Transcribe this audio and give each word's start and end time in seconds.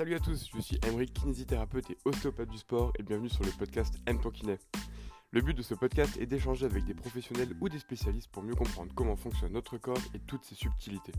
Salut 0.00 0.14
à 0.14 0.18
tous, 0.18 0.48
je 0.54 0.60
suis 0.62 0.80
Emeric, 0.88 1.12
kinésithérapeute 1.12 1.90
et 1.90 1.98
ostéopathe 2.06 2.48
du 2.48 2.56
sport 2.56 2.90
et 2.98 3.02
bienvenue 3.02 3.28
sur 3.28 3.44
le 3.44 3.50
podcast 3.50 3.92
M 4.06 4.18
kiné. 4.32 4.56
Le 5.30 5.42
but 5.42 5.52
de 5.52 5.60
ce 5.60 5.74
podcast 5.74 6.16
est 6.16 6.24
d'échanger 6.24 6.64
avec 6.64 6.86
des 6.86 6.94
professionnels 6.94 7.54
ou 7.60 7.68
des 7.68 7.78
spécialistes 7.78 8.30
pour 8.30 8.42
mieux 8.42 8.54
comprendre 8.54 8.90
comment 8.94 9.14
fonctionne 9.14 9.52
notre 9.52 9.76
corps 9.76 10.00
et 10.14 10.18
toutes 10.20 10.42
ses 10.46 10.54
subtilités. 10.54 11.12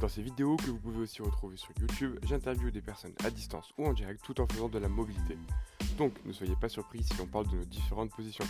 Dans 0.00 0.08
ces 0.08 0.20
vidéos 0.20 0.56
que 0.56 0.66
vous 0.72 0.80
pouvez 0.80 0.98
aussi 0.98 1.22
retrouver 1.22 1.56
sur 1.56 1.70
YouTube, 1.78 2.18
j'interviewe 2.24 2.72
des 2.72 2.82
personnes 2.82 3.14
à 3.24 3.30
distance 3.30 3.72
ou 3.78 3.86
en 3.86 3.92
direct 3.92 4.20
tout 4.24 4.40
en 4.40 4.48
faisant 4.48 4.68
de 4.68 4.80
la 4.80 4.88
mobilité. 4.88 5.38
Donc 5.96 6.12
ne 6.24 6.32
soyez 6.32 6.56
pas 6.56 6.68
surpris 6.68 7.04
si 7.04 7.20
on 7.20 7.26
parle 7.26 7.46
de 7.50 7.56
nos 7.58 7.64
différentes 7.66 8.10
positions. 8.10 8.48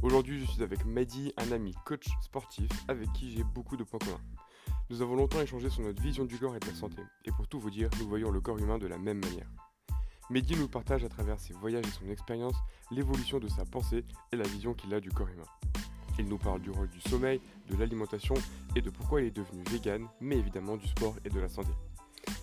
Aujourd'hui, 0.00 0.40
je 0.40 0.46
suis 0.46 0.62
avec 0.62 0.86
Mehdi, 0.86 1.34
un 1.36 1.52
ami 1.52 1.74
coach 1.84 2.06
sportif 2.22 2.70
avec 2.88 3.12
qui 3.12 3.32
j'ai 3.32 3.44
beaucoup 3.44 3.76
de 3.76 3.84
points 3.84 3.98
communs. 3.98 4.39
Nous 4.90 5.02
avons 5.02 5.14
longtemps 5.14 5.40
échangé 5.40 5.70
sur 5.70 5.82
notre 5.82 6.02
vision 6.02 6.24
du 6.24 6.36
corps 6.36 6.56
et 6.56 6.58
de 6.58 6.66
la 6.66 6.74
santé, 6.74 7.00
et 7.24 7.30
pour 7.30 7.46
tout 7.46 7.60
vous 7.60 7.70
dire, 7.70 7.88
nous 8.00 8.08
voyons 8.08 8.32
le 8.32 8.40
corps 8.40 8.58
humain 8.58 8.76
de 8.76 8.88
la 8.88 8.98
même 8.98 9.20
manière. 9.20 9.48
Mehdi 10.30 10.56
nous 10.56 10.66
partage 10.66 11.04
à 11.04 11.08
travers 11.08 11.38
ses 11.38 11.52
voyages 11.52 11.86
et 11.86 11.90
son 11.90 12.10
expérience 12.10 12.56
l'évolution 12.90 13.38
de 13.38 13.46
sa 13.46 13.64
pensée 13.64 14.04
et 14.32 14.36
la 14.36 14.42
vision 14.48 14.74
qu'il 14.74 14.92
a 14.92 14.98
du 14.98 15.10
corps 15.10 15.28
humain. 15.28 15.46
Il 16.18 16.26
nous 16.26 16.38
parle 16.38 16.60
du 16.60 16.70
rôle 16.70 16.88
du 16.88 17.00
sommeil, 17.00 17.40
de 17.68 17.76
l'alimentation 17.76 18.34
et 18.74 18.80
de 18.80 18.90
pourquoi 18.90 19.20
il 19.20 19.28
est 19.28 19.36
devenu 19.36 19.62
vegan, 19.70 20.08
mais 20.20 20.36
évidemment 20.36 20.76
du 20.76 20.88
sport 20.88 21.14
et 21.24 21.28
de 21.28 21.38
la 21.38 21.48
santé. 21.48 21.70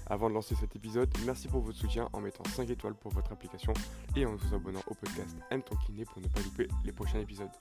Avant 0.05 0.29
de 0.29 0.33
lancer 0.33 0.55
cet 0.55 0.73
épisode, 0.73 1.09
merci 1.25 1.49
pour 1.49 1.59
votre 1.59 1.77
soutien 1.77 2.07
en 2.13 2.21
mettant 2.21 2.45
5 2.45 2.69
étoiles 2.69 2.95
pour 2.95 3.11
votre 3.11 3.33
application 3.33 3.73
et 4.15 4.25
en 4.25 4.33
vous 4.37 4.55
abonnant 4.55 4.83
au 4.87 4.93
podcast 4.93 5.35
M 5.51 5.61
ton 5.61 5.75
kiné 5.85 6.05
pour 6.05 6.21
ne 6.21 6.27
pas 6.29 6.39
louper 6.39 6.69
les 6.85 6.93
prochains 6.93 7.19
épisodes. 7.19 7.51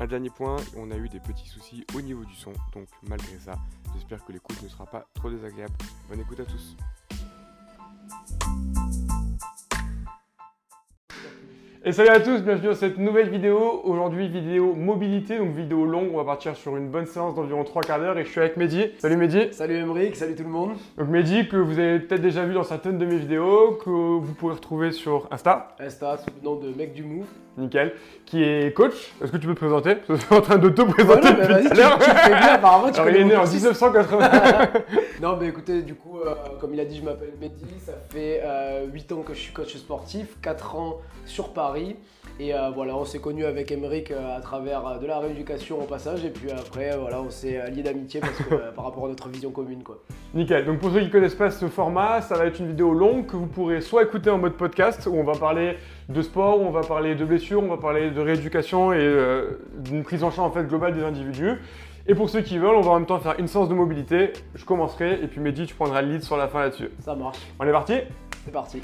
Un 0.00 0.06
dernier 0.06 0.30
point, 0.30 0.56
on 0.76 0.90
a 0.92 0.96
eu 0.96 1.08
des 1.08 1.18
petits 1.18 1.48
soucis 1.48 1.84
au 1.96 2.00
niveau 2.00 2.24
du 2.24 2.34
son, 2.34 2.52
donc 2.72 2.86
malgré 3.08 3.36
ça, 3.38 3.58
j'espère 3.94 4.24
que 4.24 4.32
l'écoute 4.32 4.62
ne 4.62 4.68
sera 4.68 4.86
pas 4.86 5.08
trop 5.14 5.28
désagréable. 5.28 5.74
Bonne 6.08 6.20
écoute 6.20 6.38
à 6.38 6.44
tous. 6.44 6.76
Et 11.88 11.92
salut 11.92 12.10
à 12.10 12.20
tous, 12.20 12.42
bienvenue 12.42 12.68
dans 12.68 12.74
cette 12.74 12.98
nouvelle 12.98 13.30
vidéo. 13.30 13.80
Aujourd'hui, 13.82 14.28
vidéo 14.28 14.74
mobilité, 14.74 15.38
donc 15.38 15.54
vidéo 15.54 15.86
longue. 15.86 16.10
On 16.12 16.18
va 16.18 16.24
partir 16.24 16.54
sur 16.54 16.76
une 16.76 16.90
bonne 16.90 17.06
séance 17.06 17.34
d'environ 17.34 17.64
3 17.64 17.80
quarts 17.80 17.98
d'heure 17.98 18.18
et 18.18 18.26
je 18.26 18.30
suis 18.30 18.40
avec 18.40 18.58
Mehdi. 18.58 18.88
Salut 18.98 19.16
Mehdi. 19.16 19.48
Salut 19.52 19.76
Emeric, 19.76 20.14
salut 20.14 20.34
tout 20.34 20.42
le 20.42 20.50
monde. 20.50 20.72
Donc 20.98 21.08
Mehdi, 21.08 21.48
que 21.48 21.56
vous 21.56 21.78
avez 21.78 21.98
peut-être 22.00 22.20
déjà 22.20 22.44
vu 22.44 22.52
dans 22.52 22.62
certaines 22.62 22.98
de 22.98 23.06
mes 23.06 23.16
vidéos, 23.16 23.78
que 23.82 23.88
vous 23.88 24.34
pouvez 24.34 24.52
retrouver 24.52 24.92
sur 24.92 25.28
Insta. 25.30 25.76
Insta, 25.80 26.18
sous 26.18 26.26
le 26.38 26.44
nom 26.44 26.56
de 26.56 26.68
Mec 26.76 26.92
du 26.92 27.04
Move. 27.04 27.24
Nickel. 27.58 27.94
Qui 28.24 28.42
est 28.44 28.74
coach. 28.74 28.92
Est-ce 29.22 29.32
que 29.32 29.36
tu 29.36 29.46
peux 29.46 29.54
te 29.54 29.60
présenter? 29.60 29.96
Je 30.08 30.14
suis 30.14 30.34
en 30.34 30.40
train 30.40 30.58
de 30.58 30.68
te 30.68 30.82
présenter 30.82 31.32
vas-y, 31.32 31.62
tout 31.64 31.68
tu, 31.68 31.72
à 31.72 31.74
l'heure. 31.74 31.98
tu 31.98 32.10
le 32.10 32.16
fais 32.16 32.28
bien, 32.28 32.52
apparemment 32.54 32.90
tu 32.90 33.00
Alors 33.00 33.10
il 33.10 33.16
est 33.16 33.24
né 33.24 33.36
en 33.36 33.40
cursus. 33.40 33.62
1980. 33.62 34.30
Non, 35.22 35.36
mais 35.40 35.48
écoutez, 35.48 35.82
du 35.82 35.94
coup, 35.94 36.20
euh, 36.20 36.34
comme 36.60 36.74
il 36.74 36.80
a 36.80 36.84
dit, 36.84 36.98
je 36.98 37.04
m'appelle 37.04 37.32
Mehdi, 37.40 37.64
ça 37.80 37.92
fait 38.10 38.42
euh, 38.44 38.86
8 38.92 39.12
ans 39.12 39.22
que 39.22 39.34
je 39.34 39.40
suis 39.40 39.52
coach 39.52 39.74
sportif, 39.76 40.36
4 40.42 40.76
ans 40.76 41.00
sur 41.24 41.52
Paris. 41.52 41.77
Et 42.40 42.54
euh, 42.54 42.70
voilà, 42.70 42.96
on 42.96 43.04
s'est 43.04 43.18
connus 43.18 43.44
avec 43.44 43.72
Emeric 43.72 44.10
euh, 44.10 44.36
à 44.36 44.40
travers 44.40 44.86
euh, 44.86 44.98
de 44.98 45.06
la 45.06 45.18
rééducation 45.18 45.80
au 45.80 45.86
passage. 45.86 46.24
Et 46.24 46.30
puis 46.30 46.50
après, 46.52 46.96
voilà, 46.96 47.20
on 47.20 47.30
s'est 47.30 47.70
liés 47.70 47.82
d'amitié 47.82 48.20
parce 48.20 48.38
que 48.38 48.54
par 48.76 48.84
rapport 48.84 49.06
à 49.06 49.08
notre 49.08 49.28
vision 49.28 49.50
commune, 49.50 49.82
quoi. 49.82 49.98
Nickel. 50.34 50.64
Donc 50.64 50.78
pour 50.78 50.90
ceux 50.90 51.00
qui 51.00 51.06
ne 51.06 51.10
connaissent 51.10 51.34
pas 51.34 51.50
ce 51.50 51.66
format, 51.66 52.20
ça 52.20 52.36
va 52.36 52.46
être 52.46 52.60
une 52.60 52.68
vidéo 52.68 52.92
longue 52.92 53.26
que 53.26 53.36
vous 53.36 53.46
pourrez 53.46 53.80
soit 53.80 54.02
écouter 54.04 54.30
en 54.30 54.38
mode 54.38 54.54
podcast 54.54 55.06
où 55.06 55.14
on 55.14 55.24
va 55.24 55.32
parler 55.32 55.76
de 56.08 56.22
sport, 56.22 56.60
où 56.60 56.64
on 56.64 56.70
va 56.70 56.82
parler 56.82 57.14
de 57.14 57.24
blessures, 57.24 57.62
on 57.62 57.68
va 57.68 57.76
parler 57.76 58.10
de 58.10 58.20
rééducation 58.20 58.92
et 58.92 58.98
euh, 58.98 59.58
d'une 59.78 60.02
prise 60.02 60.22
en 60.22 60.30
charge 60.30 60.50
en 60.50 60.52
fait 60.52 60.64
globale 60.64 60.94
des 60.94 61.02
individus. 61.02 61.54
Et 62.06 62.14
pour 62.14 62.30
ceux 62.30 62.40
qui 62.40 62.58
veulent, 62.58 62.76
on 62.76 62.80
va 62.80 62.92
en 62.92 62.98
même 62.98 63.06
temps 63.06 63.18
faire 63.18 63.34
une 63.38 63.48
séance 63.48 63.68
de 63.68 63.74
mobilité. 63.74 64.32
Je 64.54 64.64
commencerai 64.64 65.14
et 65.22 65.26
puis 65.26 65.40
Mehdi, 65.40 65.66
tu 65.66 65.74
prendras 65.74 66.02
le 66.02 66.12
lead 66.12 66.22
sur 66.22 66.36
la 66.36 66.48
fin 66.48 66.60
là-dessus. 66.60 66.90
Ça 67.00 67.14
marche, 67.14 67.38
On 67.58 67.66
est 67.66 67.72
parti? 67.72 67.94
C'est 68.44 68.52
parti. 68.52 68.80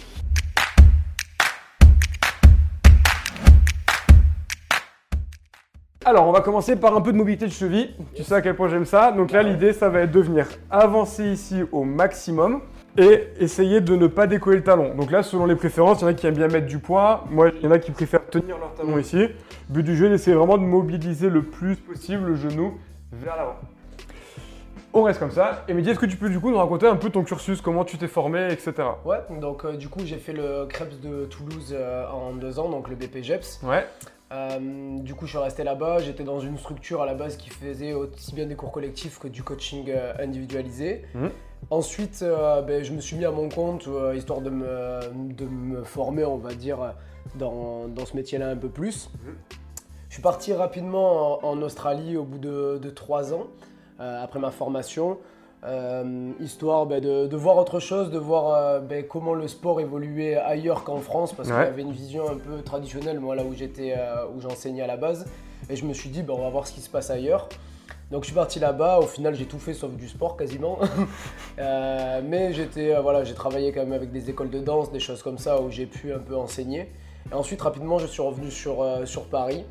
Alors, 6.06 6.28
on 6.28 6.32
va 6.32 6.42
commencer 6.42 6.76
par 6.76 6.94
un 6.94 7.00
peu 7.00 7.12
de 7.12 7.16
mobilité 7.16 7.46
de 7.46 7.52
cheville. 7.52 7.94
Tu 8.14 8.24
sais 8.24 8.34
à 8.34 8.42
quel 8.42 8.54
point 8.54 8.68
j'aime 8.68 8.84
ça. 8.84 9.10
Donc 9.10 9.32
là, 9.32 9.42
l'idée, 9.42 9.72
ça 9.72 9.88
va 9.88 10.00
être 10.00 10.10
de 10.10 10.20
venir 10.20 10.46
avancer 10.70 11.24
ici 11.24 11.62
au 11.72 11.84
maximum 11.84 12.60
et 12.98 13.28
essayer 13.40 13.80
de 13.80 13.96
ne 13.96 14.06
pas 14.06 14.26
décoller 14.26 14.58
le 14.58 14.62
talon. 14.62 14.94
Donc 14.94 15.10
là, 15.10 15.22
selon 15.22 15.46
les 15.46 15.56
préférences, 15.56 16.00
il 16.00 16.02
y 16.02 16.04
en 16.04 16.08
a 16.08 16.14
qui 16.14 16.26
aiment 16.26 16.34
bien 16.34 16.48
mettre 16.48 16.66
du 16.66 16.78
poids. 16.78 17.24
Moi, 17.30 17.52
il 17.56 17.62
y 17.62 17.66
en 17.66 17.70
a 17.70 17.78
qui 17.78 17.90
préfèrent 17.90 18.26
tenir 18.26 18.58
leur 18.58 18.74
talon 18.74 18.98
ici. 18.98 19.16
Le 19.16 19.30
but 19.70 19.82
du 19.82 19.96
jeu, 19.96 20.14
c'est 20.18 20.34
vraiment 20.34 20.58
de 20.58 20.62
mobiliser 20.62 21.30
le 21.30 21.42
plus 21.42 21.76
possible 21.76 22.26
le 22.26 22.34
genou 22.36 22.74
vers 23.10 23.36
l'avant. 23.36 23.56
On 24.92 25.04
reste 25.04 25.18
comme 25.18 25.32
ça. 25.32 25.64
Et 25.68 25.74
Mehdi, 25.74 25.90
est-ce 25.90 25.98
que 25.98 26.06
tu 26.06 26.18
peux 26.18 26.28
du 26.28 26.38
coup 26.38 26.50
nous 26.50 26.58
raconter 26.58 26.86
un 26.86 26.96
peu 26.96 27.08
ton 27.08 27.24
cursus, 27.24 27.60
comment 27.62 27.84
tu 27.84 27.96
t'es 27.96 28.06
formé, 28.08 28.52
etc. 28.52 28.74
Ouais, 29.04 29.18
donc 29.40 29.64
euh, 29.64 29.72
du 29.72 29.88
coup, 29.88 30.00
j'ai 30.04 30.18
fait 30.18 30.32
le 30.34 30.66
Krebs 30.68 31.00
de 31.00 31.24
Toulouse 31.24 31.74
euh, 31.76 32.06
en 32.08 32.32
deux 32.32 32.60
ans, 32.60 32.68
donc 32.68 32.88
le 32.88 32.94
BPGEPS. 32.94 33.62
Ouais. 33.64 33.84
Euh, 34.34 34.98
du 34.98 35.14
coup, 35.14 35.26
je 35.26 35.30
suis 35.30 35.38
resté 35.38 35.62
là-bas. 35.62 35.98
J'étais 36.00 36.24
dans 36.24 36.40
une 36.40 36.58
structure 36.58 37.02
à 37.02 37.06
la 37.06 37.14
base 37.14 37.36
qui 37.36 37.50
faisait 37.50 37.92
aussi 37.92 38.34
bien 38.34 38.46
des 38.46 38.56
cours 38.56 38.72
collectifs 38.72 39.18
que 39.18 39.28
du 39.28 39.42
coaching 39.42 39.84
euh, 39.88 40.12
individualisé. 40.18 41.04
Mhm. 41.14 41.30
Ensuite, 41.70 42.20
euh, 42.22 42.60
ben, 42.62 42.82
je 42.82 42.92
me 42.92 43.00
suis 43.00 43.16
mis 43.16 43.24
à 43.24 43.30
mon 43.30 43.48
compte, 43.48 43.86
euh, 43.86 44.14
histoire 44.16 44.40
de 44.40 44.50
me, 44.50 45.00
de 45.32 45.46
me 45.46 45.82
former, 45.84 46.24
on 46.24 46.36
va 46.36 46.52
dire, 46.54 46.94
dans, 47.36 47.88
dans 47.88 48.04
ce 48.04 48.16
métier-là 48.16 48.48
un 48.48 48.56
peu 48.56 48.68
plus. 48.68 49.10
Mhm. 49.24 49.34
Je 50.08 50.14
suis 50.14 50.22
parti 50.22 50.52
rapidement 50.52 51.44
en, 51.44 51.48
en 51.48 51.62
Australie 51.62 52.16
au 52.16 52.24
bout 52.24 52.38
de, 52.38 52.78
de 52.80 52.90
trois 52.90 53.34
ans, 53.34 53.46
après 53.98 54.38
ma 54.38 54.50
formation. 54.52 55.18
Euh, 55.64 56.30
histoire 56.40 56.84
ben, 56.86 57.00
de, 57.00 57.26
de 57.26 57.36
voir 57.36 57.56
autre 57.56 57.80
chose, 57.80 58.10
de 58.10 58.18
voir 58.18 58.54
euh, 58.54 58.80
ben, 58.80 59.04
comment 59.06 59.32
le 59.34 59.48
sport 59.48 59.80
évoluait 59.80 60.36
ailleurs 60.36 60.84
qu'en 60.84 60.98
France, 60.98 61.32
parce 61.32 61.48
Ouais. 61.48 61.54
qu'il 61.56 61.64
y 61.64 61.68
avait 61.68 61.82
une 61.82 61.92
vision 61.92 62.28
un 62.28 62.36
peu 62.36 62.60
traditionnelle, 62.62 63.18
moi 63.20 63.34
là 63.34 63.44
où 63.44 63.54
j'étais, 63.54 63.94
euh, 63.96 64.26
où 64.34 64.40
j'enseignais 64.40 64.82
à 64.82 64.86
la 64.86 64.96
base, 64.98 65.26
et 65.70 65.76
je 65.76 65.84
me 65.86 65.94
suis 65.94 66.10
dit, 66.10 66.22
ben, 66.22 66.34
on 66.34 66.42
va 66.42 66.50
voir 66.50 66.66
ce 66.66 66.72
qui 66.72 66.80
se 66.80 66.90
passe 66.90 67.10
ailleurs. 67.10 67.48
Donc 68.10 68.22
je 68.22 68.26
suis 68.26 68.34
parti 68.34 68.60
là-bas, 68.60 68.98
au 68.98 69.06
final 69.06 69.34
j'ai 69.34 69.46
tout 69.46 69.58
fait 69.58 69.72
sauf 69.72 69.90
du 69.92 70.06
sport 70.08 70.36
quasiment. 70.36 70.78
Mais 71.58 72.52
j'étais, 72.52 72.94
voilà, 73.00 73.24
j'ai 73.24 73.34
travaillé 73.34 73.72
quand 73.72 73.80
même 73.80 73.92
avec 73.94 74.12
des 74.12 74.28
écoles 74.30 74.50
de 74.50 74.60
danse, 74.60 74.92
des 74.92 75.00
choses 75.00 75.22
comme 75.22 75.38
ça 75.38 75.60
où 75.60 75.70
j'ai 75.70 75.86
pu 75.86 76.12
un 76.12 76.18
peu 76.18 76.36
enseigner. 76.36 76.90
Et 77.30 77.34
ensuite 77.34 77.62
rapidement 77.62 77.98
je 77.98 78.06
suis 78.06 78.22
revenu 78.22 78.50
sur, 78.50 78.84
sur 79.06 79.24
Paris. 79.24 79.64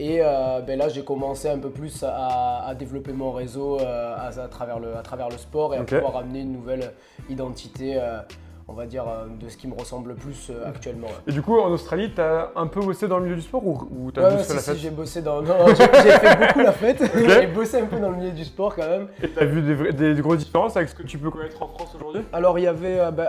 Et 0.00 0.18
euh, 0.20 0.60
ben 0.60 0.76
là 0.76 0.88
j'ai 0.88 1.04
commencé 1.04 1.48
un 1.48 1.58
peu 1.58 1.70
plus 1.70 2.02
à, 2.02 2.66
à 2.66 2.74
développer 2.74 3.12
mon 3.12 3.30
réseau 3.30 3.78
euh, 3.78 4.16
à, 4.16 4.26
à 4.40 4.48
travers 4.48 4.80
le, 4.80 4.96
à 4.96 5.02
travers 5.02 5.28
le 5.28 5.38
sport 5.38 5.72
et 5.72 5.78
à 5.78 5.84
pouvoir 6.00 6.16
amener 6.16 6.40
une 6.40 6.52
nouvelle 6.52 6.92
identité, 7.30 7.96
euh, 7.96 8.18
on 8.66 8.72
va 8.72 8.86
dire, 8.86 9.04
euh, 9.06 9.26
de 9.40 9.48
ce 9.48 9.56
qui 9.58 9.68
me 9.68 9.74
ressemble 9.74 10.10
le 10.10 10.14
plus 10.14 10.48
euh, 10.50 10.66
actuellement. 10.68 11.06
ouais. 11.08 11.12
Et 11.26 11.32
du 11.32 11.42
coup, 11.42 11.58
en 11.60 11.68
Australie, 11.68 12.10
t'as 12.14 12.48
un 12.56 12.66
peu 12.66 12.80
bossé 12.80 13.06
dans 13.08 13.18
le 13.18 13.24
milieu 13.24 13.36
du 13.36 13.42
sport 13.42 13.66
ou, 13.66 13.78
ou 13.90 14.10
t'as 14.10 14.22
Ouais, 14.30 14.38
juste 14.38 14.44
fait 14.44 14.50
si, 14.50 14.54
la 14.56 14.60
si, 14.62 14.70
fête 14.70 14.78
j'ai 14.78 14.90
bossé 14.90 15.22
dans. 15.22 15.42
Non, 15.42 15.54
j'ai 15.68 15.74
fait 16.12 16.36
beaucoup 16.46 16.60
la 16.60 16.72
fête. 16.72 17.02
j'ai 17.28 17.46
bossé 17.46 17.80
un 17.80 17.86
peu 17.86 17.98
dans 17.98 18.10
le 18.10 18.16
milieu 18.16 18.30
du 18.32 18.44
sport 18.44 18.74
quand 18.74 18.88
même. 18.88 19.08
Et 19.22 19.28
t'as 19.28 19.44
vu 19.44 19.60
des, 19.62 19.74
vrais- 19.74 19.92
des, 19.92 20.14
des 20.14 20.22
grosses 20.22 20.38
différences 20.38 20.76
avec 20.76 20.88
ce 20.88 20.94
que 20.94 21.02
tu 21.02 21.18
peux 21.18 21.30
connaître 21.30 21.62
en 21.62 21.68
France 21.68 21.94
aujourd'hui? 21.94 22.22
Alors 22.32 22.58
il 22.58 22.62
y 22.62 22.66
avait. 22.66 23.00
euh, 23.00 23.10
bah, 23.10 23.28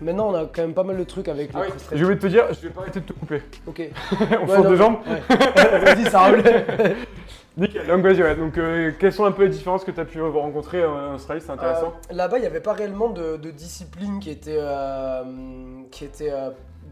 maintenant 0.00 0.28
on 0.30 0.34
a 0.34 0.44
quand 0.46 0.62
même 0.62 0.74
pas 0.74 0.84
mal 0.84 0.96
de 0.96 1.04
trucs 1.04 1.28
avec 1.28 1.50
Ah 1.54 1.60
le 1.62 1.66
oui, 1.66 1.72
je 1.92 2.04
vais 2.04 2.16
te 2.16 2.26
dire, 2.28 2.44
je 2.52 2.60
vais 2.68 2.72
pas 2.72 2.82
arrêter 2.82 3.00
de 3.00 3.06
te 3.06 3.12
couper. 3.12 3.42
Ok. 3.66 3.82
On 4.40 4.46
Ouais, 4.46 4.54
sort 4.56 4.66
des 4.70 4.76
jambes 4.76 4.96
ouais. 5.06 5.36
Vas-y, 5.84 6.04
ça 6.10 6.20
roule. 6.28 6.42
Nickel, 7.58 7.86
donc 7.86 8.02
vas-y, 8.02 8.22
ouais. 8.22 8.36
Donc, 8.36 8.56
euh, 8.56 8.92
quelles 8.98 9.12
sont 9.12 9.24
un 9.24 9.32
peu 9.32 9.42
les 9.44 9.48
différences 9.50 9.84
que 9.84 9.90
tu 9.90 10.00
as 10.00 10.04
pu 10.04 10.22
rencontrer 10.22 10.84
en 10.84 11.14
Australie? 11.14 11.40
C'est 11.44 11.50
intéressant. 11.50 11.92
Euh, 12.10 12.14
Là-bas, 12.14 12.38
il 12.38 12.42
n'y 12.42 12.46
avait 12.46 12.60
pas 12.60 12.72
réellement 12.72 13.10
de, 13.10 13.36
de 13.36 13.50
discipline 13.50 14.20
qui 14.20 14.30
était, 14.30 14.56
euh, 14.58 15.22
qui 15.90 16.04
était 16.04 16.32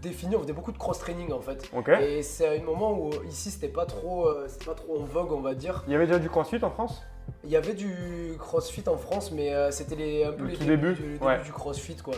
définie. 0.02 0.36
On 0.36 0.40
faisait 0.42 0.52
beaucoup 0.52 0.72
de 0.72 0.78
cross-training 0.78 1.32
en 1.32 1.40
fait. 1.40 1.70
ok. 1.74 1.88
Et 2.00 2.22
c'est 2.22 2.58
un 2.58 2.62
moment 2.64 2.98
où 2.98 3.10
ici, 3.28 3.50
c'était 3.50 3.68
pas 3.68 3.86
trop, 3.86 4.28
pas 4.66 4.74
trop 4.74 4.98
en 5.00 5.04
vogue, 5.04 5.32
on 5.32 5.40
va 5.40 5.54
dire. 5.54 5.84
Il 5.86 5.92
y 5.92 5.96
avait 5.96 6.06
déjà 6.06 6.18
du 6.18 6.28
crossfit 6.28 6.62
en 6.62 6.70
France? 6.70 7.02
Il 7.44 7.50
y 7.50 7.56
avait 7.56 7.74
du 7.74 8.34
crossfit 8.38 8.84
en 8.88 8.96
France, 8.96 9.32
mais 9.32 9.52
c'était 9.72 10.24
un 10.26 10.32
peu 10.32 10.44
Le 10.44 10.50
les 10.50 10.56
tout 10.56 10.64
débuts, 10.64 10.94
début, 10.94 11.16
du, 11.18 11.24
ouais. 11.24 11.32
début 11.34 11.44
du 11.46 11.52
crossfit 11.52 11.96
quoi. 11.96 12.14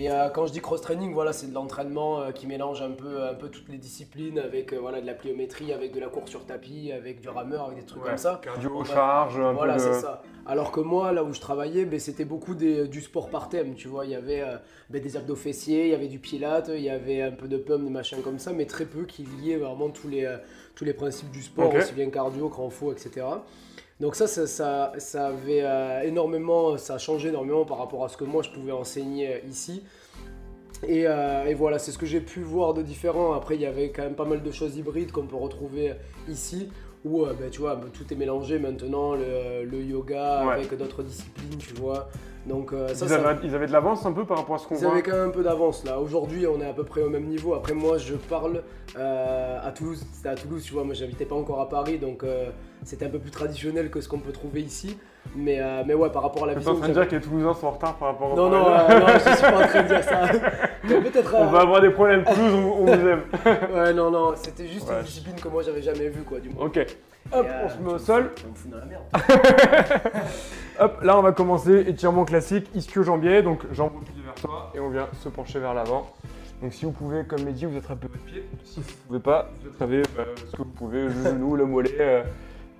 Et 0.00 0.08
euh, 0.12 0.28
quand 0.28 0.46
je 0.46 0.52
dis 0.52 0.60
cross 0.60 0.80
training, 0.80 1.12
voilà, 1.12 1.32
c'est 1.32 1.48
de 1.48 1.54
l'entraînement 1.54 2.20
euh, 2.20 2.30
qui 2.30 2.46
mélange 2.46 2.80
un 2.82 2.92
peu, 2.92 3.24
un 3.24 3.34
peu 3.34 3.48
toutes 3.48 3.68
les 3.68 3.78
disciplines 3.78 4.38
avec 4.38 4.72
euh, 4.72 4.78
voilà, 4.78 5.00
de 5.00 5.06
la 5.06 5.14
pliométrie, 5.14 5.72
avec 5.72 5.92
de 5.92 5.98
la 5.98 6.06
course 6.06 6.30
sur 6.30 6.46
tapis, 6.46 6.92
avec 6.92 7.20
du 7.20 7.28
rameur, 7.28 7.64
avec 7.64 7.78
des 7.80 7.84
trucs 7.84 8.02
Ouais, 8.04 8.10
comme 8.10 8.16
ça. 8.16 8.40
Cardio, 8.40 8.78
Ouais. 8.78 8.84
charge, 8.84 9.40
un 9.40 9.54
Voilà, 9.54 9.74
peu 9.74 9.80
c'est 9.80 9.88
de. 9.90 9.94
ça. 9.94 10.22
Alors 10.46 10.70
que 10.70 10.78
moi, 10.78 11.10
là 11.12 11.24
où 11.24 11.34
je 11.34 11.40
travaillais, 11.40 11.84
ben, 11.84 11.98
c'était 11.98 12.24
beaucoup 12.24 12.54
des- 12.54 12.86
du 12.86 13.00
sport 13.00 13.28
par 13.28 13.48
thème. 13.48 13.74
Tu 13.74 13.88
vois, 13.88 14.04
il 14.06 14.12
y 14.12 14.14
avait 14.14 14.44
ben, 14.88 15.02
des 15.02 15.16
abdos 15.16 15.34
fessiers, 15.34 15.86
il 15.86 15.90
y 15.90 15.94
avait 15.94 16.06
du 16.06 16.20
pilate, 16.20 16.70
il 16.72 16.80
y 16.82 16.90
avait 16.90 17.20
un 17.22 17.32
peu 17.32 17.48
de 17.48 17.56
pump, 17.58 17.82
des 17.82 17.90
machins 17.90 18.22
comme 18.22 18.38
ça, 18.38 18.52
mais 18.52 18.66
très 18.66 18.84
peu 18.84 19.02
qui 19.04 19.24
liaient 19.42 19.56
vraiment 19.56 19.90
tous 19.90 20.06
les, 20.06 20.32
tous 20.76 20.84
les 20.84 20.94
principes 20.94 21.32
du 21.32 21.42
sport, 21.42 21.74
aussi 21.74 21.92
bien 21.92 22.08
cardio, 22.08 22.48
grand 22.48 22.70
faux, 22.70 22.92
etc. 22.92 23.26
Donc 24.00 24.14
ça, 24.14 24.26
ça, 24.28 24.46
ça, 24.46 24.92
ça 24.98 25.26
avait 25.28 25.62
euh, 25.62 26.02
énormément, 26.02 26.76
ça 26.78 26.94
a 26.94 26.98
changé 26.98 27.30
énormément 27.30 27.64
par 27.64 27.78
rapport 27.78 28.04
à 28.04 28.08
ce 28.08 28.16
que 28.16 28.24
moi 28.24 28.42
je 28.42 28.50
pouvais 28.50 28.72
enseigner 28.72 29.34
euh, 29.34 29.38
ici. 29.48 29.82
Et, 30.86 31.08
euh, 31.08 31.46
et 31.46 31.54
voilà, 31.54 31.80
c'est 31.80 31.90
ce 31.90 31.98
que 31.98 32.06
j'ai 32.06 32.20
pu 32.20 32.40
voir 32.40 32.72
de 32.74 32.82
différent. 32.82 33.32
Après, 33.32 33.56
il 33.56 33.60
y 33.60 33.66
avait 33.66 33.90
quand 33.90 34.02
même 34.02 34.14
pas 34.14 34.24
mal 34.24 34.42
de 34.42 34.50
choses 34.52 34.76
hybrides 34.76 35.10
qu'on 35.10 35.26
peut 35.26 35.34
retrouver 35.34 35.94
ici, 36.28 36.68
où 37.04 37.24
euh, 37.24 37.32
ben, 37.34 37.50
tu 37.50 37.58
vois, 37.60 37.80
tout 37.92 38.12
est 38.12 38.16
mélangé 38.16 38.60
maintenant, 38.60 39.14
le, 39.16 39.64
le 39.64 39.82
yoga 39.82 40.46
Ouais. 40.46 40.54
avec 40.54 40.72
d'autres 40.76 41.02
disciplines, 41.02 41.58
tu 41.58 41.74
vois. 41.74 42.08
Donc 42.48 42.72
euh, 42.72 42.88
ça, 42.94 43.04
ils, 43.04 43.08
ça- 43.10 43.28
avaient, 43.28 43.40
ils 43.46 43.54
avaient 43.54 43.66
de 43.66 43.72
l'avance 43.72 44.06
un 44.06 44.12
peu 44.12 44.24
par 44.24 44.38
rapport 44.38 44.54
à 44.54 44.58
ce 44.58 44.66
qu'on 44.66 44.76
Ils 44.76 44.82
voit 44.82 44.92
avaient 44.92 45.02
quand 45.02 45.12
même 45.12 45.28
un 45.28 45.32
peu 45.32 45.42
d'avance 45.42 45.84
là. 45.84 45.98
Aujourd'hui, 46.00 46.46
on 46.46 46.60
est 46.60 46.68
à 46.68 46.72
peu 46.72 46.84
près 46.84 47.02
au 47.02 47.10
même 47.10 47.24
niveau. 47.26 47.54
Après, 47.54 47.74
moi, 47.74 47.98
je 47.98 48.14
parle 48.14 48.62
euh, 48.98 49.58
à 49.62 49.70
Toulouse. 49.72 50.04
C'était 50.12 50.30
à 50.30 50.34
Toulouse, 50.34 50.62
tu 50.64 50.72
vois. 50.72 50.84
Moi, 50.84 50.94
j'habitais 50.94 51.26
pas 51.26 51.34
encore 51.36 51.60
à 51.60 51.68
Paris, 51.68 51.98
donc 51.98 52.24
euh, 52.24 52.50
c'était 52.84 53.04
un 53.04 53.10
peu 53.10 53.18
plus 53.18 53.30
traditionnel 53.30 53.90
que 53.90 54.00
ce 54.00 54.08
qu'on 54.08 54.18
peut 54.20 54.32
trouver 54.32 54.62
ici. 54.62 54.98
Mais, 55.36 55.58
euh, 55.60 55.82
mais 55.86 55.92
ouais, 55.92 56.08
par 56.08 56.22
rapport 56.22 56.44
à 56.44 56.46
la 56.46 56.54
vision. 56.54 56.72
en 56.72 56.76
train 56.76 56.88
de 56.88 56.92
dire 56.94 57.06
que 57.06 57.16
les 57.16 57.20
Toulousains 57.20 57.52
sont 57.52 57.66
en 57.66 57.70
retard 57.72 57.96
par 57.96 58.08
rapport 58.08 58.32
au 58.32 58.36
Non, 58.36 58.48
non, 58.48 58.60
non, 58.60 59.06
je 59.14 59.18
suis 59.18 59.42
pas 59.42 59.62
en 59.64 59.66
train 59.68 59.82
de 59.82 59.88
dire 59.88 60.02
ça. 60.04 60.20
Peut-être. 60.88 61.34
On 61.36 61.46
va 61.46 61.60
avoir 61.60 61.80
des 61.82 61.90
problèmes, 61.90 62.24
Toulouse, 62.24 62.54
on, 62.54 62.82
on 62.82 62.84
vous 62.86 63.08
aime. 63.08 63.22
Ouais, 63.74 63.92
non, 63.92 64.10
non, 64.10 64.32
c'était 64.36 64.66
juste 64.66 64.88
Ouais. 64.88 64.94
une 65.00 65.04
discipline 65.04 65.34
que 65.36 65.48
moi 65.48 65.62
j'avais 65.62 65.82
jamais 65.82 66.08
vue, 66.08 66.22
quoi, 66.22 66.40
du 66.40 66.48
moins. 66.48 66.64
Ok. 66.66 66.78
Hop, 67.32 67.46
euh, 67.46 67.64
on 67.64 67.68
se 67.68 67.78
met 67.78 67.92
au 67.92 67.98
sol. 67.98 68.32
Tu 68.34 68.46
me 68.46 68.54
fous 68.54 68.68
dans 68.68 68.78
la 68.78 68.86
merde. 68.86 69.04
Hop, 70.80 71.02
là 71.02 71.18
on 71.18 71.22
va 71.22 71.32
commencer 71.32 71.84
étirement 71.86 72.24
classique, 72.24 72.68
ischio-jambier, 72.74 73.42
donc 73.42 73.62
jambes 73.72 73.96
repliées 73.96 74.22
vers 74.22 74.34
toi 74.34 74.72
et 74.74 74.80
on 74.80 74.90
vient 74.90 75.08
se 75.20 75.28
pencher 75.28 75.58
vers 75.58 75.74
l'avant. 75.74 76.06
Donc 76.62 76.72
si 76.72 76.84
vous 76.84 76.92
pouvez, 76.92 77.24
comme 77.24 77.44
dit, 77.52 77.66
vous 77.66 77.76
attrapez 77.76 78.08
votre 78.08 78.24
pied. 78.24 78.44
Si 78.64 78.80
vous 78.80 78.86
ne 78.86 79.06
pouvez 79.06 79.20
pas, 79.20 79.50
vous 79.60 79.68
attrapez 79.68 80.02
bah, 80.16 80.24
ce 80.36 80.52
que 80.52 80.62
vous 80.62 80.64
pouvez, 80.64 81.04
le 81.04 81.10
genou, 81.10 81.56
le 81.56 81.66
mollet. 81.66 81.96
Euh... 82.00 82.22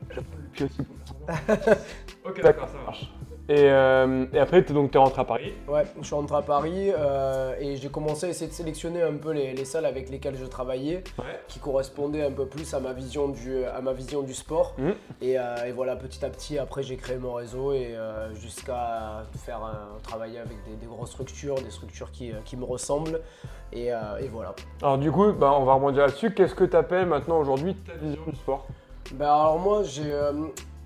j'attrape 0.08 0.24
le 0.36 0.48
pied 0.48 0.66
aussi 0.66 0.82
pour 0.82 0.96
ok, 2.30 2.42
d'accord, 2.42 2.68
ça 2.68 2.78
marche. 2.84 3.12
Et, 3.50 3.70
euh, 3.70 4.26
et 4.32 4.38
après, 4.38 4.60
donc 4.60 4.90
t'es 4.90 4.98
rentré 4.98 5.22
à 5.22 5.24
Paris. 5.24 5.54
Ouais, 5.66 5.84
je 6.00 6.04
suis 6.06 6.14
rentré 6.14 6.36
à 6.36 6.42
Paris 6.42 6.90
euh, 6.94 7.54
et 7.58 7.76
j'ai 7.76 7.88
commencé 7.88 8.26
à 8.26 8.28
essayer 8.28 8.46
de 8.50 8.52
sélectionner 8.54 9.00
un 9.02 9.14
peu 9.14 9.32
les, 9.32 9.54
les 9.54 9.64
salles 9.64 9.86
avec 9.86 10.10
lesquelles 10.10 10.36
je 10.36 10.44
travaillais. 10.44 11.02
Ouais. 11.18 11.24
qui 11.48 11.58
correspondait 11.58 12.22
un 12.24 12.30
peu 12.30 12.44
plus 12.46 12.74
à 12.74 12.80
ma 12.80 12.92
vision 12.92 13.28
du, 13.28 13.64
à 13.64 13.80
ma 13.80 13.92
vision 13.94 14.20
du 14.22 14.34
sport. 14.34 14.74
Et, 15.22 15.38
euh, 15.38 15.64
et 15.66 15.72
voilà, 15.72 15.96
petit 15.96 16.22
à 16.24 16.28
petit, 16.28 16.58
après, 16.58 16.82
j'ai 16.82 16.96
créé 16.96 17.16
mon 17.16 17.32
réseau 17.32 17.72
et 17.72 17.94
jusqu'à 18.34 19.24
faire 19.44 19.60
un- 19.62 19.98
travailler 20.02 20.38
avec 20.38 20.56
des, 20.68 20.76
des 20.76 20.86
grosses 20.86 21.10
structures, 21.12 21.54
des 21.56 21.70
structures 21.70 22.10
qui, 22.12 22.32
qui 22.44 22.56
me 22.56 22.64
ressemblent. 22.64 23.20
Et, 23.72 23.86
et 23.86 24.28
voilà. 24.30 24.54
Alors 24.82 24.98
du 24.98 25.10
coup, 25.10 25.32
bah, 25.32 25.54
on 25.58 25.64
va 25.64 25.74
rebondir 25.74 26.02
là-dessus. 26.02 26.34
Qu'est-ce 26.34 26.54
que 26.54 26.64
tu 26.64 26.76
appelles 26.76 27.06
maintenant 27.06 27.38
aujourd'hui 27.40 27.74
ta 27.74 27.94
vision 27.94 28.22
du 28.26 28.36
sport? 28.36 28.66
Ben 29.14 29.24
alors 29.26 29.58
moi, 29.58 29.82
j'ai 29.84 30.12
euh, 30.12 30.32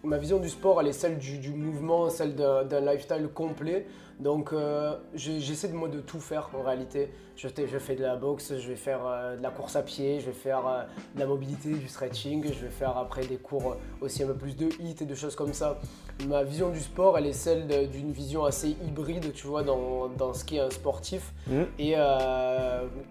ma 0.05 0.19
vision 0.19 0.39
du 0.39 0.49
sport, 0.49 0.81
elle 0.81 0.89
est 0.89 0.93
celle 0.93 1.19
du, 1.19 1.39
du 1.39 1.51
mouvement, 1.51 2.11
celle 2.11 2.35
d'un 2.35 2.81
lifestyle 2.81 3.29
complet. 3.29 3.87
Donc 4.21 4.53
euh, 4.53 4.95
j'essaie 5.15 5.67
de 5.69 5.73
moi 5.75 5.89
de 5.89 6.01
tout 6.01 6.21
faire 6.21 6.49
en 6.57 6.63
réalité. 6.63 7.11
Je, 7.35 7.49
fais- 7.49 7.67
je 7.67 7.79
fais 7.79 7.97
de 7.97 8.03
la 8.03 8.15
boxe, 8.15 8.53
je 8.57 8.69
vais 8.69 8.77
faire 8.77 9.01
euh, 9.05 9.37
de 9.37 9.43
la 9.43 9.51
course 9.51 9.75
à 9.75 9.83
pied, 9.83 10.21
je 10.21 10.27
vais 10.27 10.33
faire 10.33 10.65
euh, 10.67 10.83
de 11.15 11.21
la 11.21 11.27
mobilité, 11.27 11.71
du 11.71 11.89
stretching, 11.89 12.45
je 12.45 12.65
vais 12.67 12.71
faire 12.71 12.97
après 12.97 13.27
des 13.27 13.39
cours 13.39 13.77
aussi 14.01 14.23
un 14.23 14.27
peu 14.29 14.35
plus 14.35 14.55
de 14.57 14.69
hit 14.81 15.03
et 15.03 15.07
de 15.07 15.15
choses 15.15 15.35
comme 15.35 15.53
ça. 15.55 15.81
Ma 16.29 16.45
vision 16.45 16.69
du 16.69 16.79
sport, 16.79 17.19
elle 17.19 17.27
est 17.27 17.33
celle 17.33 17.89
d'une 17.91 18.13
vision 18.13 18.45
assez 18.45 18.77
hybride, 18.87 19.33
tu 19.33 19.47
vois, 19.49 19.65
dans, 19.65 20.09
dans 20.09 20.35
ce 20.35 20.45
qui 20.45 20.57
est 20.59 20.61
un 20.61 20.71
sportif 20.71 21.33
Mhm. 21.49 21.67
et 21.81 21.95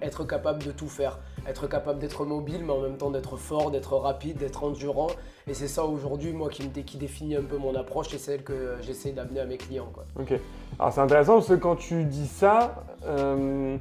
être 0.02 0.24
capable 0.26 0.64
de 0.64 0.72
tout 0.72 0.88
faire. 0.88 1.20
Être 1.48 1.68
capable 1.68 2.00
d'être 2.00 2.24
mobile, 2.26 2.62
mais 2.64 2.72
en 2.74 2.80
même 2.80 2.98
temps 2.98 3.12
d'être 3.12 3.36
fort, 3.38 3.72
d'être 3.72 3.98
rapide, 3.98 4.38
d'être 4.38 4.64
endurant. 4.64 5.08
Et 5.48 5.54
c'est 5.54 5.68
ça 5.68 5.84
aujourd'hui, 5.86 6.32
moi, 6.34 6.50
qui, 6.50 6.64
me 6.64 6.70
dé- 6.70 6.84
qui 6.84 6.98
définit 6.98 7.36
un 7.36 7.42
peu 7.44 7.58
mon 7.58 7.76
approche 7.76 8.14
et 8.14 8.18
celle 8.18 8.44
que 8.44 8.76
j'essaie 8.82 9.12
d'amener 9.12 9.40
à 9.40 9.46
mes 9.46 9.58
clients. 9.58 9.90
Quoi. 9.94 10.04
Ok. 10.20 10.34
Alors 10.80 10.94
c'est 10.94 11.02
intéressant 11.02 11.34
parce 11.36 11.48
que 11.48 11.54
quand 11.56 11.76
tu 11.76 12.04
dis 12.06 12.28
ça, 12.28 12.84
euh, 13.06 13.76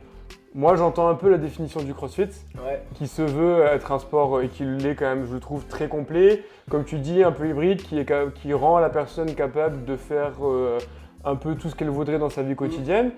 moi 0.55 0.75
j'entends 0.77 1.09
un 1.09 1.15
peu 1.15 1.31
la 1.31 1.39
définition 1.39 1.81
du 1.83 1.95
CrossFit. 1.95 2.29
Ouais, 2.65 2.83
qui 2.95 3.07
se 3.07 3.23
veut 3.23 3.63
être 3.65 3.93
un 3.93 3.99
sport 3.99 4.39
euh, 4.39 4.43
et 4.43 4.49
qui 4.49 4.65
l'est 4.65 4.95
quand 4.97 5.07
même, 5.07 5.27
je 5.27 5.35
le 5.35 5.41
trouve, 5.41 5.65
très 5.67 5.89
complet. 5.89 6.43
Comme 6.71 6.85
tu 6.85 6.99
dis, 6.99 7.23
un 7.23 7.33
peu 7.33 7.49
hybride, 7.49 7.83
qui, 7.83 7.99
est, 7.99 8.09
ca- 8.09 8.27
qui 8.35 8.53
rend 8.53 8.79
la 8.79 8.91
personne 8.91 9.35
capable 9.35 9.85
de 9.85 9.97
faire 9.97 10.33
euh, 10.43 10.79
un 11.25 11.37
peu 11.37 11.55
tout 11.55 11.69
ce 11.69 11.75
qu'elle 11.77 11.91
voudrait 11.91 12.19
dans 12.19 12.31
sa 12.31 12.43
vie 12.43 12.57
quotidienne. 12.57 13.13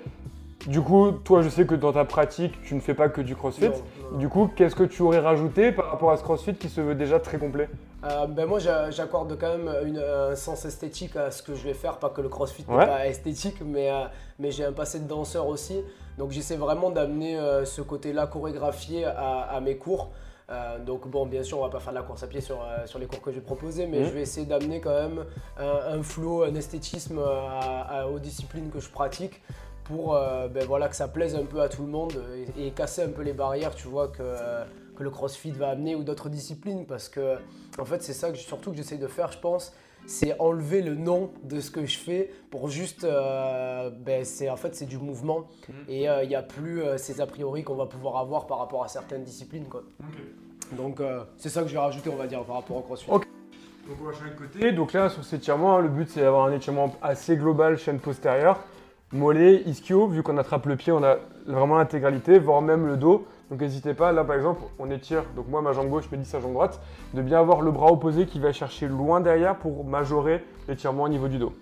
Du 0.67 0.81
coup, 0.81 1.11
toi, 1.11 1.43
je 1.43 1.49
sais 1.49 1.67
que 1.67 1.75
dans 1.75 1.93
ta 1.93 2.05
pratique, 2.05 2.61
tu 2.63 2.75
ne 2.75 2.81
fais 2.81 2.95
pas 2.95 3.09
que 3.09 3.21
du 3.21 3.35
crossfit. 3.35 3.65
Non, 3.69 3.73
non. 4.13 4.19
Du 4.19 4.29
coup, 4.29 4.49
qu'est-ce 4.55 4.75
que 4.77 4.85
tu 4.85 5.03
aurais 5.03 5.19
rajouté 5.19 5.73
par 5.73 5.91
rapport 5.91 6.11
à 6.11 6.17
ce 6.17 6.23
crossfit 6.23 6.55
qui 6.55 6.69
se 6.69 6.81
veut 6.81 6.95
déjà 6.95 7.19
très 7.19 7.39
complet 7.39 7.69
Euh, 8.05 8.27
ben 8.27 8.47
moi, 8.47 8.59
j'a- 8.59 8.91
j'accorde 8.91 9.37
quand 9.39 9.57
même 9.57 9.73
une- 9.87 9.99
un 9.99 10.35
sens 10.35 10.65
esthétique 10.65 11.15
à 11.17 11.31
ce 11.31 11.43
que 11.43 11.55
je 11.55 11.63
vais 11.65 11.75
faire. 11.75 11.99
Pas 11.99 12.11
que 12.11 12.21
le 12.21 12.29
crossfit 12.29 12.65
Ouais. 12.69 12.79
n'est 12.79 12.87
pas 12.87 13.07
esthétique, 13.07 13.57
mais, 13.65 13.91
euh, 13.91 14.05
mais 14.39 14.51
j'ai 14.51 14.65
un 14.65 14.73
passé 14.73 14.99
de 14.99 15.07
danseur 15.09 15.47
aussi. 15.47 15.83
Donc 16.19 16.31
j'essaie 16.33 16.57
vraiment 16.57 16.91
d'amener 16.91 17.39
euh, 17.39 17.65
ce 17.65 17.81
côté-là 17.81 18.27
chorégraphié 18.27 19.05
à, 19.05 19.43
à 19.43 19.61
mes 19.61 19.77
cours. 19.77 20.11
Donc 20.85 21.09
bon, 21.09 21.25
bien 21.25 21.43
sûr, 21.43 21.61
on 21.61 21.63
va 21.63 21.71
pas 21.71 21.81
faire 21.81 21.95
de 21.95 21.99
la 21.99 22.03
course 22.05 22.23
à 22.25 22.27
pied 22.27 22.43
sur, 22.43 22.59
sur 22.85 22.99
les 22.99 23.07
cours 23.07 23.23
que 23.23 23.31
je 23.31 23.37
vais 23.37 23.43
proposer, 23.43 23.87
mais 23.87 24.01
Mhm. 24.01 24.05
je 24.05 24.11
vais 24.11 24.21
essayer 24.21 24.45
d'amener 24.47 24.81
quand 24.83 24.91
même 24.93 25.25
un, 25.59 25.97
un 25.99 26.03
flow, 26.03 26.43
un 26.43 26.55
esthétisme 26.55 27.21
à- 27.21 28.01
à- 28.01 28.07
aux 28.07 28.19
disciplines 28.19 28.69
que 28.69 28.79
je 28.79 28.91
pratique 28.91 29.41
pour 29.85 30.15
euh, 30.15 30.49
ben 30.49 30.65
voilà, 30.67 30.89
que 30.89 30.97
ça 30.97 31.09
plaise 31.09 31.35
un 31.35 31.45
peu 31.45 31.61
à 31.61 31.69
tout 31.69 31.83
le 31.83 31.89
monde 31.89 32.13
et, 32.57 32.67
et 32.67 32.71
casser 32.71 33.03
un 33.03 33.11
peu 33.11 33.23
les 33.23 33.33
barrières, 33.33 33.75
tu 33.75 33.89
vois, 33.89 34.09
que, 34.09 34.23
que 34.97 35.03
le 35.03 35.11
crossfit 35.11 35.51
va 35.51 35.69
amener 35.71 35.95
ou 35.95 36.05
d'autres 36.05 36.29
disciplines. 36.29 36.87
Parce 36.87 37.09
que, 37.09 37.37
en 37.79 37.85
fait, 37.85 38.03
c'est 38.03 38.13
ça 38.13 38.31
que, 38.31 38.39
surtout 38.39 38.71
que 38.71 38.77
j'essaie 38.77 38.99
de 38.99 39.07
faire, 39.07 39.33
je 39.33 39.39
pense, 39.39 39.73
c'est 40.07 40.39
enlever 40.41 40.83
le 40.83 40.97
nom 40.97 41.31
de 41.45 41.61
ce 41.61 41.71
que 41.71 41.87
je 41.87 41.99
fais 41.99 42.31
pour 42.51 42.69
juste. 42.69 43.05
euh, 43.05 43.91
ben, 43.91 44.25
c'est, 44.25 44.51
en 44.51 44.57
fait, 44.57 44.75
c'est 44.75 44.87
du 44.87 44.99
mouvement 44.99 45.47
et 45.89 46.07
il 46.07 46.29
n'y 46.29 46.35
a 46.35 46.43
plus 46.43 46.83
euh, 46.83 46.99
ces 46.99 47.21
a 47.21 47.27
priori 47.27 47.63
qu'on 47.63 47.77
va 47.77 47.87
pouvoir 47.87 48.17
avoir 48.17 48.47
par 48.47 48.59
rapport 48.59 48.83
à 48.83 48.89
certaines 48.89 49.23
disciplines. 49.25 49.67
Quoi. 49.67 49.83
Donc, 50.77 51.01
euh, 51.01 51.23
c'est 51.37 51.51
ça 51.51 51.63
que 51.63 51.69
je 51.69 51.75
vais 51.75 51.79
rajouter, 51.79 52.11
on 52.11 52.17
va 52.17 52.27
dire, 52.27 52.43
par 52.45 52.57
rapport 52.57 52.77
au 52.79 52.81
crossfit. 52.81 53.11
Donc 53.11 53.99
on 54.01 54.05
va 54.05 54.13
changer 54.13 54.31
de 54.31 54.37
côté. 54.37 54.73
Donc 54.73 54.93
là, 54.93 55.09
sur 55.09 55.25
cet 55.25 55.41
étirement, 55.41 55.77
hein, 55.77 55.81
le 55.83 55.89
but 55.89 56.09
c'est 56.09 56.21
d'avoir 56.21 56.47
un 56.47 56.53
étirement 56.53 56.95
assez 57.03 57.37
global, 57.37 57.77
chaîne 57.77 57.99
postérieure, 57.99 58.61
mollet, 59.13 59.63
ischio. 59.67 60.07
Vu 60.09 60.23
qu'on 60.23 60.39
attrape 60.39 60.67
le 60.67 60.77
pied, 60.77 60.93
on 60.93 61.03
a 61.03 61.17
vraiment 61.47 61.77
l'intégralité, 61.77 62.39
voire 62.39 62.63
même 62.63 62.87
le 62.87 62.97
dos. 62.97 63.27
Donc 63.51 63.61
n'hésitez 63.61 63.93
pas, 63.93 64.13
là 64.13 64.25
par 64.25 64.37
exemple, 64.37 64.63
on 64.79 64.91
étire, 64.91 65.25
donc 65.37 65.47
moi 65.49 65.61
ma 65.61 65.73
jambe 65.75 65.91
gauche 65.91 66.11
me 66.11 66.17
dit 66.17 66.25
sa 66.25 66.41
jambe 66.41 66.55
droite, 66.55 66.81
de 67.13 67.21
bien 67.21 67.39
avoir 67.39 67.61
le 67.61 67.71
bras 67.71 67.93
opposé 67.93 68.25
qui 68.25 68.41
va 68.41 68.51
chercher 68.53 68.89
loin 68.89 69.21
derrière 69.21 69.57
pour 69.57 69.85
majorer 69.85 70.43
l'étirement 70.69 71.03
au 71.03 71.09
niveau 71.11 71.29
du 71.29 71.37
dos. 71.37 71.53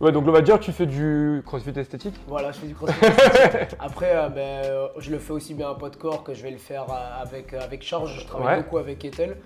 Ouais, 0.00 0.12
donc 0.12 0.24
on 0.28 0.30
va 0.30 0.40
dire 0.40 0.60
tu 0.60 0.70
fais 0.70 0.86
du 0.86 1.42
crossfit 1.44 1.76
esthétique? 1.76 2.14
Voilà, 2.28 2.52
je 2.52 2.58
fais 2.58 2.66
du 2.68 2.74
crossfit. 2.76 3.04
esthétique. 3.04 3.76
Après, 3.80 4.12
euh, 4.14 4.28
ben, 4.28 4.64
euh, 4.66 4.86
je 4.98 5.10
le 5.10 5.18
fais 5.18 5.32
aussi 5.32 5.54
bien 5.54 5.68
à 5.70 5.74
poids 5.74 5.90
de 5.90 5.96
corps 5.96 6.22
que 6.22 6.32
je 6.32 6.42
vais 6.44 6.50
le 6.52 6.58
faire 6.58 6.84
euh, 6.90 7.22
avec, 7.22 7.54
avec 7.54 7.82
charge. 7.82 8.20
Je 8.20 8.26
travaille 8.26 8.46
Ouais. 8.58 8.62
beaucoup 8.62 8.78
avec 8.78 9.04
Ethel. 9.04 9.36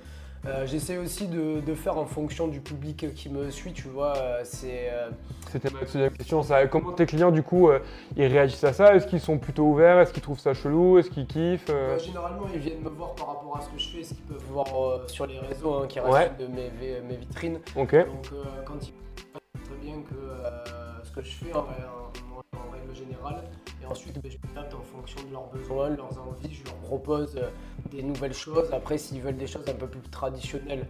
Euh, 0.48 0.64
J'essaie 0.66 0.96
aussi 0.96 1.26
de, 1.26 1.60
de 1.60 1.74
faire 1.74 1.98
en 1.98 2.06
fonction 2.06 2.46
du 2.46 2.60
public 2.60 3.12
qui 3.14 3.28
me 3.28 3.50
suit, 3.50 3.72
tu 3.72 3.88
vois. 3.88 4.16
euh, 4.16 4.40
c'est 4.44 4.90
euh, 4.92 5.10
C'était 5.50 5.70
ma 5.70 5.80
deuxième 5.80 6.10
question. 6.12 6.42
Ça, 6.42 6.66
comment 6.66 6.92
tes 6.92 7.06
clients 7.06 7.30
du 7.32 7.42
coup 7.42 7.68
euh, 7.68 7.80
ils 8.16 8.26
réagissent 8.26 8.62
à 8.64 8.72
ça? 8.72 8.94
Est-ce 8.94 9.06
qu'ils 9.06 9.20
sont 9.20 9.38
plutôt 9.38 9.64
ouverts? 9.64 9.98
Est-ce 9.98 10.12
qu'ils 10.12 10.22
trouvent 10.22 10.38
ça 10.38 10.54
chelou? 10.54 10.98
Est-ce 10.98 11.10
qu'ils 11.10 11.26
kiffent 11.26 11.66
bah, 11.66 11.98
généralement, 11.98 12.46
ils 12.54 12.60
viennent 12.60 12.80
me 12.80 12.90
voir 12.90 13.14
par 13.14 13.26
rapport 13.28 13.56
à 13.56 13.60
ce 13.60 13.70
que 13.70 13.78
je 13.78 13.88
fais, 13.88 14.02
ce 14.04 14.14
qu'ils 14.14 14.24
peuvent 14.24 14.44
voir 14.50 14.66
sur 15.08 15.26
les 15.26 15.38
réseaux, 15.38 15.74
hein, 15.74 15.86
qui 15.88 15.98
restent 16.00 16.12
Ouais. 16.12 16.30
de 16.38 16.46
mes, 16.46 16.70
mes 17.08 17.16
vitrines. 17.16 17.58
Ok. 17.76 17.94
Donc, 17.94 18.28
quand 18.64 18.74
ils 18.82 18.92
savent 19.32 19.64
très 19.64 19.76
bien 19.82 19.94
que 20.02 21.04
ce 21.04 21.10
que 21.10 21.22
je 21.22 21.30
fais 21.34 21.52
en, 21.54 21.58
en- 21.58 21.62
en 21.64 22.70
règle 22.72 22.94
générale, 22.94 23.42
et 23.86 23.90
ensuite 23.90 24.20
ben, 24.22 24.30
je 24.30 24.36
m'adapte 24.48 24.74
en 24.74 24.80
fonction 24.82 25.20
de 25.26 25.32
leurs 25.32 25.46
besoins, 25.48 25.90
de 25.90 25.96
leurs 25.96 26.18
envies, 26.18 26.52
je 26.54 26.64
leur 26.64 26.74
propose 26.76 27.36
euh, 27.36 27.48
des 27.90 28.02
nouvelles 28.02 28.34
choses. 28.34 28.72
Après, 28.72 28.98
s'ils 28.98 29.20
veulent 29.22 29.36
des 29.36 29.46
choses 29.46 29.68
un 29.68 29.74
peu 29.74 29.86
plus 29.86 30.00
traditionnelles, 30.10 30.86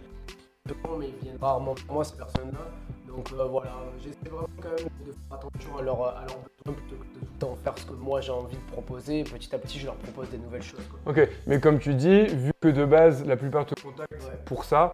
mais 0.99 1.07
ils 1.09 1.23
viennent 1.23 1.37
rarement 1.41 1.75
pour 1.75 1.93
moi, 1.95 2.03
ces 2.03 2.15
personnes-là. 2.17 2.59
Donc 3.07 3.31
euh, 3.33 3.45
voilà, 3.45 3.71
j'essaie 3.99 4.17
vraiment 4.29 4.47
quand 4.61 4.69
même 4.69 4.89
de 5.05 5.11
faire 5.11 5.31
attention 5.37 5.77
à 5.77 5.81
leurs 5.81 6.01
à 6.07 6.25
leurs 6.25 6.37
besoins 6.39 6.73
plutôt 6.75 6.95
que 6.97 7.07
de 7.19 7.19
tout 7.19 7.25
le 7.33 7.39
temps 7.39 7.55
faire 7.63 7.77
ce 7.77 7.85
que 7.85 7.93
moi 7.93 8.21
j'ai 8.21 8.31
envie 8.31 8.57
de 8.57 8.71
proposer. 8.71 9.23
Petit 9.23 9.55
à 9.55 9.59
petit, 9.59 9.79
je 9.79 9.85
leur 9.85 9.95
propose 9.95 10.29
des 10.29 10.37
nouvelles 10.37 10.61
choses. 10.63 10.85
quoi. 10.89 11.13
Ok, 11.13 11.29
mais 11.47 11.59
comme 11.59 11.79
tu 11.79 11.93
dis, 11.95 12.25
vu 12.27 12.51
que 12.61 12.67
de 12.67 12.85
base 12.85 13.25
la 13.25 13.37
plupart 13.37 13.65
te 13.65 13.79
contactent 13.81 14.13
Ouais. 14.13 14.37
pour 14.45 14.63
ça, 14.65 14.93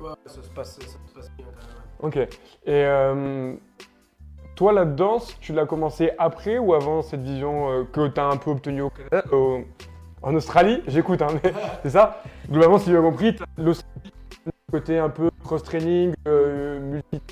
Ouais, 0.00 0.08
ça 0.24 0.42
se 0.42 0.48
passe, 0.48 0.78
ça 0.80 0.86
se 0.86 1.14
passe 1.14 1.30
bien 1.36 1.44
quand 2.00 2.06
même. 2.08 2.26
ok. 2.26 2.36
Et 2.64 2.84
euh, 2.86 3.54
toi 4.60 4.74
la 4.74 4.84
danse, 4.84 5.38
tu 5.40 5.54
l'as 5.54 5.64
commencé 5.64 6.10
après 6.18 6.58
ou 6.58 6.74
avant 6.74 7.00
cette 7.00 7.22
vision 7.22 7.70
euh, 7.70 7.84
que 7.90 8.08
tu 8.08 8.20
as 8.20 8.26
un 8.26 8.36
peu 8.36 8.50
obtenue 8.50 8.82
au 8.82 8.90
Canada, 8.90 9.24
en 10.20 10.34
Australie? 10.34 10.82
J'écoute, 10.86 11.22
hein, 11.22 11.28
mais 11.42 11.54
c'est 11.82 11.88
ça. 11.88 12.22
Globalement, 12.46 12.76
si 12.76 12.90
j'ai 12.90 12.92
bien 12.92 13.00
compris, 13.00 13.34
l'Australie, 13.56 14.12
côté 14.70 14.98
un 14.98 15.08
peu 15.08 15.30
cross-training, 15.42 16.12
euh, 16.28 16.78
multi 16.78 17.22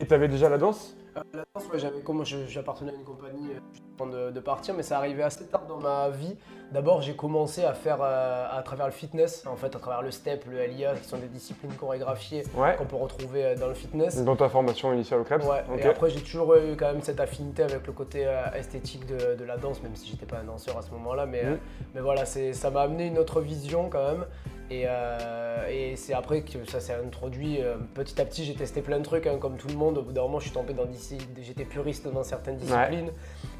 et 0.00 0.06
tu 0.06 0.12
avais 0.12 0.28
déjà 0.28 0.50
la 0.50 0.58
danse? 0.58 0.94
La 1.34 1.44
danse, 1.54 1.68
ouais, 1.72 1.78
j'avais 1.78 2.02
j'appartenais 2.48 2.92
à 2.92 2.94
une 2.94 3.04
compagnie 3.04 3.48
euh, 3.52 3.58
avant 4.00 4.10
de, 4.10 4.30
de 4.30 4.40
partir, 4.40 4.74
mais 4.74 4.82
ça 4.82 4.98
arrivait 4.98 5.22
assez 5.22 5.46
tard 5.46 5.66
dans 5.66 5.78
ma 5.78 6.08
vie. 6.10 6.36
D'abord, 6.72 7.00
j'ai 7.02 7.16
commencé 7.16 7.64
à 7.64 7.72
faire 7.74 7.98
euh, 8.02 8.46
à 8.50 8.62
travers 8.62 8.86
le 8.86 8.92
fitness, 8.92 9.46
en 9.46 9.56
fait, 9.56 9.74
à 9.74 9.78
travers 9.78 10.02
le 10.02 10.10
step, 10.10 10.44
le 10.50 10.64
LIA, 10.64 10.94
qui 10.94 11.04
sont 11.08 11.16
des 11.18 11.26
disciplines 11.28 11.72
chorégraphiées 11.74 12.44
Ouais. 12.56 12.76
qu'on 12.76 12.84
peut 12.84 12.96
retrouver 12.96 13.44
euh, 13.44 13.56
dans 13.56 13.68
le 13.68 13.74
fitness. 13.74 14.22
Dans 14.24 14.36
ta 14.36 14.48
formation 14.48 14.92
initiale 14.92 15.20
au 15.20 15.24
Krebs 15.24 15.44
Ouais, 15.44 15.64
et 15.78 15.84
après 15.86 16.10
j'ai 16.10 16.20
toujours 16.20 16.54
eu 16.56 16.76
quand 16.76 16.92
même 16.92 17.02
cette 17.02 17.20
affinité 17.20 17.62
avec 17.62 17.86
le 17.86 17.92
côté 17.92 18.26
euh, 18.26 18.44
esthétique 18.54 19.06
de, 19.06 19.34
de 19.34 19.44
la 19.44 19.56
danse, 19.56 19.82
même 19.82 19.96
si 19.96 20.08
j'étais 20.10 20.26
pas 20.26 20.38
un 20.38 20.44
danseur 20.44 20.76
à 20.78 20.82
ce 20.82 20.90
moment-là, 20.92 21.26
mais, 21.26 21.44
euh, 21.44 21.56
mais 21.94 22.00
voilà, 22.00 22.24
c'est- 22.24 22.52
ça 22.52 22.70
m'a 22.70 22.82
amené 22.82 23.06
une 23.06 23.18
autre 23.18 23.40
vision 23.40 23.88
quand 23.90 24.04
même. 24.12 24.26
Et, 24.70 24.84
euh, 24.86 25.66
et 25.70 25.96
c'est 25.96 26.12
après 26.12 26.42
que 26.42 26.62
ça 26.70 26.78
s'est 26.80 26.92
introduit. 26.94 27.62
euh, 27.62 27.76
petit 27.94 28.20
à 28.20 28.24
petit, 28.26 28.44
j'ai 28.44 28.54
testé 28.54 28.82
plein 28.82 28.98
de 28.98 29.02
trucs, 29.04 29.26
hein, 29.26 29.38
comme 29.40 29.56
tout 29.56 29.68
le 29.68 29.74
monde. 29.74 29.96
Au 29.98 30.02
bout 30.02 30.12
d'un 30.12 30.22
moment, 30.22 30.38
je 30.40 30.44
suis 30.44 30.52
tombé 30.54 30.74
dans 30.74 30.84
j'étais 31.40 31.64
puriste 31.64 32.06
dans 32.12 32.22
certaines 32.22 32.56
disciplines. 32.56 33.10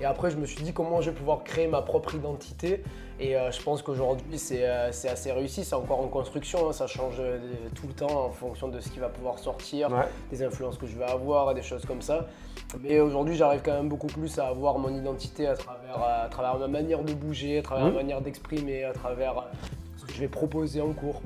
Et 0.01 0.05
après, 0.05 0.31
je 0.31 0.37
me 0.37 0.45
suis 0.45 0.63
dit 0.63 0.73
comment 0.75 1.01
je 1.01 1.11
vais 1.11 1.17
pouvoir 1.17 1.45
créer 1.45 1.67
ma 1.67 1.81
propre 1.81 2.15
identité? 2.15 2.83
Et 3.21 3.37
euh, 3.37 3.51
je 3.51 3.61
pense 3.63 3.81
qu'aujourd'hui, 3.83 4.39
c'est 4.39 4.65
assez 4.67 5.33
réussi. 5.33 5.65
C'est 5.65 5.75
encore 5.75 6.01
en 6.01 6.09
construction. 6.09 6.69
hein, 6.69 6.73
ça 6.73 6.87
change 6.87 7.21
tout 7.75 7.87
le 7.87 7.95
temps 7.95 8.27
en 8.27 8.31
fonction 8.31 8.69
de 8.69 8.79
ce 8.81 8.91
qui 8.91 8.99
va 8.99 9.09
pouvoir 9.09 9.39
sortir, 9.39 9.91
Ouais. 9.91 10.05
des 10.31 10.43
influences 10.43 10.77
que 10.77 10.87
je 10.87 10.97
vais 10.97 11.05
avoir, 11.07 11.55
des 11.55 11.63
choses 11.63 11.87
comme 11.87 12.03
ça. 12.03 12.27
Mais 12.81 13.01
aujourd'hui, 13.01 13.35
j'arrive 13.35 13.63
quand 13.65 13.73
même 13.73 13.89
beaucoup 13.89 14.09
plus 14.09 14.39
à 14.39 14.49
avoir 14.49 14.79
mon 14.79 14.95
identité 14.95 15.47
à 15.47 15.55
travers, 15.55 16.03
à 16.03 16.29
travers 16.29 16.59
ma 16.59 16.69
manière 16.69 17.03
de 17.03 17.15
bouger, 17.15 17.59
à 17.59 17.63
travers 17.63 17.87
ma 17.87 17.93
manière 17.93 18.21
d'exprimer, 18.21 18.85
à 18.85 18.93
travers 18.93 19.47
que 20.09 20.15
je 20.15 20.21
vais 20.21 20.29
proposer 20.29 20.81
en 20.81 20.93
cours. 20.93 21.23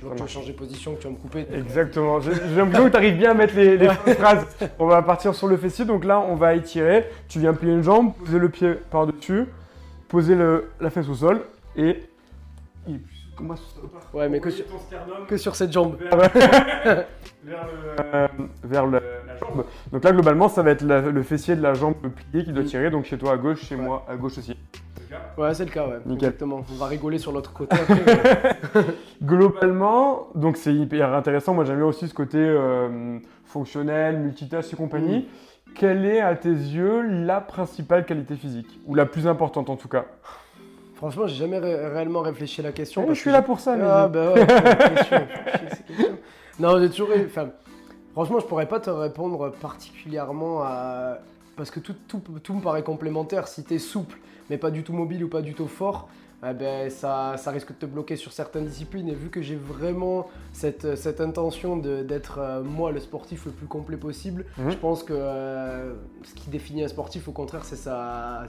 Je 0.00 0.06
vois 0.06 0.12
que 0.12 0.16
tu 0.16 0.22
vas 0.22 0.28
changer 0.28 0.52
de 0.52 0.58
position, 0.58 0.94
que 0.94 1.00
tu 1.00 1.06
vas 1.06 1.12
me 1.12 1.18
couper. 1.18 1.42
donc, 1.44 1.54
Exactement. 1.54 2.20
J'ai 2.20 2.32
l'impression 2.56 2.84
que 2.86 2.90
tu 2.90 2.96
arrives 2.96 3.16
bien 3.16 3.30
à 3.30 3.34
mettre 3.34 3.54
les, 3.56 3.88
phrases. 4.14 4.46
On 4.78 4.86
va 4.86 5.02
partir 5.02 5.34
sur 5.34 5.46
le 5.48 5.56
fessier. 5.56 5.84
Donc 5.84 6.04
là, 6.04 6.20
on 6.20 6.34
va 6.34 6.54
étirer. 6.54 7.08
Tu 7.28 7.38
viens 7.40 7.54
plier 7.54 7.72
une 7.72 7.82
jambe, 7.82 8.12
poser 8.14 8.38
le 8.38 8.48
pied 8.48 8.74
par-dessus, 8.90 9.46
poser 10.08 10.34
le- 10.34 10.70
la 10.80 10.90
fesse 10.90 11.08
au 11.08 11.14
sol 11.14 11.40
et. 11.76 12.02
et 12.88 12.94
comment 13.36 13.56
ça 13.56 13.62
Ouais, 14.12 14.28
mais 14.28 14.40
que 14.40 14.50
sur, 14.50 14.64
que 15.26 15.36
sur 15.36 15.56
cette 15.56 15.72
jambe. 15.72 15.96
vers, 15.98 16.16
vers 17.44 17.66
le- 17.66 18.04
euh, 18.14 18.28
vers 18.62 18.86
le- 18.86 19.02
jambe. 19.48 19.64
Donc 19.92 20.04
là, 20.04 20.12
globalement, 20.12 20.48
ça 20.48 20.62
va 20.62 20.70
être 20.70 20.82
la- 20.82 21.00
le 21.00 21.22
fessier 21.22 21.56
de 21.56 21.62
la 21.62 21.74
jambe 21.74 21.94
plié 22.30 22.44
qui 22.44 22.52
doit 22.52 22.64
tirer. 22.64 22.90
Donc 22.90 23.04
chez 23.04 23.18
toi 23.18 23.32
à 23.32 23.36
gauche, 23.36 23.62
chez 23.64 23.74
Ouais. 23.76 23.82
moi 23.82 24.04
à 24.08 24.16
gauche 24.16 24.38
aussi. 24.38 24.56
Ouais, 25.38 25.54
c'est 25.54 25.64
le 25.64 25.70
cas, 25.70 25.86
ouais. 25.86 25.98
Nickel. 26.06 26.28
Exactement. 26.30 26.64
On 26.72 26.76
va 26.76 26.86
rigoler 26.86 27.18
sur 27.18 27.30
l'autre 27.30 27.52
côté 27.52 27.76
après. 27.76 28.02
mais- 28.74 28.82
Globalement, 29.22 30.28
donc 30.34 30.56
c'est 30.56 30.74
hyper 30.74 31.12
intéressant. 31.14 31.54
Moi, 31.54 31.64
j'aime 31.64 31.76
bien 31.76 31.86
aussi 31.86 32.08
ce 32.08 32.14
côté 32.14 32.38
euh, 32.38 33.18
fonctionnel, 33.44 34.18
multitâche 34.18 34.72
et 34.72 34.76
compagnie. 34.76 35.28
Quelle 35.74 36.04
est, 36.04 36.20
à 36.20 36.34
tes 36.36 36.48
yeux, 36.50 37.02
la 37.24 37.40
principale 37.40 38.04
qualité 38.06 38.34
physique? 38.36 38.78
Ou 38.86 38.94
la 38.94 39.06
plus 39.06 39.26
importante 39.26 39.70
en 39.70 39.76
tout 39.76 39.88
cas? 39.88 40.04
Franchement, 40.96 41.26
j'ai 41.26 41.34
jamais 41.34 41.58
ré- 41.58 41.86
réellement 41.88 42.20
réfléchi 42.20 42.60
à 42.60 42.64
la 42.64 42.72
question. 42.72 43.02
Eh, 43.02 43.06
parce 43.06 43.16
Je 43.18 43.20
suis 43.22 43.30
que 43.30 43.34
là 43.34 43.42
pour 43.42 43.58
ça, 43.60 43.76
mais. 43.76 43.84
Ah 43.86 44.08
bah 44.08 44.32
ouais, 44.34 44.46
question, 44.46 45.18
question. 45.60 46.06
Non, 46.60 46.78
j'ai 46.80 46.88
toujours 46.90 47.10
eu- 47.12 47.26
enfin, 47.26 47.48
franchement, 48.14 48.40
je 48.40 48.46
pourrais 48.46 48.68
pas 48.68 48.80
te 48.80 48.90
répondre 48.90 49.52
particulièrement 49.60 50.62
à... 50.62 51.18
Parce 51.56 51.70
que 51.70 51.78
tout, 51.78 51.94
tout, 52.08 52.54
me 52.54 52.60
paraît 52.60 52.82
complémentaire. 52.82 53.46
Si 53.46 53.62
t'es 53.62 53.78
souple, 53.78 54.18
mais 54.50 54.56
pas 54.56 54.70
du 54.72 54.82
tout 54.82 54.92
mobile 54.92 55.22
ou 55.22 55.28
pas 55.28 55.42
du 55.42 55.54
tout 55.54 55.68
fort, 55.68 56.08
eh 56.50 56.54
ben, 56.54 56.90
ça, 56.90 57.34
ça 57.36 57.50
risque 57.50 57.68
de 57.68 57.74
te 57.74 57.86
bloquer 57.86 58.16
sur 58.16 58.32
certaines 58.32 58.66
disciplines. 58.66 59.08
Et 59.08 59.14
vu 59.14 59.28
que 59.30 59.40
j'ai 59.42 59.56
vraiment 59.56 60.28
cette, 60.52 60.96
cette 60.96 61.20
intention 61.20 61.76
d'être, 61.76 62.38
euh, 62.38 62.62
moi, 62.62 62.92
le 62.92 63.00
sportif 63.00 63.46
le 63.46 63.52
plus 63.52 63.66
complet 63.66 63.96
possible, 63.96 64.44
Mhm. 64.58 64.70
je 64.70 64.76
pense 64.76 65.02
que 65.02 65.12
euh, 65.16 65.92
ce 66.22 66.34
qui 66.34 66.50
définit 66.50 66.84
un 66.84 66.88
sportif, 66.88 67.28
au 67.28 67.32
contraire, 67.32 67.64
c'est 67.64 67.76
sa, 67.76 68.44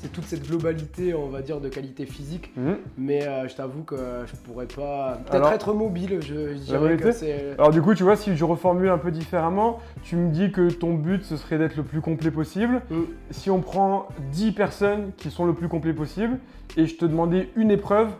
c'est 0.00 0.12
toute 0.12 0.24
cette 0.24 0.46
globalité, 0.48 1.14
on 1.14 1.28
va 1.28 1.42
dire, 1.42 1.60
de 1.60 1.68
qualité 1.68 2.06
physique. 2.06 2.52
Mhm. 2.56 2.76
Mais 2.96 3.26
euh, 3.26 3.48
je 3.48 3.56
t'avoue 3.56 3.82
que 3.82 3.96
je 4.26 4.36
pourrais 4.36 4.66
pas. 4.66 5.18
Peut-être 5.30 5.52
être 5.52 5.74
mobile, 5.74 6.20
je, 6.20 6.54
je 6.54 6.58
dirais 6.58 6.96
que 6.96 7.12
c'est. 7.12 7.52
Alors 7.58 7.70
du 7.70 7.82
coup, 7.82 7.94
tu 7.94 8.04
vois, 8.04 8.16
si 8.16 8.36
je 8.36 8.44
reformule 8.44 8.88
un 8.88 8.98
peu 8.98 9.10
différemment, 9.10 9.80
tu 10.02 10.16
me 10.16 10.30
dis 10.30 10.52
que 10.52 10.70
ton 10.70 10.94
but, 10.94 11.24
ce 11.24 11.36
serait 11.36 11.58
d'être 11.58 11.76
le 11.76 11.82
plus 11.82 12.00
complet 12.00 12.30
possible. 12.30 12.82
Mm. 12.90 13.02
Si 13.30 13.50
on 13.50 13.60
prend 13.60 14.08
10 14.32 14.52
personnes 14.52 15.10
qui 15.16 15.30
sont 15.30 15.44
le 15.46 15.52
plus 15.54 15.68
complet 15.68 15.92
possible, 15.92 16.38
et 16.76 16.86
je 16.86 16.94
te 16.96 17.04
demandais 17.04 17.48
une 17.56 17.70
épreuve 17.70 18.10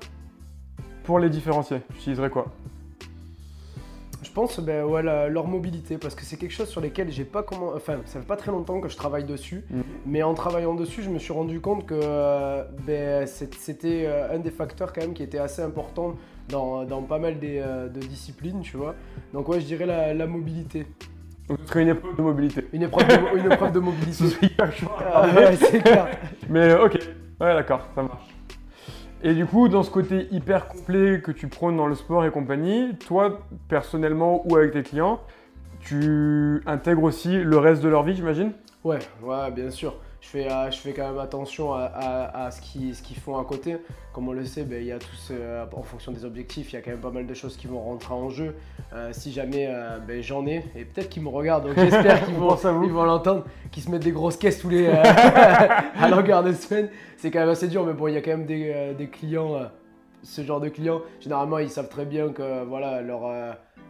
pour 1.05 1.19
les 1.19 1.31
différencier, 1.31 1.79
tu 1.93 1.97
utiliserais 1.99 2.31
quoi? 2.31 2.47
Je 4.23 4.31
pense 4.33 4.59
ben, 4.61 4.85
ouais, 4.85 5.03
la- 5.03 5.29
leur 5.29 5.47
mobilité, 5.47 5.97
parce 5.97 6.15
que 6.15 6.25
c'est 6.25 6.37
quelque 6.37 6.53
chose 6.53 6.69
sur 6.69 6.81
lesquels 6.81 7.11
j'ai 7.11 7.25
pas 7.25 7.43
comment. 7.43 7.73
Enfin, 7.75 7.99
ça 8.05 8.19
fait 8.21 8.27
pas 8.27 8.37
très 8.37 8.51
longtemps 8.51 8.81
que 8.81 8.89
je 8.89 8.97
travaille 8.97 9.25
dessus, 9.25 9.65
Mhm. 9.71 9.83
mais 10.07 10.23
en 10.23 10.35
travaillant 10.35 10.75
dessus, 10.75 11.03
je 11.03 11.09
me 11.11 11.19
suis 11.19 11.33
rendu 11.33 11.61
compte 11.61 11.87
que 11.87 11.95
euh, 12.01 12.65
ben, 12.87 13.27
c'était 13.27 14.05
euh, 14.07 14.35
un 14.35 14.39
des 14.41 14.51
facteurs 14.51 14.93
quand 14.93 15.01
même 15.01 15.15
qui 15.15 15.23
était 15.23 15.39
assez 15.39 15.63
important 15.63 16.15
dans, 16.49 16.85
dans 16.85 17.03
pas 17.03 17.19
mal 17.19 17.39
des, 17.39 17.61
euh, 17.65 17.89
de 17.89 18.01
disciplines, 18.01 18.61
tu 18.61 18.77
vois. 18.77 18.95
Donc 19.33 19.49
ouais, 19.49 19.61
je 19.61 19.67
dirais 19.67 19.87
la, 19.87 20.13
la 20.15 20.27
mobilité. 20.27 20.87
Donc, 21.49 21.59
ce 21.63 21.69
serait 21.69 21.83
une 21.83 21.89
épreuve 21.89 22.17
de 22.17 22.23
mobilité. 22.23 22.69
Une 22.73 22.83
épreuve 22.83 23.07
de, 23.09 23.39
une 23.39 23.53
épreuve 23.53 23.73
de 23.73 23.79
mobilité. 23.89 24.25
Hyper 24.43 24.73
chaud 24.73 24.89
Ah, 25.13 25.27
ouais, 25.35 25.57
c'est 25.57 25.81
clair. 25.81 26.09
Mais 26.51 26.75
ok, 26.75 26.95
ouais 27.41 27.55
d'accord, 27.55 27.87
ça 27.95 28.03
marche. 28.03 28.27
Et 29.23 29.35
du 29.35 29.47
coup, 29.47 29.69
dans 29.69 29.83
ce 29.83 29.91
côté 29.91 30.29
hyper 30.31 30.69
complet 30.69 31.21
que 31.21 31.33
tu 31.33 31.49
prônes 31.49 31.77
dans 31.77 31.89
le 31.89 31.97
sport 31.97 32.25
et 32.25 32.31
compagnie, 32.31 32.95
toi, 33.07 33.41
personnellement 33.69 34.47
ou 34.49 34.57
avec 34.57 34.73
tes 34.73 34.85
clients, 34.85 35.21
tu 35.81 36.63
intègres 36.67 37.03
aussi 37.03 37.43
le 37.43 37.59
reste 37.59 37.83
de 37.83 37.89
leur 37.89 38.05
vie, 38.05 38.15
j'imagine? 38.15 38.53
Ouais, 38.85 39.01
ouais, 39.23 39.51
bien 39.51 39.71
sûr. 39.71 39.97
Je 40.21 40.27
fais, 40.29 40.51
euh, 40.51 40.71
je 40.71 40.77
fais 40.79 40.93
quand 40.93 41.09
même 41.09 41.19
attention 41.21 41.73
à, 41.75 41.85
à- 41.85 42.47
à 42.47 42.51
ce 42.51 42.61
qu'ils 42.61 43.17
font 43.17 43.39
à 43.39 43.45
côté. 43.45 43.77
Comme 44.13 44.29
on 44.29 44.33
le 44.33 44.45
sait, 44.45 44.65
ben, 44.65 44.81
il 44.81 44.87
y 44.89 44.93
a 44.93 44.99
tous, 44.99 45.29
euh, 45.31 45.65
en 45.73 45.83
fonction 45.83 46.11
des 46.11 46.25
objectifs, 46.25 46.73
il 46.73 46.75
y 46.75 46.79
a 46.79 46.83
quand 46.83 46.91
même 46.91 47.01
pas 47.01 47.11
mal 47.13 47.27
de 47.27 47.35
choses 47.35 47.57
qui 47.57 47.69
vont 47.69 47.81
rentrer 47.81 48.15
en 48.15 48.29
jeu. 48.29 48.57
Euh, 48.93 49.11
si 49.13 49.33
jamais 49.33 49.67
euh, 49.69 49.99
ben, 50.01 50.21
j'en 50.23 50.45
ai, 50.47 50.65
et 50.75 50.85
peut-être 50.85 51.09
qu'ils 51.09 51.23
me 51.23 51.29
regardent, 51.29 51.69
donc 51.69 51.77
j'espère 51.79 52.25
qu'ils 52.25 52.35
On 52.39 52.87
vont 52.89 53.05
l'entendre, 53.05 53.45
qu'ils 53.71 53.83
se 53.85 53.91
mettent 53.91 54.03
des 54.03 54.11
grosses 54.11 54.37
caisses 54.37 54.59
tous 54.59 54.69
les 54.69 54.89
à 54.89 56.09
longueur 56.09 56.43
de 56.43 56.53
semaine. 56.53 56.89
C'est 57.17 57.31
quand 57.31 57.41
même 57.41 57.49
assez 57.51 57.69
dur, 57.69 57.85
mais 57.85 57.93
bon, 57.93 58.09
il 58.09 58.15
y 58.15 58.17
a 58.17 58.21
quand 58.21 58.31
même 58.33 58.47
des, 58.47 58.95
des 58.99 59.07
clients, 59.09 59.61
ce 60.25 60.43
genre 60.43 60.61
de 60.61 60.69
clients. 60.69 61.01
Généralement, 61.21 61.59
ils 61.59 61.71
savent 61.71 61.89
très 61.89 62.05
bien 62.05 62.31
que 62.31 62.65
voilà, 62.65 63.03
leur, 63.03 63.23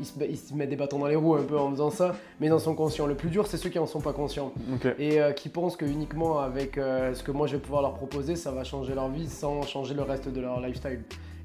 ils, 0.01 0.07
se, 0.07 0.13
ils 0.25 0.37
se 0.37 0.55
mettent 0.55 0.71
des 0.71 0.77
bâtons 0.77 0.99
dans 0.99 1.07
les 1.07 1.17
roues 1.17 1.35
un 1.35 1.43
peu 1.43 1.59
en 1.59 1.71
faisant 1.71 1.91
ça, 1.91 2.15
mais 2.41 2.47
ils 2.47 2.53
en 2.53 2.59
sont 2.59 2.75
conscients. 2.75 3.07
Le 3.07 3.15
plus 3.15 3.31
dur, 3.31 3.47
c'est 3.47 3.57
ceux 3.57 3.71
qui 3.71 3.79
en 3.79 3.87
sont 3.87 4.01
pas 4.01 4.13
conscients 4.13 4.53
et 4.99 5.21
euh, 5.21 5.33
qui 5.33 5.49
pensent 5.49 5.77
que 5.77 5.85
uniquement 5.85 6.39
avec 6.39 6.79
euh, 6.79 7.15
ce 7.15 7.23
que 7.23 7.31
moi 7.31 7.47
je 7.47 7.55
vais 7.57 7.63
pouvoir 7.63 7.83
leur 7.83 7.95
proposer, 7.95 8.37
ça 8.37 8.51
va 8.51 8.65
changer 8.65 8.95
leur 8.95 9.09
vie 9.09 9.29
sans 9.29 9.63
changer 9.63 9.95
le 9.95 10.03
reste 10.03 10.29
de 10.29 10.41
leur 10.41 10.61
lifestyle. 10.61 11.01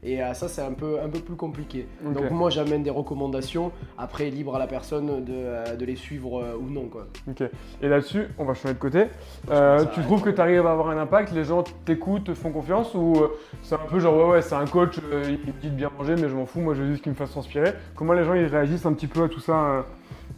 Et 0.05 0.21
euh, 0.21 0.33
ça, 0.33 0.47
c'est 0.47 0.61
un 0.61 0.73
peu, 0.73 0.99
un 1.01 1.09
peu 1.09 1.19
plus 1.19 1.35
compliqué. 1.35 1.87
Donc 2.03 2.29
moi, 2.31 2.49
j'amène 2.49 2.83
des 2.83 2.89
recommandations. 2.89 3.71
Après, 3.97 4.29
libre 4.29 4.55
à 4.55 4.59
la 4.59 4.67
personne 4.67 5.23
de, 5.23 5.33
euh, 5.33 5.75
de 5.75 5.85
les 5.85 5.95
suivre 5.95 6.41
euh, 6.41 6.57
ou 6.59 6.69
non. 6.69 6.87
Quoi. 6.87 7.07
Ok. 7.29 7.43
Et 7.81 7.87
là-dessus, 7.87 8.27
on 8.37 8.45
va 8.45 8.53
changer 8.53 8.73
de 8.73 8.79
côté. 8.79 9.05
Euh, 9.49 9.85
tu 9.93 10.01
trouves 10.01 10.21
que 10.21 10.29
tu 10.29 10.41
arrives 10.41 10.65
à 10.65 10.71
avoir 10.71 10.89
un 10.89 10.97
impact 10.97 11.33
Les 11.33 11.45
gens 11.45 11.63
t'écoutent, 11.85 12.25
te 12.25 12.33
font 12.33 12.51
confiance 12.51 12.93
Ou 12.95 13.13
euh, 13.15 13.29
c'est 13.61 13.75
un 13.75 13.79
peu 13.89 13.99
genre, 13.99 14.15
ouais, 14.15 14.33
ouais, 14.33 14.41
c'est 14.41 14.55
un 14.55 14.65
coach, 14.65 14.97
euh, 15.11 15.23
il 15.25 15.53
me 15.53 15.59
dit 15.59 15.69
de 15.69 15.75
bien 15.75 15.89
manger, 15.97 16.15
mais 16.15 16.29
je 16.29 16.35
m'en 16.35 16.45
fous, 16.45 16.59
moi 16.59 16.73
je 16.73 16.81
veux 16.81 16.91
juste 16.91 17.03
qu'il 17.03 17.11
me 17.11 17.17
fasse 17.17 17.31
transpirer. 17.31 17.73
Comment 17.95 18.13
les 18.13 18.23
gens 18.23 18.33
ils 18.33 18.45
réagissent 18.45 18.85
un 18.85 18.93
petit 18.93 19.07
peu 19.07 19.23
à 19.23 19.29
tout 19.29 19.39
ça 19.39 19.53
euh? 19.53 19.81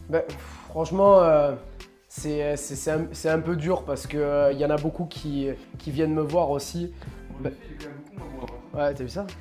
Ben, 0.08 0.22
franchement, 0.68 1.20
euh, 1.20 1.52
c'est 2.08 2.54
un, 2.88 3.06
un 3.24 3.40
peu 3.40 3.56
dur 3.56 3.82
parce 3.82 4.06
qu'il 4.06 4.20
il 4.52 4.58
y 4.58 4.64
en 4.64 4.70
a 4.70 4.76
beaucoup 4.76 5.06
qui, 5.06 5.48
qui 5.78 5.90
viennent 5.90 6.14
me 6.14 6.22
voir 6.22 6.50
aussi. 6.50 6.92
Ben, 7.40 7.52
Ouais, 8.76 8.94
t'as 8.94 9.04
vu 9.04 9.08
ça 9.08 9.26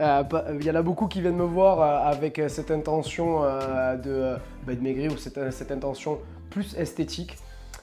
Euh, 0.00 0.22
pas- 0.22 0.44
Il 0.54 0.64
y 0.64 0.70
en 0.70 0.76
a 0.76 0.82
beaucoup 0.82 1.08
qui 1.08 1.20
viennent 1.20 1.34
me 1.36 1.42
voir 1.42 1.80
euh, 1.80 2.08
avec 2.12 2.38
euh, 2.38 2.48
cette 2.48 2.70
intention 2.70 3.42
euh, 3.42 3.96
de, 3.96 4.10
euh, 4.10 4.36
bah, 4.64 4.74
de 4.76 4.80
maigrir 4.80 5.12
ou 5.12 5.16
cette, 5.16 5.50
cette 5.52 5.72
intention 5.72 6.20
plus 6.50 6.76
esthétique. 6.76 7.36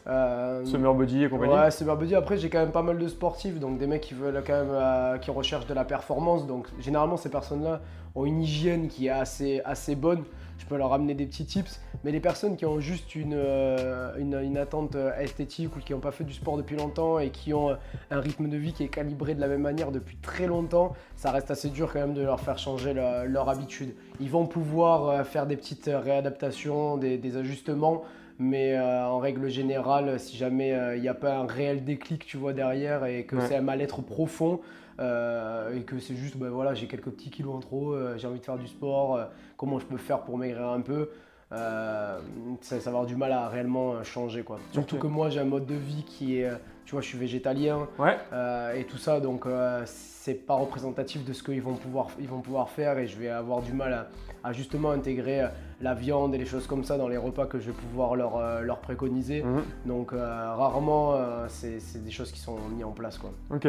Euh, 0.08 0.64
Summer 0.66 0.94
body 0.94 1.24
et 1.24 1.30
compagnie 1.30 1.54
Ouais, 1.54 1.72
Summer. 1.72 1.98
Après, 2.16 2.38
j'ai 2.38 2.50
quand 2.50 2.60
même 2.60 2.72
pas 2.72 2.84
mal 2.84 2.98
de 2.98 3.08
sportifs, 3.08 3.60
donc 3.60 3.80
des 3.80 3.88
mecs 3.88 4.02
qui 4.02 4.14
veulent 4.14 4.44
quand 4.46 4.54
même, 4.54 4.70
euh, 4.72 5.18
qui 5.18 5.32
recherchent 5.32 5.68
de 5.68 5.74
la 5.74 5.86
performance. 5.86 6.46
Donc, 6.46 6.68
généralement, 6.80 7.18
ces 7.18 7.30
personnes-là 7.30 7.82
ont 8.14 8.26
une 8.26 8.42
hygiène 8.42 8.88
qui 8.88 9.08
est 9.08 9.12
assez, 9.12 9.62
assez 9.66 9.96
bonne. 9.96 10.24
Je 10.58 10.66
peux 10.68 10.78
leur 10.78 10.94
amener 10.94 11.16
des 11.16 11.26
petits 11.26 11.46
tips. 11.46 11.82
Mais 12.04 12.12
les 12.12 12.20
personnes 12.20 12.56
qui 12.56 12.66
ont 12.66 12.80
juste 12.80 13.16
une, 13.16 13.34
euh, 13.36 14.16
une, 14.18 14.40
une 14.42 14.58
attente 14.58 14.96
euh, 14.96 15.12
esthétique 15.20 15.76
ou 15.76 15.80
qui 15.80 15.92
n'ont 15.92 16.00
pas 16.00 16.12
fait 16.12 16.24
du 16.24 16.34
sport 16.34 16.56
depuis 16.56 16.78
longtemps 16.78 17.20
et 17.20 17.30
qui 17.30 17.54
ont 17.54 17.76
un 18.12 18.20
rythme 18.20 18.48
de 18.48 18.56
vie 18.56 18.72
qui 18.74 18.84
est 18.84 18.90
calibré 18.90 19.34
de 19.34 19.42
la 19.42 19.48
même 19.48 19.62
manière 19.62 19.92
depuis 19.92 20.18
très 20.18 20.46
longtemps, 20.46 20.94
ça 21.16 21.32
reste 21.32 21.52
assez 21.52 21.70
dur 21.70 21.92
quand 21.92 22.00
même 22.00 22.14
de 22.14 22.22
leur 22.22 22.40
faire 22.40 22.58
changer 22.58 22.94
leur, 22.94 23.26
leur 23.26 23.50
habitude. 23.50 23.96
Ils 24.22 24.30
vont 24.30 24.46
pouvoir 24.46 25.26
faire 25.26 25.46
des 25.46 25.58
petites 25.58 25.90
réadaptations, 25.92 26.96
des, 26.98 27.18
des 27.18 27.38
ajustements. 27.38 28.04
Mais 28.38 28.76
euh, 28.76 29.06
en 29.08 29.20
règle 29.20 29.48
générale, 29.50 30.20
si 30.20 30.36
jamais 30.36 30.78
il 30.96 31.02
n'y 31.02 31.08
a 31.08 31.14
pas 31.14 31.36
un 31.38 31.46
réel 31.48 31.84
déclic, 31.86 32.26
tu 32.26 32.38
vois, 32.38 32.54
derrière, 32.54 33.06
et 33.06 33.24
que 33.26 33.38
Ouais. 33.38 33.48
c'est 33.48 33.56
un 33.56 33.62
mal-être 33.62 34.02
profond, 34.02 34.60
euh, 35.00 35.76
et 35.78 35.82
que 35.84 36.00
c'est 36.00 36.16
juste, 36.16 36.38
ben 36.38 36.50
voilà, 36.50 36.74
j'ai 36.74 36.88
quelques 36.88 37.10
petits 37.12 37.30
kilos 37.30 37.56
en 37.56 37.60
trop, 37.60 37.94
euh, 37.94 38.18
j'ai 38.18 38.28
envie 38.28 38.40
de 38.40 38.46
faire 38.46 38.58
du 38.58 38.68
sport, 38.68 39.16
euh, 39.16 39.26
comment 39.58 39.80
je 39.80 39.86
peux 39.86 39.98
faire 39.98 40.22
pour 40.22 40.38
maigrir 40.38 40.68
un 40.68 40.82
peu, 40.82 41.10
euh, 41.52 42.18
ça, 42.62 42.80
ça 42.80 42.90
va 42.90 42.98
avoir 42.98 43.06
du 43.06 43.16
mal 43.16 43.32
à 43.32 43.48
réellement 43.48 43.94
euh, 43.94 44.04
changer 44.04 44.44
quoi. 44.44 44.60
Surtout 44.72 44.98
que 44.98 45.08
moi 45.08 45.30
j'ai 45.30 45.40
un 45.40 45.46
mode 45.46 45.66
de 45.66 45.76
vie 45.76 46.04
qui 46.06 46.40
est, 46.40 46.46
euh, 46.50 46.56
tu 46.86 46.92
vois, 46.92 47.02
je 47.02 47.08
suis 47.08 47.18
végétalien 47.18 47.88
Ouais. 48.00 48.18
euh, 48.34 48.74
et 48.74 48.84
tout 48.84 48.98
ça, 48.98 49.20
donc 49.20 49.46
euh, 49.46 49.82
c'est 49.86 50.46
pas 50.46 50.56
représentatif 50.56 51.26
de 51.26 51.34
ce 51.34 51.42
qu'ils 51.44 51.62
vont 51.62 51.74
pouvoir, 51.76 52.08
ils 52.20 52.28
vont 52.28 52.42
pouvoir 52.42 52.70
faire 52.70 52.98
et 53.00 53.08
je 53.08 53.18
vais 53.18 53.30
avoir 53.30 53.62
du 53.62 53.74
mal 53.74 53.94
à, 53.94 54.08
à 54.44 54.54
justement 54.54 54.92
intégrer 54.92 55.42
euh, 55.42 55.48
la 55.82 55.94
viande 55.94 56.34
et 56.36 56.38
les 56.38 56.46
choses 56.46 56.68
comme 56.68 56.84
ça 56.84 56.98
dans 56.98 57.08
les 57.08 57.18
repas 57.18 57.46
que 57.48 57.60
je 57.60 57.68
vais 57.68 57.74
pouvoir 57.78 58.16
leur, 58.16 58.38
euh, 58.38 58.62
leur 58.62 58.80
préconiser. 58.80 59.44
Mhm. 59.44 59.64
Donc 59.86 60.12
rarement 60.14 61.16
c'est 61.50 62.04
des 62.04 62.12
choses 62.12 62.32
qui 62.32 62.40
sont 62.40 62.58
mises 62.76 62.86
en 62.86 62.92
place 62.92 63.18
quoi. 63.18 63.32
Ok. 63.54 63.68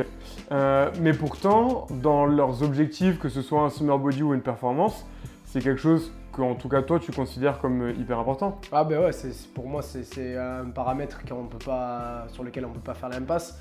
Mais 1.01 1.13
pourtant, 1.13 1.87
dans 1.91 2.27
leurs 2.27 2.63
objectifs, 2.63 3.19
que 3.19 3.29
ce 3.29 3.43
soit 3.43 3.63
un 3.63 3.71
summer 3.71 3.99
body 3.99 4.23
ou 4.23 4.35
une 4.35 4.41
performance, 4.41 5.05
c'est 5.45 5.61
quelque 5.61 5.81
chose 5.81 6.13
que, 6.37 6.43
en 6.43 6.55
tout 6.55 6.69
cas, 6.69 6.83
toi, 6.83 6.99
tu 7.01 7.11
considères 7.13 7.59
comme 7.61 7.83
euh, 7.83 7.93
hyper 7.93 8.19
important. 8.19 8.61
Ah 8.71 8.85
ben 8.85 9.01
ouais, 9.01 9.13
c'est, 9.13 9.33
pour 9.55 9.67
moi 9.67 9.81
c'est, 9.83 10.37
un 10.37 10.67
paramètre 10.67 11.21
qu'on 11.25 11.47
peut 11.47 11.65
pas, 11.65 12.27
sur 12.33 12.45
lequel 12.45 12.65
on 12.67 12.71
peut 12.71 12.81
pas 12.81 12.95
faire 12.95 13.09
l'impasse. 13.09 13.59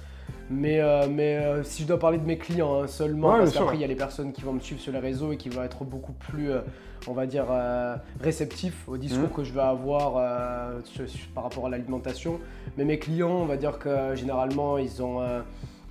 Mais, 0.50 0.80
euh, 0.82 1.08
mais 1.10 1.38
euh, 1.38 1.64
si 1.64 1.84
je 1.84 1.88
dois 1.88 2.00
parler 2.00 2.18
de 2.18 2.26
mes 2.26 2.38
clients 2.38 2.82
hein, 2.82 2.88
seulement, 2.88 3.34
Ouais, 3.34 3.40
parce 3.40 3.54
qu'après 3.54 3.76
il 3.76 3.82
y 3.82 3.84
a 3.84 3.88
les 3.88 3.96
personnes 3.96 4.32
qui 4.32 4.42
vont 4.42 4.54
me 4.54 4.60
suivre 4.60 4.82
sur 4.82 4.92
les 4.92 5.00
réseaux 5.00 5.32
et 5.32 5.38
qui 5.38 5.50
vont 5.50 5.64
être 5.64 5.84
beaucoup 5.84 6.14
plus, 6.14 6.52
euh, 6.52 6.62
on 7.08 7.14
va 7.14 7.26
dire, 7.28 7.46
réceptifs 8.22 8.88
au 8.88 8.98
discours 8.98 9.28
Mhm. 9.30 9.34
que 9.34 9.44
je 9.44 9.54
vais 9.54 9.62
avoir 9.62 10.14
sur- 10.86 11.08
sur- 11.08 11.28
par 11.30 11.44
rapport 11.44 11.68
à 11.68 11.70
l'alimentation. 11.70 12.40
Mais 12.78 12.84
mes 12.86 12.98
clients, 13.00 13.30
on 13.30 13.46
va 13.46 13.58
dire 13.58 13.78
que 13.78 14.16
généralement 14.16 14.78
ils 14.80 15.04
ont, 15.04 15.22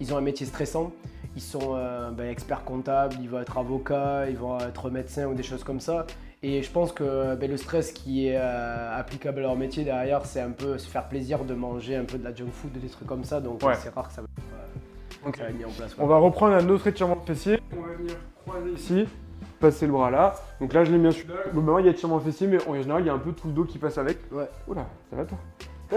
ils 0.01 0.13
ont 0.13 0.17
un 0.17 0.21
métier 0.21 0.45
stressant. 0.47 0.91
Ils 1.37 1.43
sont 1.43 1.77
ben, 2.17 2.29
experts 2.31 2.65
comptables, 2.65 3.15
ils 3.21 3.29
vont 3.29 3.41
être 3.41 3.57
avocats, 3.59 4.29
ils 4.29 4.37
vont 4.37 4.59
être 4.59 4.91
médecins 4.91 5.27
ou 5.27 5.35
des 5.35 5.43
choses 5.45 5.63
comme 5.63 5.79
ça. 5.81 6.05
Et 6.47 6.63
je 6.63 6.71
pense 6.71 6.93
que 6.93 7.35
ben, 7.37 7.51
le 7.51 7.57
stress 7.57 7.91
qui 7.93 8.29
est 8.29 8.37
euh, 8.37 8.99
applicable 8.99 9.39
à 9.39 9.43
leur 9.43 9.57
métier 9.57 9.83
derrière, 9.83 10.27
c'est 10.27 10.41
un 10.43 10.51
peu 10.51 10.77
se 10.77 10.87
faire 10.87 11.05
plaisir 11.05 11.43
de 11.45 11.55
manger 11.55 11.97
un 11.97 12.05
peu 12.05 12.19
de 12.19 12.25
la 12.25 12.35
junk 12.35 12.51
food, 12.53 12.73
des 12.73 12.89
trucs 12.89 13.09
comme 13.09 13.25
ça. 13.25 13.41
Donc 13.41 13.63
Ouais. 13.63 13.73
euh, 13.73 13.77
c'est 13.79 13.95
rare 13.95 14.09
que 14.09 14.13
ça 14.15 14.21
va, 14.21 14.27
euh, 14.29 15.29
Ok. 15.29 15.41
être 15.41 15.57
mis 15.57 15.65
en 15.65 15.71
place. 15.71 15.95
On 15.99 16.07
quoi. 16.07 16.17
va 16.17 16.17
reprendre 16.23 16.55
un 16.55 16.69
autre 16.69 16.87
étirement 16.87 17.17
de 17.17 17.25
fessier. 17.27 17.59
On 17.73 17.81
va 17.81 17.95
venir 17.97 18.15
croiser 18.47 18.71
ici, 18.73 19.07
passer 19.59 19.87
le 19.87 19.93
bras 19.93 20.11
là. 20.11 20.35
Donc 20.61 20.75
là, 20.75 20.85
je 20.85 20.93
l'ai 20.93 20.99
mis 20.99 21.11
celui-là. 21.15 21.35
Globalement, 21.51 21.79
il 21.79 21.87
y 21.87 21.89
a 21.89 21.93
étirement 21.93 22.19
de 22.19 22.25
fessier, 22.25 22.47
mais 22.47 22.59
en 22.69 22.75
général, 22.75 23.01
il 23.03 23.07
y 23.07 23.11
a 23.11 23.15
un 23.15 23.19
peu 23.19 23.33
tout 23.33 23.47
le 23.49 23.55
dos 23.55 23.65
qui 23.65 23.79
passe 23.79 23.97
avec. 23.97 24.19
Ouais. 24.31 24.45
Oula, 24.69 24.85
ça 25.09 25.17
va 25.17 25.25
toi 25.25 25.39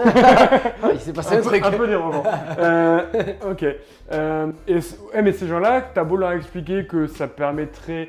Ah, 0.02 0.88
il 0.94 1.00
s'est 1.00 1.12
passé 1.12 1.34
un, 1.34 1.38
peu, 1.42 1.44
truc. 1.44 1.62
un 1.62 1.70
peu 1.72 1.86
dérangeant. 1.86 2.22
Euh, 2.58 3.02
ok. 3.50 3.66
Euh, 4.12 4.52
et 4.66 4.80
c- 4.80 4.96
ouais, 5.12 5.20
mais 5.20 5.32
ces 5.32 5.46
gens-là, 5.46 5.82
t'as 5.92 6.04
beau 6.04 6.16
leur 6.16 6.32
expliquer 6.32 6.86
que 6.86 7.06
ça 7.06 7.26
permettrait 7.26 8.08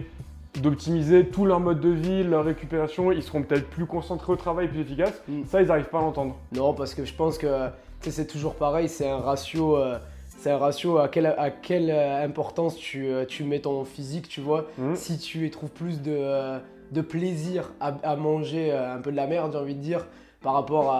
d'optimiser 0.61 1.25
tout 1.27 1.45
leur 1.45 1.59
mode 1.59 1.79
de 1.79 1.89
vie, 1.89 2.23
leur 2.23 2.45
récupération, 2.45 3.11
ils 3.11 3.23
seront 3.23 3.43
peut-être 3.43 3.69
plus 3.69 3.85
concentrés 3.85 4.31
au 4.33 4.35
travail, 4.35 4.67
plus 4.67 4.81
efficaces. 4.81 5.21
Mm. 5.27 5.43
Ça, 5.45 5.61
ils 5.61 5.67
n'arrivent 5.67 5.89
pas 5.89 5.99
à 5.99 6.01
l'entendre. 6.01 6.35
Non, 6.51 6.73
parce 6.73 6.93
que 6.93 7.05
je 7.05 7.13
pense 7.13 7.37
que 7.37 7.69
c'est 8.01 8.27
toujours 8.27 8.55
pareil, 8.55 8.87
c'est 8.89 9.09
un 9.09 9.17
ratio. 9.19 9.77
euh, 9.77 9.97
c'est 10.41 10.51
un 10.51 10.57
ratio 10.57 10.99
à 10.99 11.09
quelle, 11.09 11.25
à 11.25 11.49
quelle 11.49 11.89
euh, 11.91 12.23
importance 12.23 12.77
tu, 12.77 13.07
euh, 13.07 13.25
tu 13.25 13.43
mets 13.43 13.59
ton 13.59 13.83
physique, 13.83 14.29
tu 14.29 14.39
vois. 14.39 14.67
Mm. 14.77 14.95
Si 14.95 15.17
tu 15.17 15.45
y 15.45 15.49
trouves 15.51 15.71
plus 15.71 16.01
de, 16.01 16.59
de 16.91 17.01
plaisir 17.01 17.71
à, 17.81 17.97
à 18.03 18.15
manger 18.15 18.71
un 18.71 18.99
peu 18.99 19.11
de 19.11 19.17
la 19.17 19.27
merde, 19.27 19.51
j'ai 19.51 19.59
envie 19.59 19.75
de 19.75 19.81
dire, 19.81 20.07
par 20.41 20.53
rapport 20.53 20.89
à, 20.91 20.99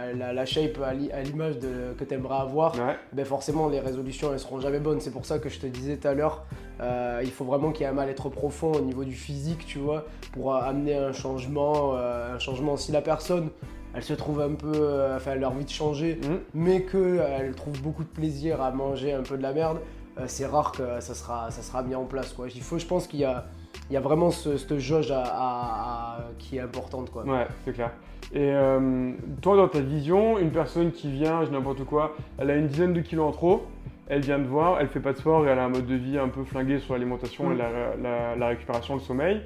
à 0.00 0.12
la, 0.12 0.32
la 0.32 0.44
shape, 0.46 0.78
à 0.84 0.92
l'i- 0.92 1.12
à 1.12 1.22
l'image 1.22 1.58
de- 1.58 1.92
que 1.96 2.02
tu 2.04 2.14
aimerais 2.14 2.38
avoir, 2.38 2.74
Ouais. 2.74 2.96
ben 3.12 3.24
forcément 3.24 3.68
les 3.68 3.78
résolutions 3.78 4.32
elles 4.32 4.40
seront 4.40 4.58
jamais 4.60 4.80
bonnes. 4.80 5.00
C'est 5.00 5.12
pour 5.12 5.24
ça 5.24 5.38
que 5.38 5.48
je 5.48 5.60
te 5.60 5.66
disais 5.66 5.96
tout 5.96 6.08
à 6.08 6.14
l'heure, 6.14 6.44
euh, 6.80 7.20
il 7.22 7.30
faut 7.30 7.44
vraiment 7.44 7.70
qu'il 7.70 7.82
y 7.82 7.84
ait 7.84 7.90
un 7.90 7.94
mal-être 7.94 8.28
profond 8.30 8.72
au 8.72 8.80
niveau 8.80 9.04
du 9.04 9.14
physique, 9.14 9.64
tu 9.66 9.78
vois, 9.78 10.06
pour 10.32 10.54
euh, 10.54 10.60
amener 10.60 10.96
un 10.96 11.12
changement, 11.12 11.92
euh, 11.94 12.34
un 12.34 12.38
changement. 12.40 12.76
Si 12.76 12.90
la 12.90 13.00
personne, 13.00 13.50
elle 13.94 14.02
se 14.02 14.14
trouve 14.14 14.40
un 14.40 14.54
peu, 14.54 14.72
euh, 14.74 15.16
enfin 15.16 15.32
elle 15.36 15.44
a 15.44 15.48
envie 15.50 15.64
de 15.64 15.70
changer, 15.70 16.16
Mm. 16.20 16.36
mais 16.54 16.82
qu'elle 16.82 17.54
trouve 17.54 17.80
beaucoup 17.80 18.02
de 18.02 18.08
plaisir 18.08 18.60
à 18.60 18.72
manger 18.72 19.12
un 19.12 19.22
peu 19.22 19.36
de 19.36 19.42
la 19.42 19.52
merde, 19.52 19.78
c'est 20.26 20.46
rare 20.46 20.72
que 20.72 20.98
ça 21.00 21.14
sera, 21.14 21.48
ça 21.52 21.62
sera 21.62 21.80
mis 21.84 21.94
en 21.94 22.04
place. 22.04 22.32
Quoi. 22.32 22.48
Il 22.52 22.60
faut, 22.60 22.76
je 22.76 22.86
pense 22.86 23.06
qu'il 23.06 23.20
y 23.20 23.24
a, 23.24 23.44
il 23.90 23.94
y 23.94 23.96
a 23.96 24.00
vraiment 24.00 24.30
ce, 24.30 24.56
cette 24.56 24.78
jauge 24.78 25.10
à- 25.10 25.22
à- 25.22 26.16
à- 26.16 26.18
qui 26.38 26.56
est 26.56 26.60
importante. 26.60 27.10
Quoi. 27.10 27.24
Ouais, 27.24 27.46
c'est 27.64 27.72
clair. 27.72 27.90
Et 28.32 28.50
euh, 28.52 29.12
toi, 29.40 29.56
dans 29.56 29.68
ta 29.68 29.80
vision, 29.80 30.38
une 30.38 30.50
personne 30.50 30.92
qui 30.92 31.10
vient, 31.10 31.40
je 31.42 31.46
dis 31.48 31.52
n'importe 31.52 31.84
quoi, 31.84 32.14
elle 32.38 32.50
a 32.50 32.56
une 32.56 32.66
dizaine 32.66 32.92
de 32.92 33.00
kilos 33.00 33.26
en 33.26 33.32
trop, 33.32 33.66
elle 34.08 34.20
vient 34.20 34.38
te 34.38 34.46
voir, 34.46 34.78
elle 34.80 34.88
fait 34.88 35.00
pas 35.00 35.12
de 35.12 35.18
sport 35.18 35.46
et 35.46 35.50
elle 35.50 35.58
a 35.58 35.64
un 35.64 35.68
mode 35.70 35.86
de 35.86 35.94
vie 35.94 36.18
un 36.18 36.28
peu 36.28 36.44
flingué 36.44 36.78
sur 36.78 36.92
l'alimentation 36.94 37.48
Mm. 37.48 37.52
et 37.52 37.56
la, 37.56 37.68
la- 38.02 38.36
la 38.36 38.46
récupération, 38.48 38.94
le 38.94 39.00
sommeil. 39.00 39.40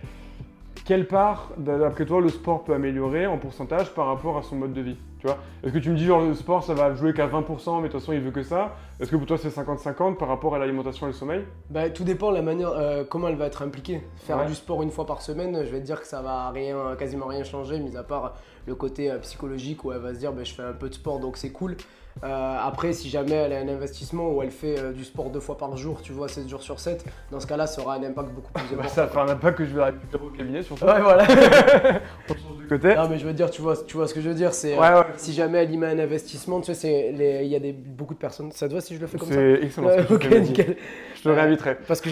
Quelle 0.84 1.06
part, 1.06 1.50
d'après 1.58 2.04
toi, 2.04 2.20
le 2.20 2.28
sport 2.28 2.64
peut 2.64 2.74
améliorer 2.74 3.26
en 3.26 3.38
pourcentage 3.38 3.94
par 3.94 4.06
rapport 4.06 4.36
à 4.36 4.42
son 4.42 4.56
mode 4.56 4.72
de 4.72 4.80
vie 4.80 4.96
Tu 5.20 5.28
vois? 5.28 5.38
Est-ce 5.62 5.72
que 5.72 5.78
tu 5.78 5.90
me 5.90 5.96
dis, 5.96 6.04
genre, 6.04 6.20
le 6.22 6.34
sport, 6.34 6.64
ça 6.64 6.74
va 6.74 6.92
jouer 6.96 7.14
qu'à 7.14 7.28
20%, 7.28 7.76
mais 7.76 7.82
de 7.86 7.92
toute 7.92 8.00
façon, 8.00 8.12
il 8.12 8.20
veut 8.20 8.32
que 8.32 8.42
ça? 8.42 8.74
Est-ce 8.98 9.08
que 9.10 9.14
pour 9.16 9.26
toi, 9.26 9.38
c'est 9.38 9.48
50-50 9.48 10.16
par 10.16 10.26
rapport 10.26 10.56
à 10.56 10.58
l'alimentation 10.58 11.06
et 11.06 11.10
le 11.10 11.14
sommeil? 11.14 11.44
Bah, 11.70 11.88
tout 11.90 12.02
dépend 12.02 12.30
de 12.30 12.36
la 12.36 12.42
manière, 12.42 12.70
euh, 12.72 13.04
comment 13.08 13.28
elle 13.28 13.36
va 13.36 13.46
être 13.46 13.62
impliquée. 13.62 14.02
Faire 14.16 14.38
Ouais. 14.38 14.46
du 14.46 14.54
sport 14.56 14.82
une 14.82 14.90
fois 14.90 15.06
par 15.06 15.22
semaine, 15.22 15.64
je 15.64 15.70
vais 15.70 15.78
te 15.80 15.86
dire 15.86 16.00
que 16.00 16.06
ça 16.06 16.20
va 16.20 16.50
rien, 16.50 16.96
quasiment 16.98 17.26
rien 17.26 17.44
changer, 17.44 17.78
mis 17.78 17.96
à 17.96 18.02
part 18.02 18.34
le 18.66 18.74
côté 18.74 19.08
euh, 19.08 19.18
psychologique 19.18 19.84
où 19.84 19.92
elle 19.92 20.00
va 20.00 20.12
se 20.14 20.18
dire 20.18 20.32
bah, 20.32 20.42
je 20.42 20.52
fais 20.52 20.62
un 20.64 20.72
peu 20.72 20.88
de 20.88 20.94
sport 20.94 21.20
donc 21.20 21.36
c'est 21.36 21.50
cool. 21.52 21.76
Euh, 22.24 22.56
après, 22.62 22.92
si 22.92 23.08
jamais 23.08 23.32
elle 23.34 23.52
a 23.52 23.58
un 23.60 23.68
investissement 23.68 24.30
où 24.30 24.42
elle 24.42 24.50
fait 24.50 24.78
euh, 24.78 24.92
du 24.92 25.02
sport 25.04 25.30
deux 25.30 25.40
fois 25.40 25.56
par 25.58 25.76
jour, 25.76 26.00
tu 26.02 26.12
vois, 26.12 26.28
7 26.28 26.48
jours 26.48 26.62
sur 26.62 26.78
7, 26.78 27.04
dans 27.30 27.40
ce 27.40 27.46
cas-là, 27.46 27.66
ça 27.66 27.80
aura 27.82 27.94
un 27.94 28.02
impact 28.04 28.30
beaucoup 28.30 28.52
plus 28.52 28.62
important. 28.72 28.88
Ça 28.88 29.06
fait 29.08 29.18
un 29.18 29.28
impact 29.28 29.58
que 29.58 29.64
je 29.64 29.74
vais 29.74 29.84
récupérer 29.84 30.24
au 30.24 30.30
cabinet, 30.30 30.62
surtout. 30.62 30.84
Ouais, 30.84 31.00
voilà. 31.00 31.24
On 31.24 32.34
change 32.34 32.58
de 32.62 32.68
côté. 32.68 32.94
non, 32.94 33.08
mais 33.08 33.18
je 33.18 33.26
veux 33.26 33.32
dire, 33.32 33.50
tu 33.50 33.62
vois, 33.62 33.76
tu 33.76 33.96
vois 33.96 34.06
ce 34.06 34.14
que 34.14 34.20
je 34.20 34.28
veux 34.28 34.34
dire, 34.34 34.52
c'est. 34.52 34.74
euh, 34.76 34.80
Ouais, 34.80 34.92
ouais. 34.94 35.06
Si 35.16 35.32
jamais 35.32 35.58
elle 35.58 35.70
y 35.72 35.76
met 35.78 35.86
un 35.88 35.98
investissement, 35.98 36.60
tu 36.60 36.74
sais, 36.74 37.12
il 37.42 37.48
y 37.48 37.56
a 37.56 37.60
des, 37.60 37.72
beaucoup 37.72 38.14
de 38.14 38.18
personnes. 38.18 38.52
Ça 38.52 38.68
te 38.68 38.74
va 38.74 38.80
si 38.80 38.94
je 38.94 39.00
le 39.00 39.06
fais 39.06 39.18
comme 39.18 39.28
ça? 39.28 39.34
C'est 39.34 39.60
excellent. 39.62 39.88
ce 39.98 40.02
que 40.04 40.14
Ok, 40.14 40.30
nickel. 40.40 40.76
Je 41.22 41.28
te 41.28 41.34
réinviterai. 41.34 41.76
Parce 41.86 42.00
que 42.00 42.10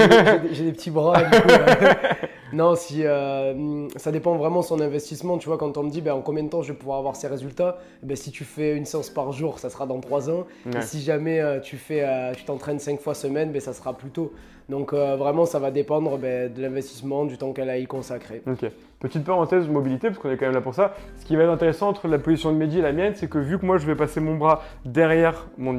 j'ai 0.52 0.64
des- 0.64 0.72
petits 0.72 0.90
bras. 0.90 1.22
du 1.24 1.40
coup, 1.40 1.48
non, 2.52 2.74
si 2.76 3.04
euh, 3.04 3.88
ça 3.96 4.12
dépend 4.12 4.36
vraiment 4.36 4.60
de 4.60 4.64
son 4.64 4.80
investissement. 4.80 5.38
Tu 5.38 5.48
vois, 5.48 5.58
quand 5.58 5.76
on 5.76 5.82
me 5.82 5.90
dit 5.90 6.00
ben, 6.00 6.14
en 6.14 6.20
combien 6.22 6.42
de 6.44 6.48
temps 6.48 6.62
je 6.62 6.72
vais 6.72 6.78
pouvoir 6.78 6.98
avoir 6.98 7.16
ces 7.16 7.26
résultats, 7.26 7.78
ben, 8.02 8.16
si 8.16 8.30
tu 8.30 8.44
fais 8.44 8.76
une 8.76 8.84
séance 8.84 9.10
par 9.10 9.32
jour, 9.32 9.58
ça 9.58 9.68
sera 9.70 9.86
dans 9.86 10.00
3 10.00 10.30
ans. 10.30 10.46
Ouais. 10.66 10.78
Et 10.78 10.82
si 10.82 11.00
jamais 11.02 11.40
euh, 11.40 11.60
tu 11.60 11.76
fais, 11.76 12.02
euh, 12.04 12.32
tu 12.34 12.44
t'entraînes 12.44 12.78
5 12.78 13.00
fois 13.00 13.14
semaine, 13.14 13.50
ben, 13.52 13.60
ça 13.60 13.72
sera 13.72 13.96
plus 13.96 14.10
tôt. 14.10 14.32
Donc 14.70 14.92
euh, 14.92 15.16
vraiment, 15.16 15.44
ça 15.44 15.58
va 15.58 15.70
dépendre 15.70 16.16
ben, 16.16 16.52
de 16.52 16.62
l'investissement, 16.62 17.24
du 17.24 17.36
temps 17.36 17.52
qu'elle 17.52 17.70
a 17.70 17.78
y 17.78 17.86
consacré. 17.86 18.42
Ok. 18.46 18.70
Petite 19.00 19.24
parenthèse 19.24 19.66
mobilité, 19.66 20.08
parce 20.08 20.18
qu'on 20.18 20.30
est 20.30 20.36
quand 20.36 20.44
même 20.44 20.54
là 20.54 20.60
pour 20.60 20.74
ça. 20.74 20.94
Ce 21.18 21.24
qui 21.24 21.34
va 21.34 21.44
être 21.44 21.50
intéressant 21.50 21.88
entre 21.88 22.06
la 22.06 22.18
position 22.18 22.52
de 22.52 22.58
Mehdi 22.58 22.80
et 22.80 22.82
la 22.82 22.92
mienne, 22.92 23.14
c'est 23.16 23.28
que 23.28 23.38
vu 23.38 23.58
que 23.58 23.64
moi 23.64 23.78
je 23.78 23.86
vais 23.86 23.94
passer 23.94 24.20
mon 24.20 24.36
bras 24.36 24.62
derrière 24.84 25.46
mon, 25.56 25.72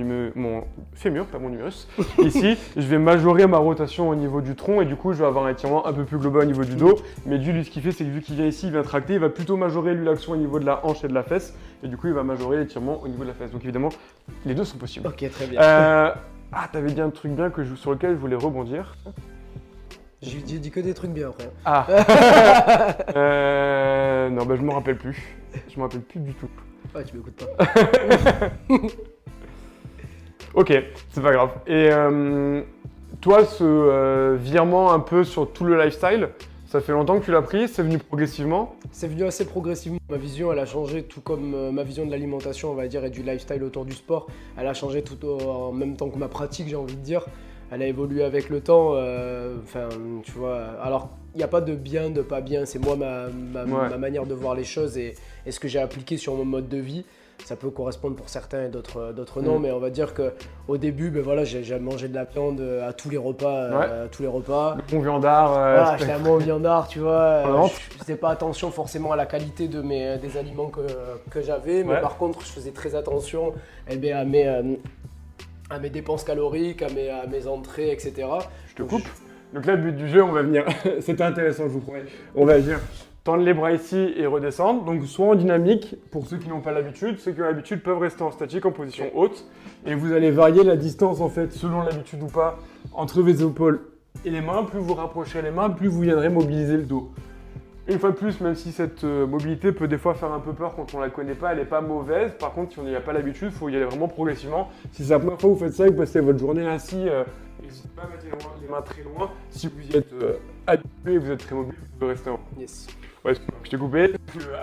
fémur, 0.93 1.27
pas 1.27 1.38
mon 1.38 1.49
humérus, 1.49 1.88
ici, 2.23 2.58
je 2.75 2.88
vais 2.88 2.97
majorer 2.97 3.45
ma 3.45 3.60
rotation 3.60 4.10
au 4.10 4.15
niveau 4.15 4.41
du 4.41 4.56
tronc 4.56 4.82
et 4.82 4.86
du 4.86 4.95
coup 4.95 5.13
je 5.13 5.19
vais 5.19 5.27
avoir 5.27 5.45
un 5.45 5.51
étirement 5.51 5.86
un 5.86 5.93
peu 5.93 6.04
plus 6.04 6.17
global 6.17 6.41
au 6.41 6.45
niveau 6.45 6.63
du 6.63 6.75
dos. 6.75 6.97
Mais 7.27 7.38
lui, 7.38 7.54
lui, 7.54 7.63
ce 7.63 7.69
qu'il 7.69 7.84
fait, 7.84 7.91
c'est 7.91 8.04
que 8.04 8.10
vu 8.10 8.21
qu'il 8.21 8.36
vient 8.36 8.47
ici, 8.47 8.65
il 8.65 8.71
vient 8.71 8.82
tracter, 8.82 9.13
il 9.13 9.19
va 9.19 9.30
plutôt 9.30 9.56
majorer 9.56 9.93
lui 9.93 10.04
l'action 10.04 10.34
au 10.34 10.38
niveau 10.38 10.60
de 10.60 10.65
la 10.65 10.84
hanche 10.84 11.04
et 11.04 11.08
de 11.08 11.13
la 11.13 11.23
fesse. 11.23 11.56
Et 11.84 11.88
du 11.88 11.97
coup, 11.97 12.08
il 12.08 12.13
va 12.13 12.23
majorer 12.23 12.58
l'étirement 12.58 13.01
au 13.04 13.08
niveau 13.08 13.23
de 13.23 13.30
la 13.30 13.36
fesse. 13.36 13.51
Donc 13.51 13.63
évidemment, 13.63 13.89
les 14.45 14.56
deux 14.56 14.65
sont 14.65 14.77
possibles. 14.77 15.08
Ok, 15.08 15.30
très 15.30 15.45
bien. 15.45 15.62
Euh, 15.62 16.12
Ah, 16.53 16.67
t'avais 16.71 16.91
dit 16.91 17.01
un 17.01 17.09
truc 17.09 17.31
bien 17.33 17.49
que 17.49 17.63
je- 17.63 17.75
sur 17.75 17.91
lequel 17.91 18.11
je 18.11 18.17
voulais 18.17 18.35
rebondir. 18.35 18.95
J'ai 20.21 20.39
dit 20.39 20.69
que 20.69 20.79
des 20.79 20.93
trucs 20.93 21.11
bien 21.11 21.29
après. 21.29 21.49
Ah 21.65 21.87
euh, 23.15 24.29
Non, 24.29 24.45
bah 24.45 24.55
je 24.55 24.61
me 24.61 24.71
rappelle 24.71 24.97
plus. 24.97 25.35
Je 25.69 25.77
me 25.77 25.83
rappelle 25.83 26.01
plus 26.01 26.19
du 26.19 26.33
tout. 26.33 26.49
Ouais, 26.93 27.03
tu 27.03 27.15
m'écoutes 27.17 27.35
pas. 27.35 28.49
Ok, 30.53 30.73
c'est 31.11 31.21
pas 31.23 31.31
grave. 31.31 31.51
Et 31.65 31.89
euh, 31.91 32.61
toi, 33.21 33.45
ce 33.45 33.63
euh, 33.63 34.35
virement 34.37 34.91
un 34.91 34.99
peu 34.99 35.23
sur 35.23 35.49
tout 35.53 35.63
le 35.63 35.81
lifestyle, 35.81 36.27
ça 36.71 36.79
fait 36.79 36.93
longtemps 36.93 37.19
que 37.19 37.25
tu 37.25 37.31
l'as 37.31 37.41
pris, 37.41 37.67
c'est 37.67 37.84
venu 37.84 37.97
progressivement. 37.97 38.75
C'est 38.93 39.07
venu 39.10 39.25
assez 39.25 39.43
progressivement. 39.45 39.99
Ma 40.10 40.15
vision, 40.15 40.53
elle 40.53 40.60
a 40.60 40.65
changé, 40.65 41.03
tout 41.03 41.19
comme 41.19 41.53
euh, 41.53 41.69
ma 41.69 41.84
vision 41.84 42.05
de 42.05 42.12
l'alimentation, 42.12 42.71
on 42.71 42.75
va 42.75 42.88
dire, 42.88 43.03
et 43.03 43.10
du 43.10 43.23
lifestyle 43.23 43.62
autour 43.63 43.84
du 43.84 43.91
sport. 43.91 44.27
Elle 44.57 44.67
a 44.67 44.73
changé 44.73 45.01
tout 45.01 45.17
en 45.27 45.73
même 45.73 45.97
temps 45.97 46.10
que 46.10 46.17
ma 46.17 46.29
pratique, 46.29 46.69
j'ai 46.69 46.77
envie 46.77 46.95
de 46.95 47.01
dire. 47.01 47.25
Elle 47.71 47.81
a 47.81 47.88
évolué 47.88 48.23
avec 48.23 48.49
le 48.49 48.62
temps. 48.62 48.91
euh, 48.95 49.57
Enfin, 49.63 49.89
tu 50.23 50.31
vois. 50.31 50.60
Alors, 50.81 51.10
il 51.36 51.39
n'y 51.39 51.43
a 51.43 51.47
pas 51.49 51.60
de 51.62 51.75
bien, 51.75 52.10
de 52.10 52.21
pas 52.21 52.39
bien. 52.39 52.65
C'est 52.65 52.79
moi, 52.79 52.95
ma, 52.95 53.27
ma- 53.27 53.63
Ouais. 53.65 53.89
ma 53.89 53.97
manière 53.97 54.25
de 54.25 54.34
voir 54.34 54.55
les 54.55 54.63
choses 54.63 54.97
et, 54.97 55.15
et 55.45 55.51
ce 55.51 55.60
que 55.60 55.67
j'ai 55.67 55.79
appliqué 55.79 56.15
sur 56.15 56.36
mon 56.36 56.45
mode 56.45 56.69
de 56.69 56.77
vie. 56.77 57.03
Ça 57.45 57.56
peut 57.56 57.69
correspondre 57.69 58.15
pour 58.15 58.30
certains 58.30 58.65
et 58.65 58.69
d'autres 58.69 59.12
d'autres 59.13 59.41
non, 59.41 59.60
Mm. 59.60 59.62
mais 59.63 59.71
on 59.71 59.80
va 59.80 59.89
dire 59.89 60.13
que 60.13 60.32
au 60.67 60.77
début, 60.77 61.10
ben 61.10 61.21
voilà, 61.21 61.43
j'ai 61.43 61.63
j'ai 61.63 61.77
mangé 61.80 62.08
de 62.08 62.15
la 62.15 62.23
viande 62.23 62.62
à 62.88 62.93
tous 62.93 63.10
les 63.10 63.17
repas, 63.17 63.51
euh, 63.54 64.06
à 64.06 64.08
tous 64.08 64.21
les 64.21 64.27
repas. 64.27 64.75
Le 64.77 64.84
bon 64.95 65.01
viandard. 65.01 65.51
euh, 65.58 65.75
Voilà, 65.82 65.97
j'étais 65.97 66.12
un 66.12 66.19
bon 66.19 66.38
viandard, 66.38 66.88
tu 66.88 66.99
vois. 66.99 67.12
euh, 67.21 67.41
Vraiment. 67.43 67.67
je 67.67 67.97
faisais 67.99 68.15
pas 68.15 68.30
attention 68.30 68.71
forcément 68.71 69.12
à 69.12 69.15
la 69.15 69.25
qualité 69.25 69.67
de 69.67 69.82
mes, 69.82 70.17
des 70.17 70.38
aliments 70.38 70.69
que, 70.69 70.82
que 71.30 71.41
j'avais, 71.41 71.84
mais 71.84 71.93
Ouais. 71.95 72.01
par 72.01 72.17
contre, 72.17 72.41
je 72.41 72.51
faisais 72.51 72.71
très 72.71 72.95
attention 72.95 73.54
eh 73.89 73.97
bien, 73.97 74.17
à, 74.19 74.23
mes, 74.23 74.47
euh, 74.47 74.62
à 75.69 75.80
mes 75.80 75.89
dépenses 75.89 76.23
caloriques, 76.23 76.82
à 76.84 76.89
mes, 76.89 77.10
à 77.10 77.25
mes 77.27 77.47
entrées, 77.47 77.91
etc. 77.91 78.27
je 78.69 78.75
te 78.75 78.84
coupe. 78.84 79.08
Donc 79.54 79.65
là, 79.65 79.75
le 79.75 79.82
but 79.82 79.95
du 79.97 80.08
jeu, 80.08 80.23
on 80.23 80.32
va 80.32 80.43
venir. 80.43 80.63
C'était 81.01 81.23
intéressant, 81.23 81.63
je 81.63 81.69
vous 81.69 81.82
promets. 81.82 82.04
On 82.36 82.45
va 82.45 82.58
venir 82.60 82.80
tendre 83.23 83.43
les 83.43 83.53
bras 83.53 83.71
ici 83.71 84.13
et 84.15 84.25
redescendre. 84.25 84.84
Donc 84.84 85.03
soit 85.05 85.27
en 85.27 85.36
dynamique, 85.36 85.95
pour 86.12 86.25
ceux 86.27 86.38
qui 86.38 86.49
n'ont 86.49 86.62
pas 86.62 86.71
l'habitude, 86.71 87.19
ceux 87.19 87.31
qui 87.31 87.41
ont 87.41 87.45
l'habitude 87.45 87.81
peuvent 87.84 87.99
rester 87.99 88.23
en 88.23 88.31
statique, 88.31 88.65
en 88.65 88.71
position 88.71 89.05
haute. 89.15 89.45
Et 89.86 89.95
vous 89.95 90.13
allez 90.13 90.31
varier 90.31 90.63
la 90.63 90.75
distance 90.75 91.21
en 91.21 91.29
fait, 91.29 91.51
selon 91.53 91.81
l'habitude 91.81 92.21
ou 92.23 92.27
pas, 92.27 92.60
entre 92.93 93.21
vos 93.21 93.29
épaules 93.49 93.81
et 94.25 94.29
les 94.29 94.41
mains. 94.41 94.63
Plus 94.63 94.79
vous 94.79 94.93
rapprocherez 94.93 95.41
les 95.41 95.51
mains, 95.51 95.69
plus 95.69 95.88
vous 95.88 96.01
viendrez 96.01 96.29
mobiliser 96.29 96.77
le 96.77 96.84
dos. 96.84 97.12
Une 97.88 97.97
fois 97.97 98.12
de 98.12 98.15
plus, 98.15 98.39
même 98.41 98.55
si 98.55 98.71
cette 98.71 99.03
euh, 99.03 99.25
mobilité 99.25 99.71
peut 99.71 99.88
des 99.88 99.97
fois 99.97 100.13
faire 100.13 100.31
un 100.31 100.39
peu 100.39 100.53
peur 100.53 100.75
quand 100.75 100.93
on 100.93 100.99
la 100.99 101.10
connaît 101.10 101.34
pas, 101.34 101.51
elle 101.51 101.57
n'est 101.57 101.65
pas 101.65 101.81
mauvaise. 101.81 102.31
Par 102.39 102.53
contre, 102.53 102.73
si 102.73 102.79
on 102.79 102.84
n'y 102.84 102.95
a 102.95 103.01
pas 103.01 103.12
l'habitude, 103.12 103.49
il 103.51 103.57
faut 103.57 103.69
y 103.69 103.75
aller 103.75 103.86
vraiment 103.86 104.07
progressivement. 104.07 104.69
Si 104.91 105.03
c'est 105.03 105.10
la 105.10 105.19
première 105.19 105.41
fois 105.41 105.49
que 105.49 105.55
vous 105.55 105.60
faites 105.60 105.73
ça 105.73 105.86
et 105.86 105.88
que 105.88 105.93
vous 105.93 105.99
passez 105.99 106.19
votre 106.19 106.39
journée 106.39 106.65
assis, 106.67 107.10
euh, 107.10 107.23
n'hésitez 107.62 107.89
pas 107.95 108.03
à 108.03 108.07
mettre 108.07 108.23
les 108.23 108.29
mains, 108.29 108.53
les 108.62 108.67
mains 108.67 108.81
très 108.81 109.01
loin. 109.01 109.31
Si 109.49 109.67
vous 109.67 109.81
y 109.81 109.97
êtes 109.97 110.13
euh, 110.13 110.34
habitué 110.67 110.89
et 111.07 111.15
que 111.15 111.19
vous 111.19 111.31
êtes 111.31 111.39
très 111.39 111.55
mobile, 111.55 111.75
vous 111.81 111.99
pouvez 111.99 112.12
rester 112.12 112.29
en 112.29 112.39
Yes. 112.60 112.88
Ouais, 113.23 113.34
je 113.63 113.69
t'ai 113.69 113.77
coupé. 113.77 114.13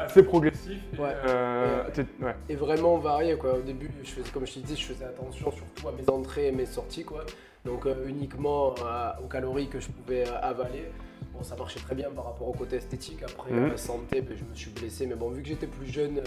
Assez 0.00 0.22
progressif. 0.24 0.80
et, 0.92 1.00
Ouais. 1.00 1.14
euh, 1.26 1.84
Et- 1.88 1.92
t'es- 1.92 2.06
ouais. 2.24 2.34
Et 2.48 2.56
vraiment 2.56 2.96
varié 2.98 3.36
quoi. 3.36 3.54
Au 3.54 3.60
début, 3.62 3.90
je 4.02 4.10
faisais, 4.10 4.30
comme 4.30 4.46
je 4.46 4.54
te 4.54 4.58
disais, 4.60 4.74
je 4.76 4.86
faisais 4.86 5.04
attention 5.04 5.50
surtout 5.52 5.88
à 5.88 5.92
mes 5.92 6.08
entrées 6.10 6.48
et 6.48 6.52
mes 6.52 6.66
sorties 6.66 7.04
quoi. 7.04 7.24
Donc 7.64 7.86
euh, 7.86 7.94
uniquement 8.08 8.74
euh, 8.82 9.10
aux 9.24 9.28
calories 9.28 9.68
que 9.68 9.78
je 9.78 9.88
pouvais 9.88 10.24
avaler. 10.42 10.90
Bon, 11.32 11.44
ça 11.44 11.54
marchait 11.54 11.78
très 11.78 11.94
bien 11.94 12.10
par 12.10 12.24
rapport 12.24 12.48
au 12.48 12.52
côté 12.52 12.76
esthétique. 12.76 13.22
Après, 13.22 13.52
euh, 13.52 13.76
santé, 13.76 14.22
ben, 14.22 14.36
je 14.36 14.42
me 14.44 14.54
suis 14.54 14.70
blessé. 14.70 15.06
Mais 15.06 15.14
bon, 15.14 15.30
vu 15.30 15.42
que 15.42 15.48
j'étais 15.48 15.68
plus 15.68 15.86
jeune, 15.86 16.20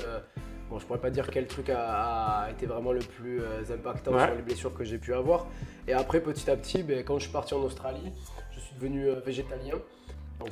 bon, 0.70 0.80
je 0.80 0.86
pourrais 0.86 1.00
pas 1.00 1.10
dire 1.10 1.30
quel 1.30 1.48
truc 1.48 1.70
a, 1.70 2.44
a 2.46 2.52
été 2.52 2.66
vraiment 2.66 2.94
le 2.94 3.00
plus 3.00 3.42
impactant 3.74 4.14
Ouais. 4.14 4.26
sur 4.28 4.36
les 4.36 4.42
blessures 4.42 4.74
que 4.74 4.86
j'ai 4.86 4.98
pu 5.00 5.14
avoir. 5.14 5.48
Et 5.88 5.92
après, 5.94 6.22
petit 6.22 6.50
à 6.50 6.56
petit, 6.56 6.82
ben, 6.84 7.04
quand 7.04 7.16
je 7.20 7.24
suis 7.24 7.34
parti 7.34 7.54
en 7.54 7.60
Australie, 7.62 8.14
je 8.54 8.60
suis 8.62 8.76
devenu 8.76 9.10
végétalien. 9.26 9.76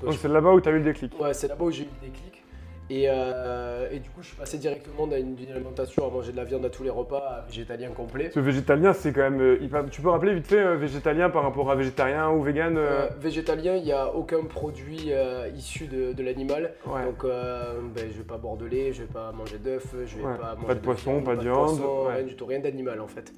Donc, 0.03 0.13
c'est 0.19 0.27
là-bas 0.27 0.51
où 0.53 0.61
tu 0.61 0.69
as 0.69 0.71
eu 0.71 0.77
le 0.79 0.83
déclic. 0.83 1.19
Ouais, 1.19 1.33
c'est 1.33 1.47
là-bas 1.47 1.65
où 1.65 1.71
j'ai 1.71 1.83
eu 1.83 1.87
le 2.01 2.07
déclic. 2.07 2.43
Et, 2.91 3.05
euh, 3.07 3.87
et 3.91 3.99
du 3.99 4.09
coup, 4.09 4.21
je 4.23 4.29
suis 4.29 4.35
passé 4.35 4.57
directement 4.57 5.05
d'une 5.05 5.35
alimentation 5.53 6.07
à 6.07 6.09
manger 6.09 6.31
de 6.31 6.37
la 6.37 6.43
viande 6.43 6.65
à 6.65 6.71
tous 6.71 6.81
les 6.81 6.89
repas, 6.89 7.19
à 7.19 7.45
végétalien 7.47 7.89
complet. 7.89 8.31
Ce 8.33 8.39
végétalien, 8.39 8.93
c'est 8.93 9.13
quand 9.13 9.29
même 9.29 9.39
euh, 9.41 9.83
Tu 9.91 10.01
peux 10.01 10.09
rappeler 10.09 10.33
vite 10.33 10.47
fait 10.47 10.57
euh, 10.57 10.75
végétalien 10.75 11.29
par 11.29 11.43
rapport 11.43 11.69
à 11.69 11.75
végétarien 11.75 12.31
ou 12.31 12.41
vegan 12.41 12.79
végétalien, 13.19 13.75
il 13.75 13.83
n'y 13.83 13.91
a 13.91 14.11
aucun 14.15 14.43
produit 14.43 15.11
issu 15.55 15.85
de, 15.85 16.13
de 16.13 16.23
l'animal. 16.23 16.73
Ouais. 16.87 17.05
Donc, 17.05 17.23
ben, 17.23 18.07
je 18.11 18.17
vais 18.17 18.23
pas 18.23 18.37
boire 18.37 18.57
de 18.57 18.65
lait, 18.65 18.91
je 18.91 19.01
vais 19.01 19.13
pas 19.13 19.31
manger 19.33 19.59
d'œufs, 19.59 19.85
je 20.07 20.17
vais 20.17 20.23
Ouais, 20.23 20.37
pas 20.37 20.55
pas 20.55 20.55
manger 20.55 20.73
de 20.75 20.79
poisson, 20.79 21.21
pas 21.21 21.35
de 21.35 21.41
viande, 21.41 21.77
poisson, 21.77 22.05
ouais. 22.07 22.15
rien 22.15 22.23
du 22.23 22.35
tout, 22.35 22.45
rien 22.47 22.59
d'animal 22.59 22.99
en 23.01 23.07
fait. 23.07 23.31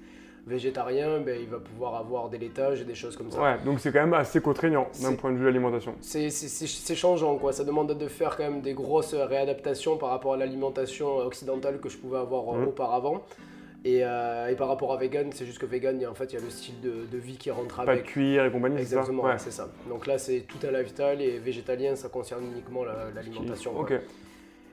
Végétarien, 0.47 1.19
ben, 1.19 1.37
il 1.39 1.47
va 1.47 1.59
pouvoir 1.59 1.95
avoir 1.95 2.29
des 2.29 2.37
laitages 2.39 2.81
et 2.81 2.83
des 2.83 2.95
choses 2.95 3.15
comme 3.15 3.29
ça. 3.29 3.41
Ouais, 3.41 3.57
donc 3.63 3.79
c'est 3.79 3.91
quand 3.91 3.99
même 4.01 4.13
assez 4.15 4.41
contraignant 4.41 4.87
d'un 5.01 5.13
point 5.13 5.31
de 5.31 5.37
vue 5.37 5.47
alimentation. 5.47 5.93
C'est- 6.01 6.29
C'est 6.31 6.47
c'est- 6.47 6.67
c'est 6.67 6.95
changeant, 6.95 7.37
quoi. 7.37 7.53
Ça 7.53 7.63
demande 7.63 7.93
de 7.95 8.07
faire 8.07 8.35
quand 8.37 8.43
même 8.43 8.61
des 8.61 8.73
grosses 8.73 9.13
réadaptations 9.13 9.97
par 9.97 10.09
rapport 10.09 10.33
à 10.33 10.37
l'alimentation 10.37 11.17
occidentale 11.17 11.79
que 11.79 11.89
je 11.89 11.97
pouvais 11.97 12.17
avoir 12.17 12.55
euh, 12.55 12.59
Mhm. 12.61 12.67
auparavant. 12.69 13.21
Et, 13.83 14.01
euh, 14.03 14.47
et 14.49 14.55
par 14.55 14.67
rapport 14.67 14.93
à 14.93 14.97
vegan, 14.97 15.29
c'est 15.33 15.45
juste 15.45 15.57
que 15.59 15.65
vegan, 15.65 15.95
il 15.97 16.01
y 16.03 16.05
a- 16.05 16.11
en 16.11 16.13
fait, 16.13 16.33
il 16.33 16.39
y 16.39 16.41
a 16.41 16.43
le 16.45 16.49
style 16.51 16.79
de, 16.81 17.05
de 17.11 17.17
vie 17.17 17.37
qui 17.37 17.49
rentre 17.49 17.77
Pas 17.77 17.85
de 17.85 17.91
avec. 17.91 18.05
cuir 18.05 18.45
et 18.45 18.51
compagnie, 18.51 18.77
c'est 18.79 18.85
ça 18.85 18.95
Exactement, 18.97 19.23
Ouais. 19.23 19.37
c'est 19.39 19.49
ça. 19.51 19.69
Donc 19.89 20.05
là, 20.05 20.17
c'est 20.19 20.41
tout 20.41 20.59
un 20.67 20.71
lifestyle 20.71 21.19
et 21.19 21.39
végétalien, 21.39 21.95
ça 21.95 22.07
concerne 22.09 22.43
uniquement 22.51 22.83
la- 22.83 23.09
l'alimentation. 23.15 23.75
Ok. 23.79 23.93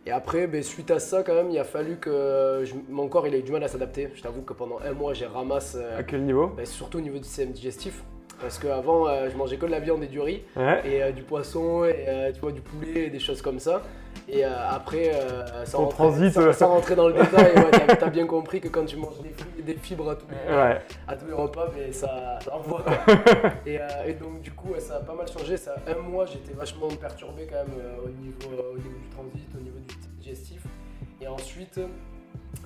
Et 0.09 0.11
après, 0.11 0.47
ben, 0.47 0.63
suite 0.63 0.91
à 0.91 1.01
ça, 1.01 1.23
quand 1.23 1.35
même, 1.35 1.51
il 1.51 1.59
a 1.59 1.65
fallu 1.65 1.97
que 1.99 2.63
je- 2.65 2.73
mon 2.89 3.09
corps 3.09 3.27
il 3.27 3.35
ait 3.35 3.41
eu 3.41 3.43
du 3.43 3.53
mal 3.53 3.63
à 3.63 3.69
s'adapter. 3.69 4.09
Je 4.15 4.23
t'avoue 4.23 4.41
que 4.41 4.55
pendant 4.55 4.79
un 4.83 4.93
mois, 4.95 5.13
j'ai 5.13 5.27
ramassé, 5.27 5.77
euh, 5.79 5.99
À 5.99 6.03
quel 6.03 6.23
niveau? 6.25 6.47
ben, 6.47 6.65
surtout 6.65 6.97
au 6.97 7.01
niveau 7.03 7.19
du 7.19 7.25
système 7.25 7.53
digestif. 7.53 8.03
Parce 8.41 8.59
qu'avant, 8.59 9.09
euh, 9.09 9.29
je 9.31 9.37
mangeais 9.37 9.57
que 9.57 9.67
de 9.67 9.71
la 9.71 9.81
viande 9.81 10.03
et 10.05 10.07
du 10.07 10.21
riz 10.21 10.43
Ouais. 10.57 10.81
et 10.85 11.03
euh, 11.03 11.13
du 11.13 11.23
poisson 11.23 11.85
et 11.85 12.05
euh, 12.09 12.33
tu 12.33 12.41
vois 12.41 12.53
du 12.53 12.61
poulet 12.61 13.07
et 13.07 13.11
des 13.11 13.19
choses 13.19 13.43
comme 13.43 13.59
ça 13.59 13.83
et 14.31 14.45
après 14.45 15.11
sans, 15.65 15.79
rentrer, 15.85 15.97
transit, 15.97 16.33
sans- 16.33 16.53
sans 16.53 16.69
rentrer 16.69 16.95
dans 16.97 17.09
le 17.09 17.15
détail 17.15 17.55
ouais, 17.55 17.71
t'as, 17.71 17.97
t'as 17.97 18.11
bien 18.11 18.27
compris 18.27 18.61
que 18.61 18.69
quand 18.69 18.85
tu 18.85 18.97
manges 18.97 19.21
des, 19.23 19.63
des 19.63 19.75
fibres 19.79 20.11
à 20.11 20.17
tous 20.17 20.27
les, 20.29 20.55
Ouais. 20.55 20.81
à 21.07 21.17
tous 21.17 21.27
les 21.27 21.33
repas 21.33 21.71
mais 21.75 21.93
ça, 21.93 22.39
ça 22.45 22.55
envoie 22.55 22.85
et, 23.67 23.79
et 24.07 24.13
donc 24.15 24.41
du 24.43 24.51
coup 24.53 24.75
ça 24.79 24.97
a 24.97 25.01
pas 25.01 25.15
mal 25.15 25.27
changé 25.29 25.57
ça 25.57 25.77
un 25.87 26.01
mois 26.03 26.27
j'étais 26.27 26.53
vachement 26.53 26.89
perturbé 26.89 27.47
quand 27.51 27.57
même 27.57 27.81
au, 28.05 28.09
niveau, 28.09 28.63
au 28.75 28.77
niveau 28.77 28.99
du 28.99 29.09
transit 29.09 29.49
au 29.57 29.61
niveau 29.63 29.79
du 29.87 29.95
digestif 30.19 30.63
et 31.23 31.27
ensuite 31.27 31.81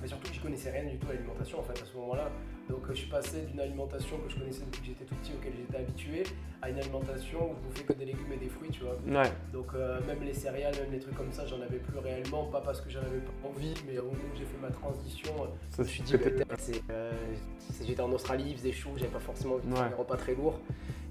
mais 0.01 0.07
surtout 0.07 0.29
que 0.29 0.35
je 0.35 0.41
connaissais 0.41 0.71
rien 0.71 0.83
du 0.83 0.97
tout 0.97 1.07
à 1.09 1.13
l'alimentation 1.13 1.59
en 1.59 1.63
fait 1.63 1.81
à 1.81 1.85
ce 1.85 1.95
moment-là. 1.97 2.29
Donc 2.69 2.79
euh, 2.85 2.93
je 2.93 2.99
suis 2.99 3.09
passé 3.09 3.41
d'une 3.41 3.59
alimentation 3.59 4.17
que 4.19 4.29
je 4.31 4.37
connaissais 4.39 4.61
depuis 4.65 4.81
que 4.81 4.87
j'étais 4.87 5.05
tout 5.05 5.15
petit, 5.15 5.31
auquel 5.37 5.53
j'étais 5.57 5.77
habitué, 5.77 6.23
à 6.61 6.69
une 6.69 6.79
alimentation 6.79 7.51
où 7.51 7.55
je 7.57 7.67
bouffais 7.67 7.83
que 7.83 7.93
des 7.93 8.05
légumes 8.05 8.31
et 8.33 8.37
des 8.37 8.47
fruits, 8.49 8.69
tu 8.69 8.83
vois. 8.83 8.95
Ouais. 9.05 9.31
Donc 9.51 9.73
euh, 9.75 9.99
même 10.07 10.23
les 10.23 10.33
céréales, 10.33 10.73
même 10.81 10.91
les 10.91 10.99
trucs 10.99 11.15
comme 11.15 11.31
ça, 11.31 11.45
j'en 11.45 11.61
avais 11.61 11.77
plus 11.77 11.99
réellement, 11.99 12.45
pas 12.45 12.61
parce 12.61 12.79
que 12.81 12.89
j'en 12.89 13.01
avais 13.01 13.19
pas 13.19 13.47
envie, 13.49 13.73
mais 13.87 13.99
au 13.99 14.05
moment 14.05 14.17
où 14.33 14.37
j'ai 14.37 14.45
fait 14.45 14.57
ma 14.61 14.69
transition, 14.71 15.33
euh, 15.41 15.47
Ça, 15.69 15.77
je 15.77 15.81
me 15.83 15.87
suis 15.87 16.03
dit, 16.03 16.13
c'est, 16.57 16.81
euh, 16.89 17.11
c'est- 17.59 17.85
j'étais 17.85 18.01
en 18.01 18.11
Australie, 18.11 18.45
il 18.51 18.57
faisait 18.57 18.71
chaud, 18.71 18.91
j'avais 18.95 19.11
pas 19.11 19.19
forcément 19.19 19.55
envie 19.55 19.67
de 19.67 19.75
faire 19.75 19.89
des 19.89 19.95
repas 19.95 20.15
très 20.17 20.35
lourds. 20.35 20.59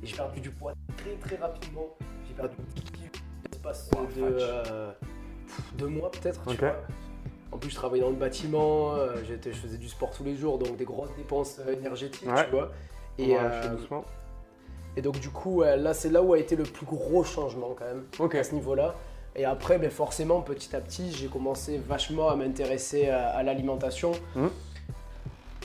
Et 0.02 0.06
j'ai 0.06 0.16
perdu 0.16 0.40
du 0.40 0.50
poids 0.50 0.72
très 0.96 1.14
très 1.16 1.36
rapidement. 1.36 1.96
J'ai 2.26 2.34
perdu 2.34 2.56
10 2.74 2.82
kilos 2.82 3.10
l'espace 3.50 3.90
de 3.90 4.22
euh, 4.24 4.92
deux 5.76 5.86
mois 5.88 6.10
peut-être, 6.10 6.42
tu 6.50 6.56
vois. 6.56 6.82
En 7.52 7.58
plus, 7.58 7.70
je 7.70 7.74
travaillais 7.76 8.02
dans 8.02 8.10
le 8.10 8.16
bâtiment, 8.16 8.94
euh, 8.94 9.16
je 9.44 9.50
faisais 9.50 9.76
du 9.76 9.88
sport 9.88 10.10
tous 10.10 10.24
les 10.24 10.34
jours, 10.36 10.58
donc 10.58 10.76
des 10.76 10.84
grosses 10.86 11.14
dépenses 11.16 11.58
euh, 11.60 11.74
énergétiques, 11.74 12.28
Ouais. 12.28 12.44
tu 12.46 12.50
vois. 12.50 12.70
Et, 13.18 13.36
euh, 13.36 13.76
et 14.96 15.02
donc, 15.02 15.20
du 15.20 15.28
coup, 15.28 15.62
là, 15.62 15.92
c'est 15.94 16.08
là 16.10 16.22
où 16.22 16.32
a 16.32 16.38
été 16.38 16.56
le 16.56 16.64
plus 16.64 16.86
gros 16.86 17.22
changement 17.24 17.74
quand 17.78 17.84
même 17.84 18.04
à 18.38 18.44
ce 18.44 18.54
niveau-là. 18.54 18.94
Et 19.36 19.44
après, 19.44 19.78
ben, 19.78 19.90
forcément, 19.90 20.40
petit 20.40 20.74
à 20.76 20.80
petit, 20.80 21.12
j'ai 21.12 21.28
commencé 21.28 21.78
vachement 21.78 22.28
à 22.28 22.36
m'intéresser 22.36 23.08
à, 23.08 23.28
à 23.28 23.42
l'alimentation. 23.42 24.12
Mhm. 24.34 24.50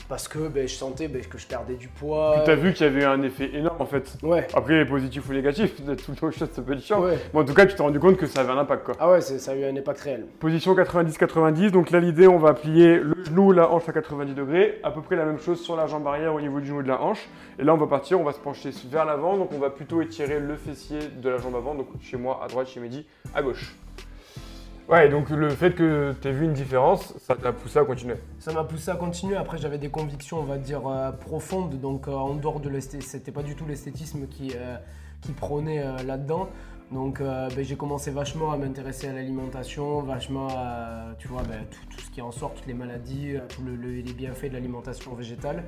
Parce 0.08 0.26
que 0.26 0.48
ben, 0.48 0.66
je 0.66 0.74
sentais 0.74 1.06
ben, 1.06 1.22
que 1.22 1.36
je 1.36 1.46
perdais 1.46 1.74
du 1.74 1.88
poids. 1.88 2.32
Puis 2.36 2.42
t'as 2.46 2.54
vu 2.54 2.72
qu'il 2.72 2.86
y 2.86 2.88
avait 2.88 3.04
un 3.04 3.20
effet 3.22 3.50
énorme 3.54 3.76
en 3.80 3.84
fait. 3.84 4.16
Ouais, 4.22 4.46
Après, 4.54 4.84
positif 4.86 5.28
ou 5.28 5.34
négatif, 5.34 5.80
d'être 5.82 6.02
tout 6.04 6.12
le 6.12 6.16
temps 6.16 6.30
chaud, 6.30 6.46
ça 6.50 6.62
peut 6.62 6.72
être 6.72 6.82
chiant. 6.82 7.02
ouais. 7.02 7.18
Mais 7.34 7.40
en 7.40 7.44
tout 7.44 7.52
cas, 7.52 7.66
tu 7.66 7.74
t'es 7.74 7.82
rendu 7.82 8.00
compte 8.00 8.16
que 8.16 8.26
ça 8.26 8.40
avait 8.40 8.52
un 8.52 8.58
impact 8.58 8.84
quoi. 8.84 8.94
Ah 8.98 9.10
ouais, 9.10 9.20
ça 9.20 9.50
a 9.50 9.54
eu 9.54 9.64
un 9.64 9.76
impact 9.76 10.00
réel. 10.00 10.26
Position 10.40 10.74
90-90, 10.74 11.70
donc 11.70 11.90
là 11.90 12.00
l'idée 12.00 12.26
on 12.26 12.38
va 12.38 12.54
plier 12.54 12.96
le 12.96 13.16
genou, 13.24 13.52
la 13.52 13.70
hanche 13.70 13.88
à 13.88 13.92
90 13.92 14.34
degrés, 14.34 14.80
à 14.82 14.90
peu 14.90 15.02
près 15.02 15.16
la 15.16 15.26
même 15.26 15.38
chose 15.38 15.60
sur 15.60 15.76
la 15.76 15.86
jambe 15.86 16.06
arrière 16.06 16.34
au 16.34 16.40
niveau 16.40 16.60
du 16.60 16.68
genou 16.68 16.80
et 16.80 16.84
de 16.84 16.88
la 16.88 17.02
hanche. 17.02 17.28
Et 17.58 17.64
là 17.64 17.74
on 17.74 17.78
va 17.78 17.86
partir, 17.86 18.18
on 18.18 18.24
va 18.24 18.32
se 18.32 18.40
pencher 18.40 18.70
vers 18.90 19.04
l'avant, 19.04 19.36
donc 19.36 19.50
on 19.52 19.58
va 19.58 19.68
plutôt 19.68 20.00
étirer 20.00 20.40
le 20.40 20.56
fessier 20.56 21.00
de 21.20 21.28
la 21.28 21.36
jambe 21.36 21.56
avant, 21.56 21.74
donc 21.74 21.88
chez 22.00 22.16
moi 22.16 22.40
à 22.42 22.48
droite, 22.48 22.68
chez 22.68 22.80
Mehdi 22.80 23.06
à 23.34 23.42
gauche. 23.42 23.74
Ouais, 24.88 25.10
donc 25.10 25.28
le 25.28 25.50
fait 25.50 25.74
que 25.74 26.14
tu 26.22 26.28
aies 26.28 26.32
vu 26.32 26.46
une 26.46 26.54
différence, 26.54 27.12
ça 27.18 27.36
t'a 27.36 27.52
poussé 27.52 27.78
à 27.78 27.84
continuer. 27.84 28.14
Ça 28.38 28.54
m'a 28.54 28.64
poussé 28.64 28.90
à 28.90 28.96
continuer. 28.96 29.36
Après, 29.36 29.58
j'avais 29.58 29.76
des 29.76 29.90
convictions, 29.90 30.38
on 30.38 30.44
va 30.44 30.56
dire, 30.56 30.88
euh, 30.88 31.12
profondes. 31.12 31.78
Donc, 31.78 32.08
euh, 32.08 32.12
en 32.12 32.34
dehors 32.34 32.58
de 32.58 32.70
l'esthétisme, 32.70 33.10
c'était 33.10 33.30
pas 33.30 33.42
du 33.42 33.54
tout 33.54 33.66
l'esthétisme 33.66 34.26
qui, 34.28 34.52
euh, 34.56 34.76
qui 35.20 35.32
prônait 35.32 35.84
là-dedans. 36.04 36.48
Donc, 36.90 37.20
euh, 37.20 37.48
ben, 37.54 37.62
j'ai 37.62 37.76
commencé 37.76 38.10
vachement 38.10 38.50
à 38.50 38.56
m'intéresser 38.56 39.08
à 39.08 39.12
l'alimentation, 39.12 40.00
vachement 40.02 40.48
à, 40.50 41.08
tu 41.18 41.28
vois, 41.28 41.42
ben, 41.42 41.60
tout, 41.70 41.80
tout 41.96 42.00
ce 42.00 42.10
qui 42.10 42.22
en 42.22 42.32
sort, 42.32 42.54
toutes 42.54 42.66
les 42.66 42.72
maladies, 42.72 43.36
euh, 43.36 43.40
tous 43.46 43.62
le, 43.62 43.76
le- 43.76 43.90
les 44.00 44.12
bienfaits 44.14 44.46
de 44.48 44.54
l'alimentation 44.54 45.12
végétale. 45.14 45.64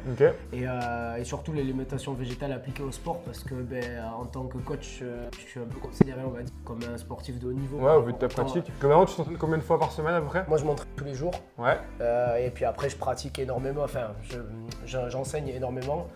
Et, 0.54 0.66
euh, 0.66 1.16
et 1.16 1.24
surtout 1.24 1.52
l'alimentation 1.52 2.14
végétale 2.14 2.52
appliquée 2.52 2.83
au 2.83 2.90
sport 2.90 3.18
parce 3.20 3.40
que 3.44 3.54
ben, 3.54 4.02
en 4.18 4.24
tant 4.24 4.44
que 4.44 4.56
coach, 4.59 5.00
euh, 5.02 5.28
je 5.35 5.40
suis 5.46 5.61
un 5.61 5.64
peu 5.64 5.78
considéré, 5.78 6.22
on 6.26 6.30
va 6.30 6.42
dire, 6.42 6.54
comme 6.64 6.80
un 6.90 6.96
sportif 6.96 7.38
de 7.38 7.48
haut 7.48 7.52
niveau. 7.52 7.76
Ouais, 7.78 7.94
au 7.94 8.02
vu 8.02 8.14
de 8.14 8.18
ta 8.18 8.28
pratique. 8.28 8.72
Comment 8.80 9.04
tu 9.04 9.14
t'entraînes 9.16 9.37
combien 9.37 9.59
de 9.59 9.62
fois 9.62 9.78
par 9.78 9.92
semaine 9.92 10.14
à 10.14 10.20
peu 10.20 10.26
près? 10.26 10.44
Moi, 10.48 10.56
je 10.56 10.64
m'entraîne 10.64 10.88
tous 10.96 11.04
les 11.04 11.14
jours. 11.14 11.33
Ouais. 11.59 11.76
Et 12.42 12.48
puis 12.50 12.64
après, 12.64 12.88
je 12.88 12.96
pratique 12.96 13.38
énormément, 13.38 13.83
enfin, 13.85 14.12
je- 14.22 14.38
je- 14.87 15.11
j'enseigne 15.11 15.48
énormément. 15.48 16.06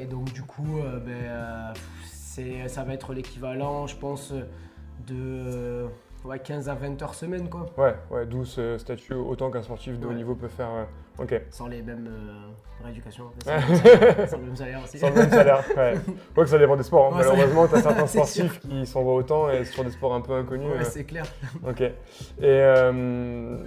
Et 0.00 0.06
donc, 0.06 0.32
du 0.32 0.42
coup, 0.42 0.78
ben, 1.04 1.72
c'est- 2.34 2.68
ça 2.68 2.82
va 2.84 2.94
être 2.94 3.12
l'équivalent, 3.12 3.86
je 3.86 3.96
pense, 3.96 4.32
de 4.32 5.14
euh, 5.14 5.86
ouais, 6.24 6.38
15 6.38 6.68
à 6.68 6.74
20 6.74 7.00
heures 7.02 7.14
semaine, 7.14 7.48
quoi. 7.48 7.66
Ouais, 7.76 7.94
ouais, 8.10 8.26
d'où 8.26 8.44
ce 8.44 8.78
statut 8.78 9.14
autant 9.14 9.50
qu'un 9.50 9.62
sportif 9.62 9.98
de 9.98 10.06
haut 10.06 10.10
Ouais. 10.10 10.14
niveau 10.16 10.34
peut 10.34 10.48
faire. 10.48 10.70
euh, 10.70 10.84
Ok. 11.22 11.40
Sans 11.50 11.68
les 11.68 11.80
mêmes 11.80 12.08
euh, 12.10 12.84
rééducations, 12.84 13.26
Ouais. 13.46 14.26
sans 14.26 14.38
le 14.38 14.46
même 14.46 14.56
salaire 14.56 14.80
aussi. 14.82 14.98
Sans 14.98 15.10
le 15.10 15.14
même 15.14 15.30
salaire, 15.30 15.62
ouais. 15.76 15.94
Que 16.34 16.46
ça 16.46 16.58
dépend 16.58 16.76
des 16.76 16.82
sports. 16.82 17.12
hein. 17.14 17.18
Malheureusement, 17.18 17.68
tu 17.68 17.74
as 17.76 17.82
certains 17.82 18.06
sportifs 18.08 18.58
qui 18.60 18.84
s'envoient 18.84 19.14
autant 19.14 19.48
et 19.48 19.64
sur 19.64 19.84
des 19.84 19.90
sports 19.92 20.12
un 20.14 20.20
peu 20.20 20.32
inconnus. 20.34 20.66
Ouais, 20.72 20.80
euh, 20.80 20.84
c'est 20.84 21.04
clair. 21.04 21.24
Ok. 21.64 21.82
Et, 21.82 21.92
euh, 22.42 23.58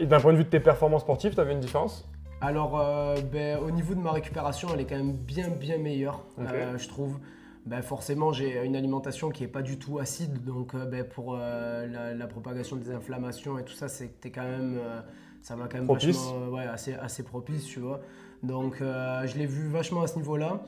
et 0.00 0.06
d'un 0.06 0.18
point 0.18 0.32
de 0.32 0.38
vue 0.38 0.44
de 0.44 0.48
tes 0.48 0.58
performances 0.60 1.02
sportives, 1.02 1.34
tu 1.34 1.40
avais 1.40 1.52
une 1.52 1.60
différence? 1.60 2.08
Alors, 2.40 2.78
euh, 2.80 3.14
ben, 3.32 3.58
au 3.60 3.70
niveau 3.70 3.94
de 3.94 4.00
ma 4.00 4.10
récupération, 4.10 4.68
elle 4.74 4.80
est 4.80 4.84
quand 4.86 4.96
même 4.96 5.12
bien, 5.16 5.48
bien 5.48 5.78
meilleure, 5.78 6.20
euh, 6.40 6.76
je 6.76 6.88
trouve. 6.88 7.18
Ben, 7.66 7.82
forcément, 7.82 8.32
j'ai 8.32 8.64
une 8.64 8.76
alimentation 8.76 9.30
qui 9.30 9.42
n'est 9.42 9.48
pas 9.48 9.62
du 9.62 9.76
tout 9.76 9.98
acide, 9.98 10.44
donc 10.44 10.74
euh, 10.74 10.84
ben, 10.84 11.02
pour 11.04 11.34
euh, 11.36 11.86
la, 11.88 12.14
la 12.14 12.26
propagation 12.28 12.76
des 12.76 12.90
inflammations 12.92 13.58
et 13.58 13.64
tout 13.64 13.72
ça, 13.72 13.88
c'était 13.88 14.30
quand 14.30 14.44
même, 14.44 14.78
euh, 14.78 15.00
ça 15.42 15.56
m'a 15.56 15.66
quand 15.66 15.78
même 15.78 15.86
Propice. 15.86 16.16
vachement, 16.16 16.48
ouais, 16.50 16.64
assez, 16.64 16.94
assez 16.94 17.24
propice, 17.24 17.64
tu 17.64 17.80
vois. 17.80 18.00
Donc, 18.44 18.76
je 18.80 19.38
l'ai 19.38 19.46
vu 19.46 19.68
vachement 19.68 20.02
à 20.02 20.06
ce 20.06 20.16
niveau-là. 20.16 20.62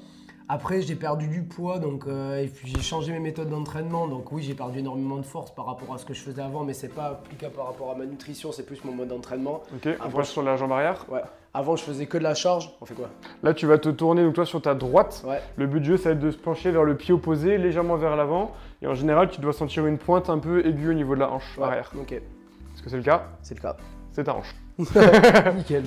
Après, 0.51 0.81
j'ai 0.81 0.95
perdu 0.95 1.29
du 1.29 1.43
poids, 1.43 1.79
donc 1.79 2.05
euh, 2.07 2.43
et 2.43 2.47
puis 2.47 2.73
j'ai 2.75 2.81
changé 2.81 3.13
mes 3.13 3.19
méthodes 3.21 3.51
d'entraînement. 3.51 4.09
Donc 4.09 4.33
oui, 4.33 4.43
j'ai 4.43 4.55
perdu 4.55 4.79
énormément 4.79 5.19
de 5.19 5.23
force 5.27 5.51
par 5.55 5.67
rapport 5.67 5.95
à 5.95 5.99
ce 5.99 6.07
que 6.07 6.15
je 6.15 6.23
faisais 6.23 6.41
avant, 6.41 6.65
mais 6.65 6.73
c'est 6.73 6.89
pas 6.89 7.05
applicable 7.09 7.55
par 7.55 7.67
rapport 7.67 7.91
à 7.91 7.95
ma 7.95 8.07
nutrition, 8.07 8.51
c'est 8.51 8.63
plus 8.65 8.83
mon 8.85 8.93
mode 8.93 9.09
d'entraînement. 9.09 9.63
Ok, 9.75 9.89
on 10.05 10.11
passe 10.11 10.31
sur 10.31 10.43
la 10.43 10.57
jambe 10.57 10.73
arrière. 10.73 11.05
Ouais. 11.11 11.21
Avant, 11.53 11.77
je 11.77 11.83
faisais 11.83 12.07
que 12.07 12.17
de 12.17 12.23
la 12.23 12.35
charge. 12.35 12.71
On 12.81 12.87
fait 12.87 12.95
quoi? 12.95 13.09
Là, 13.43 13.53
tu 13.53 13.67
vas 13.67 13.77
te 13.79 13.89
tourner 13.91 14.23
donc 14.23 14.35
toi 14.35 14.47
sur 14.47 14.63
ta 14.63 14.75
droite. 14.75 15.23
Ouais. 15.27 15.41
Le 15.57 15.67
but 15.67 15.81
du 15.81 15.89
jeu, 15.89 15.97
ça 15.99 16.11
va 16.11 16.15
être 16.15 16.21
de 16.21 16.31
se 16.31 16.37
pencher 16.39 16.71
vers 16.71 16.85
le 16.85 16.97
pied 16.97 17.13
opposé, 17.13 17.59
légèrement 17.59 17.97
vers 17.97 18.17
l'avant. 18.17 18.53
Et 18.81 18.87
en 18.87 18.95
général, 18.95 19.29
tu 19.31 19.41
dois 19.41 19.53
sentir 19.53 19.87
une 19.87 19.99
pointe 19.99 20.31
un 20.31 20.39
peu 20.39 20.65
aiguë 20.67 20.91
au 20.91 20.95
niveau 20.95 21.15
de 21.15 21.21
la 21.21 21.31
hanche 21.31 21.59
Ouais. 21.59 21.65
arrière. 21.65 21.91
Ok, 22.01 22.13
Est-ce 22.13 22.83
que 22.83 22.89
c'est 22.89 22.97
le 22.97 23.03
cas? 23.03 23.25
C'est 23.43 23.55
le 23.55 23.61
cas. 23.61 23.77
C'est 24.13 24.25
ta 24.25 24.35
hanche. 24.35 24.55
Nickel. 25.57 25.85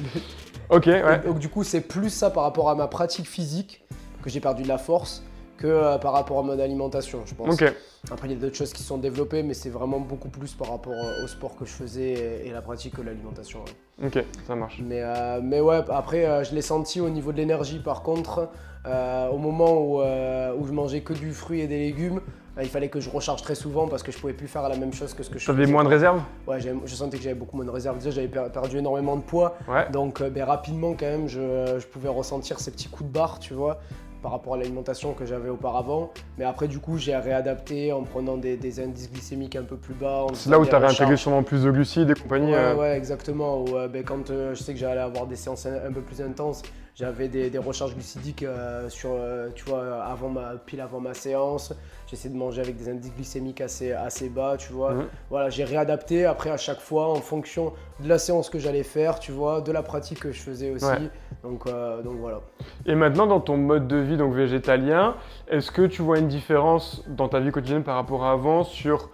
Ok, 0.69 0.85
ouais. 0.85 1.19
Donc 1.25 1.39
du 1.39 1.49
coup, 1.49 1.63
c'est 1.63 1.81
plus 1.81 2.09
ça 2.09 2.29
par 2.29 2.43
rapport 2.43 2.69
à 2.69 2.75
ma 2.75 2.87
pratique 2.87 3.27
physique 3.27 3.83
que 4.21 4.29
j'ai 4.29 4.39
perdu 4.39 4.63
de 4.63 4.67
la 4.67 4.77
force 4.77 5.23
que 5.57 5.67
euh, 5.67 5.97
par 5.99 6.13
rapport 6.13 6.39
à 6.39 6.41
mon 6.41 6.57
alimentation, 6.59 7.19
je 7.25 7.35
pense. 7.35 7.61
Après, 8.11 8.27
il 8.27 8.33
y 8.33 8.35
a 8.35 8.39
d'autres 8.39 8.55
choses 8.55 8.73
qui 8.73 8.81
sont 8.81 8.97
développées, 8.97 9.43
mais 9.43 9.53
c'est 9.53 9.69
vraiment 9.69 9.99
beaucoup 9.99 10.29
plus 10.29 10.53
par 10.55 10.69
rapport 10.71 10.93
euh, 10.93 11.23
au 11.23 11.27
sport 11.27 11.55
que 11.55 11.65
je 11.65 11.71
faisais 11.71 12.13
et, 12.13 12.47
et 12.47 12.51
la 12.51 12.61
pratique 12.63 12.95
que 12.95 13.01
l'alimentation. 13.03 13.59
ouais. 14.01 14.07
Ok, 14.07 14.25
ça 14.47 14.55
marche. 14.55 14.81
Mais, 14.83 15.01
euh, 15.03 15.39
mais 15.43 15.61
ouais, 15.61 15.81
après, 15.89 16.43
je 16.45 16.55
l'ai 16.55 16.63
senti 16.63 16.99
au 16.99 17.09
niveau 17.09 17.31
de 17.31 17.37
l'énergie. 17.37 17.77
Par 17.77 18.01
contre, 18.01 18.49
au 19.31 19.37
moment 19.37 19.73
où, 19.79 19.97
où 20.01 20.65
je 20.67 20.71
mangeais 20.71 21.01
que 21.01 21.13
du 21.13 21.31
fruit 21.31 21.59
et 21.61 21.67
des 21.67 21.77
légumes, 21.77 22.21
il 22.59 22.67
fallait 22.67 22.89
que 22.89 22.99
je 22.99 23.11
recharge 23.11 23.43
très 23.43 23.53
souvent 23.53 23.87
parce 23.87 24.01
que 24.01 24.11
je 24.11 24.17
pouvais 24.17 24.33
plus 24.33 24.47
faire 24.47 24.67
la 24.67 24.75
même 24.75 24.91
chose 24.91 25.13
que 25.13 25.21
ce 25.21 25.29
que 25.29 25.37
je 25.37 25.45
Tu 25.45 25.51
avais 25.51 25.61
faisais. 25.63 25.71
moins 25.71 25.83
de 25.83 25.89
réserve 25.89 26.21
Ouais, 26.47 26.57
je 26.59 26.95
sentais 26.95 27.17
que 27.17 27.23
j'avais 27.23 27.35
beaucoup 27.35 27.55
moins 27.55 27.65
de 27.65 27.69
réserve. 27.71 27.97
Déjà, 27.99 28.09
j'avais 28.09 28.27
per- 28.27 28.47
perdu 28.51 28.79
énormément 28.79 29.15
de 29.15 29.21
poids. 29.21 29.55
Ouais. 29.69 29.87
Donc 29.91 30.23
ben, 30.23 30.43
rapidement 30.43 30.93
quand 30.99 31.05
même, 31.05 31.27
je, 31.27 31.77
je 31.79 31.85
pouvais 31.85 32.09
ressentir 32.09 32.59
ces 32.59 32.71
petits 32.71 32.89
coups 32.89 33.07
de 33.07 33.13
barre, 33.13 33.37
tu 33.39 33.53
vois, 33.53 33.79
par 34.21 34.31
rapport 34.31 34.53
à 34.53 34.57
l'alimentation 34.57 35.13
que 35.13 35.25
j'avais 35.25 35.49
auparavant. 35.49 36.11
Mais 36.37 36.45
après 36.45 36.67
du 36.67 36.79
coup, 36.79 36.97
j'ai 36.97 37.15
réadapté 37.15 37.91
en 37.91 38.03
prenant 38.03 38.37
des, 38.37 38.57
des 38.57 38.79
indices 38.79 39.11
glycémiques 39.11 39.55
un 39.55 39.63
peu 39.63 39.77
plus 39.77 39.93
bas. 39.93 40.25
C'est 40.33 40.49
là 40.49 40.59
où 40.59 40.65
tu 40.65 40.73
as 40.73 40.79
réintégré 40.79 41.17
sûrement 41.17 41.43
plus 41.43 41.63
de 41.63 41.71
glucides 41.71 42.09
et 42.09 42.13
compagnie. 42.13 42.51
Ouais, 42.51 42.57
euh, 42.57 42.75
ouais, 42.75 42.97
exactement. 42.97 43.61
Où, 43.61 43.77
euh, 43.77 43.87
ben, 43.87 44.03
quand 44.03 44.29
euh, 44.29 44.53
je 44.53 44.63
sais 44.63 44.73
que 44.73 44.79
j'allais 44.79 45.01
avoir 45.01 45.25
des 45.25 45.35
séances 45.35 45.65
un, 45.65 45.73
un 45.87 45.91
peu 45.91 46.01
plus 46.01 46.21
intenses, 46.21 46.61
j'avais 46.95 47.27
des, 47.27 47.49
des 47.49 47.57
recharges 47.57 47.93
glucidiques 47.93 48.43
euh, 48.43 48.89
sur, 48.89 49.11
euh, 49.13 49.49
tu 49.55 49.63
vois, 49.65 50.03
avant 50.03 50.29
ma, 50.29 50.55
pile 50.65 50.81
avant 50.81 50.99
ma 50.99 51.13
séance. 51.13 51.73
J'essaie 52.07 52.29
de 52.29 52.35
manger 52.35 52.61
avec 52.61 52.75
des 52.75 52.89
indices 52.89 53.13
glycémiques 53.15 53.61
assez, 53.61 53.93
assez 53.93 54.29
bas, 54.29 54.55
tu 54.57 54.73
vois. 54.73 54.93
Voilà, 55.29 55.49
j'ai 55.49 55.63
réadapté 55.63 56.25
après 56.25 56.49
à 56.49 56.57
chaque 56.57 56.81
fois 56.81 57.07
en 57.07 57.15
fonction 57.15 57.71
de 58.01 58.09
la 58.09 58.17
séance 58.17 58.49
que 58.49 58.59
j'allais 58.59 58.83
faire, 58.83 59.19
tu 59.19 59.31
vois, 59.31 59.61
de 59.61 59.71
la 59.71 59.81
pratique 59.81 60.19
que 60.19 60.31
je 60.31 60.41
faisais 60.41 60.71
aussi. 60.71 60.85
Ouais. 60.85 61.09
Donc, 61.43 61.65
euh, 61.67 62.01
donc 62.01 62.17
voilà. 62.17 62.41
Et 62.85 62.95
maintenant, 62.95 63.27
dans 63.27 63.39
ton 63.39 63.55
mode 63.55 63.87
de 63.87 63.95
vie 63.95 64.17
donc 64.17 64.33
végétalien, 64.33 65.15
est-ce 65.47 65.71
que 65.71 65.83
tu 65.83 66.01
vois 66.01 66.19
une 66.19 66.27
différence 66.27 67.03
dans 67.07 67.29
ta 67.29 67.39
vie 67.39 67.51
quotidienne 67.51 67.83
par 67.83 67.95
rapport 67.95 68.25
à 68.25 68.31
avant 68.31 68.63
sur 68.63 69.09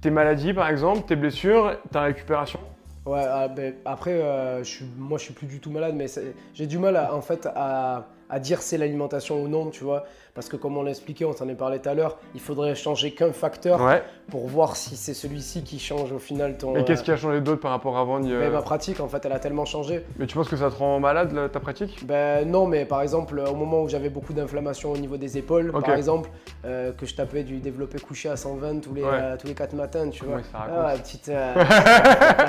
tes 0.00 0.10
maladies 0.10 0.52
par 0.52 0.68
exemple, 0.68 1.02
tes 1.06 1.16
blessures, 1.16 1.76
ta 1.92 2.02
récupération? 2.02 2.58
Ouais, 3.04 3.24
ah, 3.26 3.48
après, 3.84 4.12
euh, 4.12 4.58
je 4.62 4.68
suis, 4.70 4.84
moi 4.96 5.18
je 5.18 5.24
suis 5.24 5.34
plus 5.34 5.48
du 5.48 5.58
tout 5.58 5.70
malade, 5.72 5.94
mais 5.96 6.06
j'ai 6.54 6.66
du 6.68 6.78
mal 6.78 6.96
à, 6.96 7.12
en 7.14 7.20
fait 7.20 7.48
à, 7.52 8.06
à 8.28 8.38
dire 8.38 8.62
c'est 8.62 8.78
l'alimentation 8.78 9.42
ou 9.42 9.48
non, 9.48 9.70
tu 9.70 9.82
vois. 9.82 10.04
Parce 10.34 10.48
que 10.48 10.56
comme 10.56 10.78
on 10.78 10.82
l'a 10.82 10.90
expliqué, 10.90 11.26
on 11.26 11.34
s'en 11.34 11.46
est 11.50 11.54
parlé 11.54 11.78
tout 11.78 11.90
à 11.90 11.94
l'heure, 11.94 12.16
il 12.34 12.40
faudrait 12.40 12.74
changer 12.74 13.12
qu'un 13.12 13.32
facteur 13.32 13.82
Ouais. 13.82 14.02
pour 14.30 14.46
voir 14.48 14.76
si 14.76 14.96
c'est 14.96 15.12
celui-ci 15.12 15.62
qui 15.62 15.78
change 15.78 16.10
au 16.10 16.18
final 16.18 16.56
ton. 16.56 16.72
Mais 16.72 16.84
qu'est-ce 16.84 17.02
euh, 17.02 17.04
qui 17.04 17.10
a 17.10 17.16
changé 17.16 17.42
d'autre 17.42 17.60
par 17.60 17.70
rapport 17.70 17.98
à 17.98 18.00
avant 18.00 18.18
euh, 18.24 18.50
ma 18.50 18.62
pratique, 18.62 19.00
en 19.00 19.08
fait, 19.08 19.24
elle 19.26 19.32
a 19.32 19.38
tellement 19.38 19.66
changé. 19.66 20.04
Mais 20.18 20.26
tu 20.26 20.34
penses 20.34 20.48
que 20.48 20.56
ça 20.56 20.70
te 20.70 20.76
rend 20.76 20.98
malade 21.00 21.32
là, 21.32 21.48
ta 21.50 21.60
pratique? 21.60 22.06
Ben 22.06 22.48
non, 22.50 22.66
mais 22.66 22.86
par 22.86 23.02
exemple, 23.02 23.38
au 23.46 23.54
moment 23.54 23.82
où 23.82 23.88
j'avais 23.88 24.08
beaucoup 24.08 24.32
d'inflammation 24.32 24.90
au 24.92 24.96
niveau 24.96 25.18
des 25.18 25.36
épaules, 25.36 25.70
par 25.70 25.94
exemple, 25.94 26.30
euh, 26.64 26.92
que 26.92 27.04
je 27.04 27.14
tapais 27.14 27.42
du 27.44 27.58
développé 27.58 27.98
couché 28.00 28.28
à 28.30 28.36
120 28.36 28.80
tous 28.80 28.94
les, 28.94 29.02
Ouais. 29.02 29.08
euh, 29.12 29.36
tous 29.38 29.46
les 29.48 29.54
4 29.54 29.74
matins, 29.74 30.08
tu 30.08 30.24
vois. 30.24 30.36
Ouais, 30.36 30.42
ça 30.50 30.58
raconte. 30.58 30.76
Ah, 30.78 30.94
petite. 30.96 31.28
euh, 31.28 31.54
ah. 31.58 32.46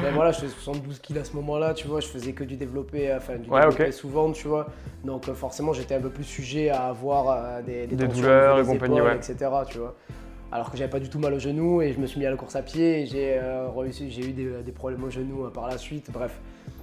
Ben 0.00 0.14
voilà, 0.14 0.30
je 0.30 0.38
faisais 0.40 0.52
72 0.52 1.00
kilos 1.00 1.22
à 1.22 1.24
ce 1.30 1.34
moment-là, 1.36 1.74
tu 1.74 1.88
vois, 1.88 1.98
je 2.00 2.06
faisais 2.06 2.32
que 2.32 2.44
du 2.44 2.54
développé, 2.56 3.12
enfin 3.16 3.34
du 3.34 3.48
développé 3.48 3.90
souvent, 3.90 4.30
tu 4.30 4.46
vois. 4.46 4.68
Donc 5.04 5.24
forcément, 5.32 5.72
j'étais 5.72 5.96
un 5.96 6.00
peu 6.00 6.10
plus 6.10 6.22
sujet 6.24 6.70
à 6.70 6.92
avoir 6.98 7.30
euh, 7.30 7.62
des, 7.62 7.86
douleurs 7.86 8.58
et 8.60 8.64
compagnie, 8.64 9.00
ouais. 9.00 9.16
etc. 9.16 9.50
Tu 9.68 9.78
vois. 9.78 9.94
Alors 10.50 10.70
que 10.70 10.78
j'avais 10.78 10.90
pas 10.90 11.00
du 11.00 11.10
tout 11.10 11.18
mal 11.18 11.34
au 11.34 11.38
genou 11.38 11.82
et 11.82 11.92
je 11.92 12.00
me 12.00 12.06
suis 12.06 12.18
mis 12.18 12.24
à 12.24 12.30
la 12.30 12.36
course 12.36 12.56
à 12.56 12.62
pied 12.62 13.02
et 13.02 13.06
j'ai 13.06 13.38
euh, 13.38 13.68
eu 14.00 14.32
des, 14.32 14.62
des 14.64 14.72
problèmes 14.72 15.04
au 15.04 15.10
genou 15.10 15.44
euh, 15.44 15.50
par 15.50 15.68
la 15.68 15.76
suite, 15.76 16.10
bref. 16.10 16.40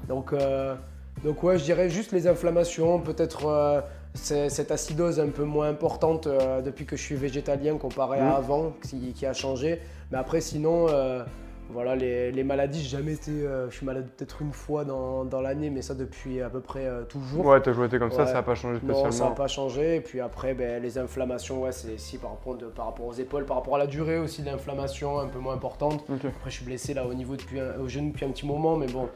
Donc, 0.08 0.34
euh, 0.34 0.76
donc 1.24 1.42
ouais, 1.42 1.58
je 1.58 1.64
dirais 1.64 1.90
juste 1.90 2.12
les 2.12 2.28
inflammations, 2.28 3.00
peut-être 3.00 3.48
euh, 3.48 3.82
cette 4.14 4.70
acidose 4.70 5.20
un 5.20 5.30
peu 5.30 5.44
moins 5.44 5.70
importante 5.70 6.28
depuis 6.64 6.86
que 6.86 6.96
je 6.96 7.02
suis 7.02 7.16
végétalien 7.16 7.78
comparé 7.78 8.20
à 8.20 8.36
avant, 8.36 8.74
qui, 8.84 9.14
qui 9.14 9.26
a 9.26 9.34
changé. 9.34 9.82
Mais 10.12 10.18
après, 10.18 10.40
sinon, 10.40 10.88
voilà, 11.70 11.96
les, 11.96 12.32
les 12.32 12.44
maladies, 12.44 12.82
j'ai 12.84 12.98
jamais 12.98 13.14
été. 13.14 13.32
euh, 13.32 13.70
je 13.70 13.76
suis 13.78 13.86
malade 13.86 14.08
peut-être 14.16 14.42
une 14.42 14.54
fois 14.54 14.86
dans, 14.86 15.26
dans 15.26 15.42
l'année, 15.42 15.70
mais 15.70 15.82
ça 15.82 15.94
depuis 15.96 16.42
à 16.42 16.50
peu 16.50 16.60
près 16.62 16.86
euh, 16.86 17.04
toujours. 17.04 17.46
Ouais, 17.46 17.60
t'as 17.62 17.74
joué 17.74 17.88
été 17.88 17.98
comme 18.00 18.12
ça, 18.12 18.22
Ouais. 18.22 18.28
ça 18.28 18.34
n'a 18.34 18.44
pas 18.44 18.56
changé 18.56 18.80
Non, 18.84 18.94
ça 18.96 19.02
n'a 19.04 19.10
spécialement. 19.12 19.36
pas 19.36 19.48
changé. 19.48 19.96
Et 19.96 20.02
puis 20.02 20.22
après, 20.22 20.54
ben, 20.54 20.82
les 20.82 20.98
inflammations, 20.98 21.64
ouais, 21.64 21.72
c'est 21.72 21.98
si 21.98 22.18
par 22.18 22.32
rapport, 22.32 22.56
de- 22.56 22.68
par 22.68 22.86
rapport 22.86 23.06
aux 23.08 23.14
épaules, 23.14 23.46
par 23.46 23.58
rapport 23.58 23.76
à 23.76 23.80
la 23.80 23.88
durée 23.88 24.20
aussi 24.20 24.42
de 24.42 24.48
l'inflammation, 24.48 25.20
un 25.20 25.28
peu 25.28 25.40
moins 25.40 25.56
importante. 25.56 26.06
Ok. 26.10 26.26
Après, 26.26 26.50
je 26.50 26.56
suis 26.56 26.66
blessé 26.66 26.94
là 26.94 27.06
au 27.06 27.14
niveau 27.14 27.36
depuis 27.36 27.60
un- 27.60 27.80
au 27.80 27.88
genou 27.88 28.12
depuis 28.12 28.26
un 28.26 28.30
petit 28.30 28.46
moment, 28.46 28.78
mais 28.78 28.88
bon, 28.88 29.10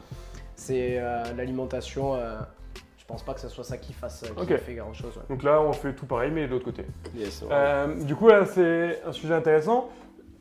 c'est 0.56 0.96
euh, 0.98 1.22
l'alimentation. 1.36 2.14
euh, 2.14 2.38
je 2.98 3.04
pense 3.14 3.24
pas 3.24 3.34
que 3.34 3.40
ce 3.40 3.48
soit 3.48 3.64
ça 3.64 3.76
qui 3.76 3.92
fasse 3.92 4.22
qui 4.36 4.40
Ok. 4.52 4.56
fait 4.58 4.74
grand 4.74 4.92
chose. 4.92 5.18
Donc 5.28 5.42
là, 5.42 5.60
on 5.60 5.72
fait 5.72 5.94
tout 5.94 6.06
pareil, 6.06 6.30
mais 6.32 6.46
de 6.46 6.52
l'autre 6.52 6.64
côté. 6.66 6.84
Yes, 7.16 7.42
Euh, 7.50 7.94
du 8.04 8.14
coup, 8.14 8.28
là, 8.28 8.46
c'est 8.46 9.00
un 9.04 9.10
sujet 9.10 9.34
intéressant. 9.34 9.88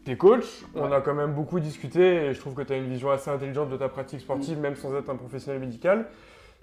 T'es 0.09 0.17
coach, 0.17 0.63
on 0.73 0.91
a 0.91 1.01
quand 1.01 1.13
même 1.13 1.33
beaucoup 1.35 1.59
discuté 1.59 2.01
et 2.25 2.33
je 2.33 2.39
trouve 2.39 2.55
que 2.55 2.63
tu 2.63 2.73
as 2.73 2.77
une 2.77 2.89
vision 2.89 3.11
assez 3.11 3.29
intelligente 3.29 3.69
de 3.69 3.77
ta 3.77 3.89
pratique 3.89 4.21
sportive, 4.21 4.57
Mm. 4.57 4.61
même 4.61 4.75
sans 4.75 4.91
être 4.97 5.07
un 5.07 5.15
professionnel 5.15 5.59
médical. 5.61 6.07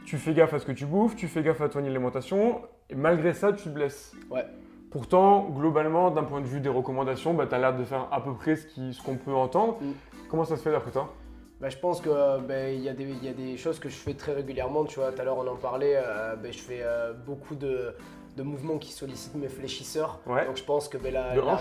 Tu 0.05 0.19
fais 0.19 0.35
gaffe 0.35 0.53
à 0.55 0.59
ce 0.59 0.67
que 0.67 0.73
tu 0.73 0.85
bouffes, 0.85 1.15
tu 1.15 1.29
fais 1.29 1.45
gaffe 1.45 1.61
à 1.61 1.69
ton 1.69 1.79
alimentation, 1.79 2.63
et 2.91 2.97
malgré 2.97 3.35
ça, 3.35 3.53
tu 3.53 3.63
te 3.63 3.69
blesses. 3.69 4.17
Ouais. 4.33 4.45
Pourtant, 4.91 5.45
globalement, 5.51 6.11
d'un 6.11 6.25
point 6.25 6.41
de 6.41 6.47
vue 6.47 6.59
des 6.59 6.69
recommandations, 6.69 7.35
bah, 7.35 7.47
tu 7.47 7.55
as 7.55 7.59
l'air 7.61 7.77
de 7.77 7.85
faire 7.85 8.09
à 8.11 8.21
peu 8.21 8.35
près 8.35 8.57
ce 8.57 9.01
qu'on 9.01 9.15
peut 9.15 9.33
entendre. 9.33 9.79
Mm. 9.81 9.93
Comment 10.29 10.45
ça 10.45 10.57
se 10.57 10.63
fait 10.63 10.73
d'après 10.73 10.91
toi? 10.91 11.15
Bah, 11.61 11.69
je 11.69 11.77
pense 11.77 12.01
que 12.01 12.41
ben, 12.41 12.75
il 12.75 12.81
y, 12.83 12.89
a 12.89 12.95
des- 12.95 13.05
il 13.05 13.25
y 13.25 13.29
a 13.29 13.33
des 13.33 13.57
choses 13.57 13.79
que 13.79 13.89
je 13.89 13.95
fais 13.95 14.15
très 14.15 14.33
régulièrement. 14.33 14.85
Tu 14.87 14.99
vois, 14.99 15.13
tout 15.13 15.21
à 15.21 15.25
l'heure 15.25 15.39
on 15.39 15.47
en 15.47 15.55
parlait. 15.55 15.95
euh, 15.97 16.35
ben, 16.35 16.53
je 16.53 16.59
fais 16.59 16.81
euh, 16.83 17.13
beaucoup 17.13 17.55
de, 17.55 17.95
de 18.37 18.43
mouvements 18.43 18.79
qui 18.79 18.91
sollicitent 18.91 19.37
mes 19.37 19.47
fléchisseurs. 19.49 20.19
Ouais. 20.27 20.45
Donc 20.47 20.57
je 20.57 20.65
pense 20.65 20.89
que 20.89 20.99
ben, 20.99 21.13
la, 21.15 21.33
de 21.37 21.41
hanche. 21.41 21.61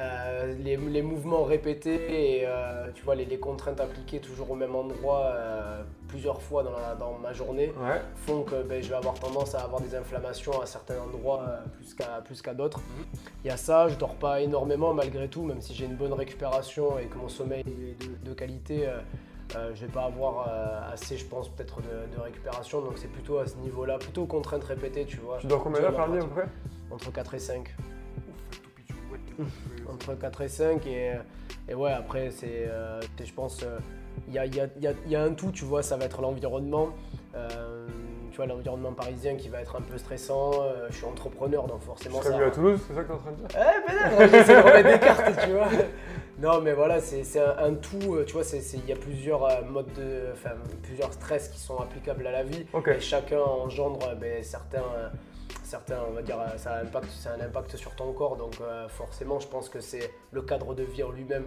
Euh, 0.00 0.54
les, 0.64 0.76
les 0.76 1.02
mouvements 1.02 1.44
répétés 1.44 2.40
et 2.40 2.46
euh, 2.48 2.88
tu 2.94 3.04
vois 3.04 3.14
les, 3.14 3.24
les 3.24 3.38
contraintes 3.38 3.78
appliquées 3.80 4.18
toujours 4.18 4.50
au 4.50 4.56
même 4.56 4.74
endroit 4.74 5.26
euh, 5.26 5.82
plusieurs 6.08 6.42
fois 6.42 6.64
dans, 6.64 6.72
la- 6.72 6.96
dans 6.96 7.16
ma 7.18 7.32
journée 7.32 7.68
Ouais. 7.80 8.00
font 8.16 8.42
que 8.42 8.60
ben, 8.64 8.82
je 8.82 8.88
vais 8.88 8.96
avoir 8.96 9.14
tendance 9.14 9.54
à 9.54 9.60
avoir 9.60 9.80
des 9.80 9.94
inflammations 9.94 10.60
à 10.60 10.66
certains 10.66 10.98
endroits 10.98 11.44
plus 11.76 11.94
qu'à 11.94 12.20
plus 12.24 12.42
qu'à 12.42 12.54
d'autres. 12.54 12.80
Il 13.44 13.48
y 13.48 13.50
a 13.52 13.56
ça, 13.56 13.86
je 13.86 13.94
dors 13.94 14.16
pas 14.16 14.40
énormément 14.40 14.92
malgré 14.94 15.28
tout, 15.28 15.42
même 15.44 15.60
si 15.60 15.74
j'ai 15.74 15.84
une 15.84 15.94
bonne 15.94 16.12
récupération 16.12 16.98
et 16.98 17.04
que 17.06 17.16
mon 17.16 17.28
sommeil 17.28 17.60
est 17.60 18.02
de, 18.04 18.28
de 18.30 18.34
qualité. 18.34 18.88
euh, 18.88 19.70
je 19.76 19.86
vais 19.86 19.92
pas 19.92 20.06
avoir 20.06 20.48
euh, 20.48 20.92
assez, 20.92 21.16
je 21.16 21.24
pense, 21.24 21.48
peut-être 21.50 21.76
de, 21.82 22.16
de 22.16 22.20
récupération. 22.20 22.80
Donc 22.80 22.94
c'est 22.96 23.12
plutôt 23.12 23.38
à 23.38 23.46
ce 23.46 23.54
niveau-là, 23.58 23.98
plutôt 23.98 24.26
contraintes 24.26 24.64
répétées, 24.64 25.04
tu 25.04 25.18
vois. 25.18 25.38
Tu 25.38 25.46
dors 25.46 25.62
combien 25.62 25.80
d'heures 25.82 25.94
par 25.94 26.08
nuit 26.08 26.18
à 26.18 26.24
peu 26.24 26.30
près? 26.30 26.46
Entre 26.90 27.12
4 27.12 27.34
et 27.34 27.38
5. 27.38 27.74
Entre 29.92 30.14
4 30.14 30.40
et 30.42 30.48
5 30.48 30.86
et, 30.86 31.12
et 31.68 31.74
ouais 31.74 31.92
après 31.92 32.30
c'est 32.30 32.66
euh, 32.68 33.00
je 33.22 33.32
pense 33.32 33.62
euh, 33.62 33.78
il 34.28 34.34
y, 34.34 34.38
a, 34.38 34.44
il 34.46 34.54
y 34.54 34.58
y 34.58 34.86
a- 34.86 34.92
il 35.06 35.10
y 35.10 35.16
a 35.16 35.22
un 35.22 35.32
tout 35.34 35.50
tu 35.50 35.64
vois 35.64 35.82
ça 35.82 35.96
va 35.96 36.04
être 36.06 36.20
l'environnement. 36.22 36.90
Euh, 37.34 37.86
tu 38.30 38.36
vois 38.36 38.46
l'environnement 38.46 38.92
parisien 38.92 39.36
qui 39.36 39.48
va 39.48 39.60
être 39.60 39.76
un 39.76 39.80
peu 39.80 39.96
stressant 39.98 40.52
Euh, 40.62 40.86
je 40.90 40.96
suis 40.96 41.04
entrepreneur 41.04 41.66
donc 41.66 41.80
Tu 41.80 41.86
forcément 41.86 42.20
serais 42.20 42.30
ça 42.30 42.36
venu 42.38 42.46
à 42.48 42.50
Toulouse, 42.50 42.80
c'est 42.86 42.94
ça 42.94 43.02
que 43.02 43.06
tu 43.06 43.12
es 43.12 43.14
en 43.14 43.18
train 43.18 43.30
de 43.32 43.36
dire? 43.36 43.46
Eh 43.50 43.90
peut-être 43.92 44.30
j'essaie 44.30 44.56
de 44.56 44.60
remettre 44.62 44.92
des 44.92 44.98
cartes 45.06 45.40
tu 45.44 45.50
vois. 45.52 45.68
Non 46.38 46.60
mais 46.60 46.72
voilà 46.72 47.00
c'est 47.00 47.22
c'est 47.24 47.40
un, 47.40 47.56
un 47.58 47.74
tout 47.74 48.14
euh, 48.14 48.24
tu 48.24 48.32
vois 48.34 48.42
il 48.52 48.86
y 48.88 48.92
a 48.92 48.96
plusieurs 48.96 49.44
euh, 49.44 49.62
modes 49.68 49.92
de 49.96 50.32
enfin 50.32 50.50
plusieurs 50.82 51.12
stress 51.12 51.48
qui 51.48 51.58
sont 51.60 51.78
applicables 51.78 52.26
à 52.26 52.32
la 52.32 52.42
vie. 52.44 52.66
Et 52.96 53.00
chacun 53.00 53.38
engendre 53.40 54.00
euh, 54.08 54.14
ben, 54.14 54.42
certains, 54.42 54.78
euh, 54.96 55.08
certains, 55.74 55.98
on 56.08 56.12
va 56.12 56.22
dire, 56.22 56.38
euh, 56.38 56.56
ça 56.56 56.70
a 56.74 56.78
un 56.78 56.82
impact, 56.82 57.10
ça 57.10 57.30
a 57.30 57.34
un 57.34 57.40
impact 57.40 57.74
sur 57.76 57.94
ton 57.96 58.12
corps. 58.12 58.36
Donc 58.36 58.54
euh, 58.60 58.88
forcément, 58.88 59.40
je 59.40 59.48
pense 59.48 59.68
que 59.68 59.80
c'est 59.80 60.08
le 60.32 60.42
cadre 60.42 60.72
de 60.74 60.84
vie 60.84 61.02
en 61.02 61.10
lui-même. 61.10 61.46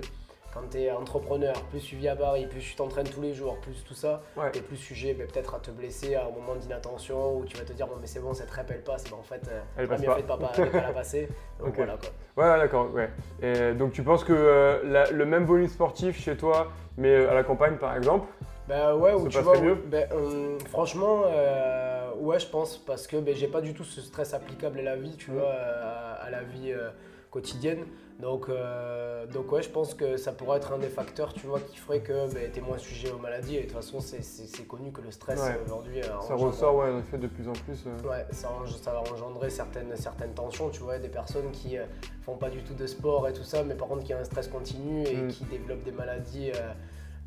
quand 0.54 0.64
tu 0.72 0.80
es 0.80 0.92
entrepreneur, 0.92 1.54
plus 1.70 1.80
tu 1.82 1.96
vis 1.98 2.08
à 2.10 2.16
Paris, 2.16 2.46
plus 2.48 2.60
tu 2.62 2.76
t'entraînes 2.76 3.08
tous 3.08 3.22
les 3.22 3.34
jours, 3.34 3.58
plus 3.62 3.84
tout 3.88 3.94
ça, 3.94 4.22
Ouais. 4.36 4.50
tu 4.52 4.60
es 4.60 4.62
plus 4.62 4.76
sujet 4.78 5.14
ben, 5.14 5.28
peut-être 5.28 5.54
à 5.56 5.60
te 5.60 5.70
blesser 5.72 6.16
à 6.16 6.26
un 6.26 6.30
moment 6.32 6.56
d'inattention 6.56 7.38
où 7.38 7.46
tu 7.46 7.56
vas 7.58 7.64
te 7.64 7.74
dire 7.74 7.86
bon 7.88 7.94
mais 8.02 8.08
c'est 8.08 8.20
bon 8.20 8.34
cette 8.34 8.50
rep 8.52 8.70
elle 8.72 8.82
passe, 8.84 9.04
mais 9.12 9.18
en 9.18 9.24
fait 9.24 9.44
euh, 9.50 9.62
Elle 9.78 9.88
passe 9.88 10.04
pas. 10.04 10.16
fait 10.16 10.24
pas, 10.24 10.38
pas 10.38 10.52
la 10.58 10.94
passer. 10.94 11.30
Donc 11.60 11.76
voilà 11.76 11.96
quoi. 11.98 12.10
Ouais, 12.44 12.58
d'accord, 12.60 12.92
ouais. 12.94 13.10
Et 13.42 13.74
donc 13.74 13.92
tu 13.94 14.02
penses 14.04 14.24
que 14.24 14.34
euh, 14.34 14.82
la- 14.84 15.10
le 15.12 15.26
même 15.26 15.46
volume 15.46 15.68
sportif 15.68 16.20
chez 16.20 16.36
toi, 16.36 16.72
mais 16.98 17.14
à 17.28 17.34
la 17.36 17.44
campagne 17.44 17.78
par 17.78 17.96
exemple, 17.96 18.28
Bah 18.68 18.96
ouais, 18.96 19.14
ou 19.14 19.28
tu 19.30 19.40
vois, 19.40 19.60
mieux 19.62 19.76
ben, 19.76 20.08
hum, 20.12 20.58
franchement, 20.72 21.22
euh, 21.28 22.07
ouais, 22.20 22.40
je 22.40 22.48
pense, 22.48 22.78
parce 22.78 23.08
que 23.08 23.18
ben, 23.18 23.36
j'ai 23.36 23.48
pas 23.48 23.62
du 23.62 23.74
tout 23.74 23.84
ce 23.84 24.02
stress 24.02 24.34
applicable 24.34 24.80
à 24.80 24.84
la 24.84 24.96
vie, 24.96 25.16
tu 25.18 25.32
vois, 25.32 25.52
à, 25.52 26.14
à 26.26 26.30
la 26.30 26.44
vie 26.44 26.72
euh, 26.72 26.90
quotidienne. 27.32 27.86
Donc, 28.20 28.50
euh, 28.50 29.28
donc 29.28 29.52
ouais, 29.52 29.62
je 29.62 29.70
pense 29.70 29.94
que 29.94 30.18
ça 30.18 30.32
pourrait 30.32 30.58
être 30.58 30.74
un 30.74 30.80
des 30.80 30.88
facteurs, 30.90 31.34
tu 31.34 31.46
vois, 31.46 31.60
qui 31.60 31.78
ferait 31.78 32.00
que 32.02 32.34
ben, 32.34 32.50
t'es 32.52 32.62
moins 32.62 32.80
sujet 32.80 33.12
aux 33.12 33.20
maladies. 33.20 33.58
Et 33.58 33.60
de 33.60 33.66
toute 33.66 33.74
façon, 33.76 34.00
c'est- 34.00 34.68
connu 34.68 34.92
que 34.92 35.02
le 35.02 35.12
stress 35.12 35.40
Ouais. 35.40 35.60
aujourd'hui, 35.64 36.00
euh, 36.00 36.06
ça 36.22 36.34
engendre- 36.34 36.46
ressort 36.48 36.76
ouais, 36.78 36.90
en 36.90 37.00
effet 37.00 37.18
de 37.20 37.28
plus 37.28 37.48
en 37.48 37.54
plus. 37.54 37.84
euh. 37.86 38.10
Ouais, 38.10 38.26
ça, 38.32 38.50
va 38.92 39.02
engendrer 39.02 39.50
certaines, 39.52 39.96
certaines 39.96 40.34
tensions, 40.34 40.70
tu 40.70 40.80
vois, 40.82 40.98
des 40.98 41.10
personnes 41.10 41.52
qui 41.52 41.78
font 42.22 42.36
pas 42.38 42.50
du 42.50 42.64
tout 42.64 42.74
de 42.74 42.88
sport 42.88 43.28
et 43.28 43.34
tout 43.34 43.44
ça, 43.44 43.64
mais 43.64 43.76
par 43.76 43.88
contre 43.88 44.04
qui 44.04 44.14
ont 44.16 44.20
un 44.20 44.24
stress 44.24 44.48
continu 44.48 45.04
et 45.06 45.16
Mm. 45.16 45.28
qui 45.28 45.44
développent 45.46 45.84
des 45.84 45.92
maladies 45.92 46.52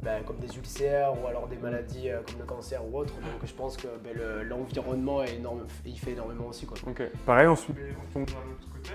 ben, 0.02 0.22
comme 0.24 0.36
des 0.38 0.56
ulcères 0.56 1.12
ou 1.22 1.26
alors 1.26 1.46
des 1.48 1.56
maladies 1.56 2.08
euh, 2.10 2.20
comme 2.26 2.38
le 2.40 2.44
cancer 2.46 2.80
ou 2.84 2.98
autre. 2.98 3.12
Donc 3.14 3.44
je 3.44 3.52
pense 3.52 3.76
que 3.76 3.86
ben, 4.02 4.12
le- 4.16 4.42
l'environnement 4.44 5.22
est 5.22 5.34
énorme, 5.36 5.66
il 5.84 5.98
fait 5.98 6.12
énormément 6.12 6.46
aussi. 6.46 6.66
Quoi. 6.66 6.78
Ok. 6.86 7.02
Pareil, 7.26 7.46
on, 7.48 7.56
suit, 7.56 7.74
on 7.78 8.12
tombe 8.14 8.28
vers 8.28 8.38
l'autre 8.40 8.72
côté. 8.72 8.90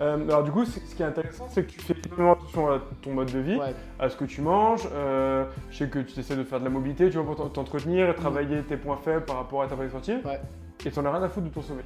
Euh, 0.00 0.24
alors 0.28 0.42
du 0.44 0.50
coup, 0.50 0.64
c'est- 0.64 0.80
ce 0.86 0.94
qui 0.94 1.02
est 1.02 1.06
intéressant, 1.06 1.46
c'est 1.48 1.62
que 1.64 1.70
tu 1.70 1.80
fais 1.80 1.94
énormément 2.06 2.32
attention 2.32 2.70
à 2.70 2.80
ton 3.02 3.12
mode 3.12 3.32
de 3.32 3.38
vie, 3.38 3.56
Ouais, 3.56 3.74
à 3.98 4.08
ce 4.08 4.16
que 4.16 4.24
tu 4.24 4.40
manges. 4.40 4.86
euh, 4.92 5.44
je 5.70 5.78
sais 5.78 5.88
que 5.88 5.98
tu 6.00 6.18
essaies 6.20 6.36
de 6.36 6.44
faire 6.44 6.58
de 6.60 6.64
la 6.64 6.70
mobilité, 6.70 7.08
tu 7.10 7.16
vois, 7.18 7.26
pour 7.26 7.36
t'en- 7.36 7.48
t'entretenir 7.48 8.08
et 8.10 8.14
travailler 8.14 8.62
tes 8.62 8.76
points 8.76 8.96
faibles 8.96 9.24
par 9.24 9.36
rapport 9.36 9.62
à 9.62 9.66
ta 9.66 9.74
pratique 9.74 9.90
sportive. 9.90 10.26
Ouais. 10.26 10.40
Et 10.84 10.90
t'en 10.90 11.04
as 11.04 11.12
rien 11.12 11.22
à 11.22 11.28
foutre 11.28 11.46
de 11.48 11.52
ton 11.52 11.62
sommeil. 11.62 11.84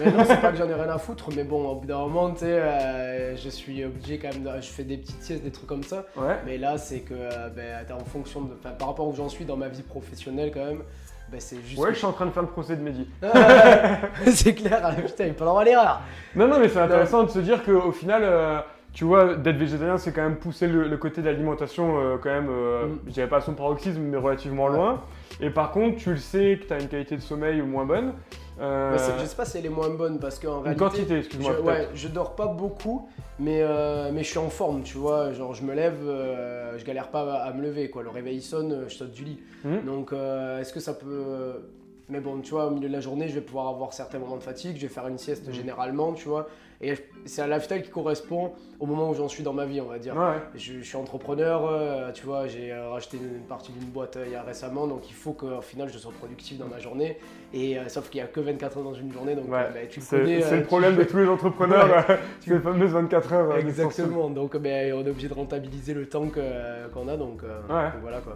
Mais 0.00 0.10
non, 0.10 0.24
c'est 0.24 0.40
pas 0.40 0.50
que 0.50 0.56
j'en 0.58 0.68
ai 0.68 0.74
rien 0.74 0.88
à 0.88 0.98
foutre, 0.98 1.28
mais 1.36 1.44
bon, 1.44 1.68
au 1.68 1.74
bout 1.76 1.86
d'un 1.86 1.98
moment, 1.98 2.30
tu 2.32 2.40
sais, 2.40 2.46
euh, 2.60 3.36
je 3.36 3.48
suis 3.48 3.84
obligé 3.84 4.18
quand 4.18 4.32
même, 4.32 4.42
de- 4.42 4.60
je 4.60 4.68
fais 4.70 4.82
des 4.84 4.96
petites 4.96 5.22
siestes, 5.22 5.44
des 5.44 5.52
trucs 5.52 5.68
comme 5.68 5.84
ça. 5.84 6.04
Ouais. 6.16 6.36
Mais 6.46 6.58
là, 6.58 6.78
c'est 6.78 7.00
que 7.00 7.14
euh, 7.14 7.48
ben, 7.54 7.84
en 7.94 8.04
fonction 8.04 8.42
de, 8.42 8.54
par 8.54 8.88
rapport 8.88 9.06
où 9.06 9.14
j'en 9.14 9.28
suis 9.28 9.44
dans 9.44 9.56
ma 9.56 9.68
vie 9.68 9.82
professionnelle 9.82 10.50
quand 10.52 10.64
même, 10.64 10.82
ben, 11.30 11.40
c'est 11.40 11.60
juste. 11.64 11.78
Ouais, 11.80 11.88
que 11.88 11.94
je 11.94 11.98
suis 11.98 12.06
en 12.06 12.12
train 12.12 12.26
de 12.26 12.30
faire 12.32 12.42
le 12.42 12.48
procès 12.48 12.76
de 12.76 12.82
Mehdi. 12.82 13.08
c'est 14.26 14.54
clair, 14.54 14.80
ah, 14.82 14.92
putain, 14.92 15.26
il 15.26 15.34
peut 15.34 15.44
avoir 15.44 15.64
l'erreur. 15.64 16.00
Non, 16.34 16.48
non, 16.48 16.58
mais 16.58 16.68
c'est 16.68 16.80
intéressant 16.80 17.22
de 17.24 17.30
se 17.30 17.38
dire 17.38 17.62
qu'au 17.64 17.92
final, 17.92 18.22
euh, 18.24 18.58
tu 18.92 19.04
vois, 19.04 19.34
d'être 19.34 19.56
végétarien, 19.56 19.96
c'est 19.98 20.12
quand 20.12 20.22
même 20.22 20.36
pousser 20.36 20.66
le, 20.68 20.86
le 20.88 20.96
côté 20.96 21.20
de 21.20 21.26
l'alimentation, 21.26 21.98
euh, 21.98 22.16
quand 22.22 22.30
même, 22.30 22.48
euh, 22.50 22.86
Mm. 22.86 22.98
je 23.06 23.12
dirais 23.12 23.28
pas 23.28 23.38
à 23.38 23.40
son 23.40 23.54
paroxysme, 23.54 24.00
mais 24.00 24.16
relativement 24.16 24.68
loin. 24.68 25.02
Et 25.40 25.50
par 25.50 25.70
contre, 25.72 25.96
tu 25.96 26.10
le 26.10 26.16
sais 26.16 26.58
que 26.60 26.66
tu 26.68 26.72
as 26.72 26.80
une 26.80 26.88
qualité 26.88 27.16
de 27.16 27.20
sommeil 27.22 27.60
moins 27.62 27.84
bonne. 27.84 28.12
Euh, 28.60 28.96
c'est- 28.98 29.18
je 29.20 29.26
sais 29.26 29.36
pas 29.36 29.44
si 29.44 29.58
elle 29.58 29.66
est 29.66 29.70
moins 29.70 29.90
bonne 29.90 30.18
parce 30.20 30.38
qu'en 30.38 30.60
réalité. 30.60 30.84
quantité, 30.84 31.08
je, 31.08 31.14
excuse-moi. 31.20 31.52
peut-être. 31.54 31.64
ouais, 31.66 31.88
je 31.94 32.08
dors 32.08 32.34
pas 32.36 32.46
beaucoup, 32.46 33.08
mais, 33.38 33.58
euh, 33.62 34.10
mais 34.12 34.22
je 34.22 34.28
suis 34.28 34.38
en 34.38 34.48
forme, 34.50 34.82
tu 34.82 34.96
vois. 34.98 35.32
Genre, 35.32 35.54
je 35.54 35.64
me 35.64 35.74
lève, 35.74 35.98
euh, 36.06 36.78
je 36.78 36.84
galère 36.84 37.08
pas 37.08 37.22
à, 37.34 37.46
à 37.48 37.52
me 37.52 37.62
lever, 37.62 37.90
quoi. 37.90 38.02
Le 38.02 38.10
réveil 38.10 38.40
sonne, 38.40 38.72
euh, 38.72 38.84
je 38.88 38.94
saute 38.94 39.10
du 39.12 39.24
lit. 39.24 39.38
Mhm. 39.64 39.82
Donc, 39.84 40.12
est-ce 40.12 40.72
que 40.72 40.80
ça 40.80 40.94
peut. 40.94 41.62
Mais 42.10 42.20
bon, 42.20 42.40
tu 42.42 42.50
vois, 42.50 42.66
au 42.66 42.70
milieu 42.70 42.88
de 42.88 42.92
la 42.92 43.00
journée, 43.00 43.28
je 43.28 43.34
vais 43.34 43.40
pouvoir 43.40 43.66
avoir 43.68 43.94
certains 43.94 44.18
moments 44.18 44.36
de 44.36 44.42
fatigue, 44.42 44.76
je 44.76 44.82
vais 44.82 44.92
faire 44.92 45.08
une 45.08 45.16
sieste 45.18 45.48
Mhm. 45.48 45.54
généralement, 45.54 46.12
tu 46.12 46.28
vois. 46.28 46.48
Et 46.86 46.94
c'est 47.24 47.40
un 47.40 47.46
lifestyle 47.46 47.80
qui 47.82 47.88
correspond 47.90 48.52
au 48.78 48.84
moment 48.84 49.08
où 49.08 49.14
j'en 49.14 49.28
suis 49.28 49.42
dans 49.42 49.54
ma 49.54 49.64
vie, 49.64 49.80
on 49.80 49.86
va 49.88 49.98
dire. 49.98 50.14
Ouais. 50.14 50.36
Je, 50.54 50.74
je 50.74 50.82
suis 50.82 50.96
entrepreneur, 50.96 51.64
euh, 51.66 52.12
tu 52.12 52.26
vois, 52.26 52.46
j'ai 52.46 52.70
euh, 52.72 52.90
racheté 52.90 53.16
une, 53.16 53.36
une 53.38 53.46
partie 53.46 53.72
d'une 53.72 53.88
boîte 53.88 54.16
euh, 54.18 54.24
il 54.26 54.32
y 54.32 54.36
a 54.36 54.42
récemment, 54.42 54.86
donc 54.86 55.08
il 55.08 55.14
faut 55.14 55.32
qu'au 55.32 55.62
final 55.62 55.88
je 55.88 55.96
sois 55.96 56.12
productif 56.12 56.58
dans 56.58 56.66
ma 56.66 56.78
journée. 56.78 57.16
Et 57.54 57.78
sauf 57.88 58.10
qu'il 58.10 58.20
n'y 58.20 58.24
a 58.26 58.28
que 58.28 58.40
24 58.40 58.76
heures 58.78 58.84
dans 58.84 58.92
une 58.94 59.10
journée, 59.12 59.34
donc 59.34 59.46
Ouais, 59.46 59.68
bah, 59.72 59.80
tu 59.88 60.00
le 60.00 60.06
connais. 60.06 60.42
c'est 60.42 60.56
le 60.56 60.60
tu- 60.62 60.66
problème 60.66 60.96
de 60.96 61.04
tous 61.04 61.16
les 61.16 61.28
entrepreneurs, 61.28 62.04
euh, 62.10 62.16
c'est 62.40 62.50
les 62.52 62.60
fameuses 62.60 62.90
24 62.90 63.32
heures. 63.32 63.54
d'extension. 63.54 63.84
Exactement, 63.86 64.28
donc 64.28 64.56
ben, 64.58 64.92
on 64.92 65.06
est 65.06 65.10
obligé 65.10 65.28
de 65.28 65.34
rentabiliser 65.34 65.94
le 65.94 66.06
temps 66.06 66.26
qu'on 66.28 67.08
a, 67.08 67.16
donc, 67.16 67.42
Ouais. 67.42 67.84
donc 67.92 68.02
voilà 68.02 68.18
quoi. 68.20 68.34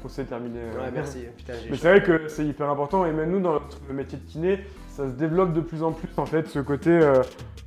Procès 0.00 0.24
terminé. 0.24 0.60
Ouais, 0.60 0.90
merci. 0.94 1.24
Putain, 1.36 1.52
Mais 1.70 1.76
c'est 1.76 1.88
vrai 1.90 2.02
que 2.02 2.28
c'est 2.28 2.46
hyper 2.46 2.70
important 2.70 3.04
et 3.04 3.12
même 3.12 3.30
nous 3.30 3.40
dans 3.40 3.54
notre 3.54 3.78
métier 3.92 4.18
de 4.18 4.30
kiné, 4.30 4.60
ça 4.90 5.06
se 5.08 5.14
développe 5.14 5.52
de 5.52 5.60
plus 5.60 5.82
en 5.82 5.92
plus 5.92 6.08
en 6.16 6.26
fait 6.26 6.46
ce 6.48 6.58
côté 6.58 6.90
euh, 6.90 7.22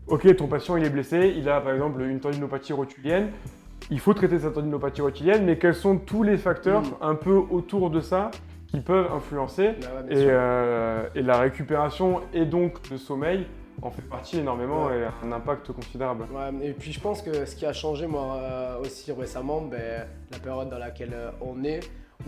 ok 0.08 0.36
ton 0.36 0.48
patient 0.48 0.78
il 0.78 0.84
est 0.86 0.90
blessé, 0.90 1.34
il 1.38 1.48
a 1.50 1.60
par 1.62 1.74
exemple 1.74 2.02
une 2.02 2.20
tendinopathie 2.20 2.74
rotulienne, 2.74 3.30
il 3.90 4.00
faut 4.00 4.14
traiter 4.14 4.40
sa 4.40 4.52
tendinopathie 4.52 5.02
rotulienne 5.02 5.46
mais 5.46 5.58
quels 5.58 5.76
sont 5.76 5.98
tous 5.98 6.24
les 6.24 6.38
facteurs 6.38 6.82
Mm. 6.84 6.86
un 7.02 7.16
peu 7.16 7.36
autour 7.50 7.90
de 7.90 8.00
ça 8.02 8.32
qui 8.68 8.80
peuvent 8.80 9.08
influencer 9.14 9.72
Ah 9.84 10.02
et, 10.10 10.16
sûr. 10.16 10.28
euh, 10.32 11.08
et 11.16 11.22
la 11.22 11.38
récupération 11.40 12.22
et 12.34 12.46
donc 12.46 12.90
le 12.90 12.98
sommeil 12.98 13.46
en 13.82 13.90
fait 13.92 14.02
partie 14.04 14.40
énormément 14.40 14.86
Ouais. 14.88 15.00
et 15.00 15.04
a 15.04 15.14
un 15.26 15.32
impact 15.32 15.72
considérable. 15.72 16.26
Ouais, 16.32 16.68
et 16.68 16.74
puis 16.74 16.92
je 16.92 17.00
pense 17.00 17.22
que 17.22 17.46
ce 17.46 17.56
qui 17.56 17.66
a 17.66 17.74
changé 17.74 18.06
moi 18.08 18.36
euh, 18.36 18.80
aussi 18.82 19.12
récemment, 19.12 19.62
ben, 19.62 20.06
la 20.32 20.38
période 20.40 20.70
dans 20.70 20.78
laquelle 20.78 21.16
on 21.42 21.64
est, 21.64 21.80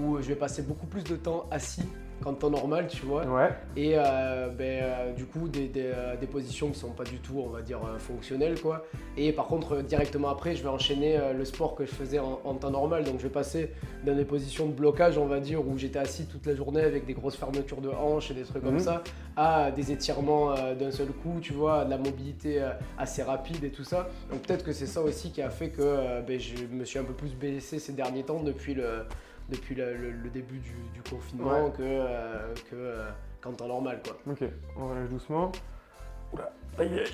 où 0.02 0.18
je 0.22 0.28
vais 0.28 0.36
passer 0.36 0.64
beaucoup 0.64 0.88
plus 0.88 1.04
de 1.04 1.16
temps 1.16 1.46
assis 1.52 1.84
qu'en 2.24 2.34
temps 2.34 2.50
normal, 2.50 2.88
tu 2.88 3.06
vois. 3.06 3.26
Ouais, 3.26 3.50
Et 3.76 3.94
euh, 3.96 4.48
ben, 4.50 4.84
euh, 4.84 5.14
du 5.14 5.26
coup, 5.26 5.48
des, 5.48 5.68
des, 5.68 5.92
euh, 5.94 6.16
des 6.16 6.28
positions 6.28 6.70
qui 6.70 6.80
sont 6.80 6.92
pas 6.92 7.04
du 7.04 7.18
tout, 7.20 7.42
on 7.44 7.50
va 7.50 7.62
dire, 7.62 7.80
euh, 7.86 7.98
fonctionnelles, 8.00 8.60
quoi. 8.62 8.86
Et 9.18 9.32
par 9.34 9.46
contre, 9.48 9.82
directement 9.82 10.30
après, 10.30 10.56
je 10.56 10.64
vais 10.64 10.70
enchaîner 10.70 11.20
le 11.38 11.46
sport 11.46 11.76
que 11.76 11.86
je 11.86 11.92
faisais 11.92 12.20
en, 12.20 12.40
en 12.44 12.54
temps 12.56 12.72
normal. 12.72 13.04
Donc, 13.04 13.18
je 13.20 13.24
vais 13.24 13.30
passer 13.34 13.72
dans 14.06 14.16
des 14.16 14.26
positions 14.26 14.66
de 14.68 14.72
blocage, 14.74 15.18
on 15.18 15.26
va 15.26 15.40
dire, 15.40 15.66
où 15.68 15.78
j'étais 15.78 16.00
assis 16.00 16.26
toute 16.26 16.46
la 16.46 16.56
journée 16.56 16.82
avec 16.82 17.06
des 17.06 17.14
grosses 17.14 17.36
fermetures 17.38 17.82
de 17.82 17.90
hanches 17.90 18.32
et 18.32 18.34
des 18.34 18.44
trucs 18.44 18.64
Mhm. 18.64 18.70
comme 18.72 18.80
ça, 18.80 19.04
à 19.36 19.72
des 19.72 19.92
étirements 19.92 20.54
d'un 20.80 20.92
seul 20.92 21.08
coup, 21.08 21.40
tu 21.42 21.54
vois, 21.54 21.86
de 21.86 21.90
la 21.90 21.98
mobilité 21.98 22.62
assez 22.98 23.24
rapide 23.24 23.64
et 23.64 23.70
tout 23.70 23.84
ça. 23.84 24.08
Donc, 24.32 24.42
peut-être 24.42 24.64
que 24.64 24.72
c'est 24.72 24.86
ça 24.88 25.02
aussi 25.02 25.32
qui 25.32 25.42
a 25.42 25.50
fait 25.50 25.70
que 25.70 26.22
ben, 26.26 26.40
je 26.40 26.66
me 26.66 26.86
suis 26.86 27.00
un 27.00 27.04
peu 27.04 27.14
plus 27.14 27.34
blessé 27.36 27.80
ces 27.80 27.94
derniers 27.94 28.24
temps 28.24 28.42
depuis 28.42 28.74
le, 28.74 29.06
depuis 29.50 29.76
le, 29.76 29.96
le- 29.96 30.12
le 30.12 30.30
début 30.30 30.58
du, 30.60 30.72
du 30.94 31.02
confinement 31.10 31.66
Ouais. 31.66 31.72
que, 31.78 31.82
euh, 31.84 32.54
que 32.70 32.76
euh, 32.76 33.10
qu'en 33.42 33.52
temps 33.52 33.68
normal, 33.68 34.00
quoi. 34.04 34.18
ok, 34.32 34.48
on 34.80 34.90
relâche 34.90 35.10
doucement. 35.10 35.52
Oula, 36.34 36.52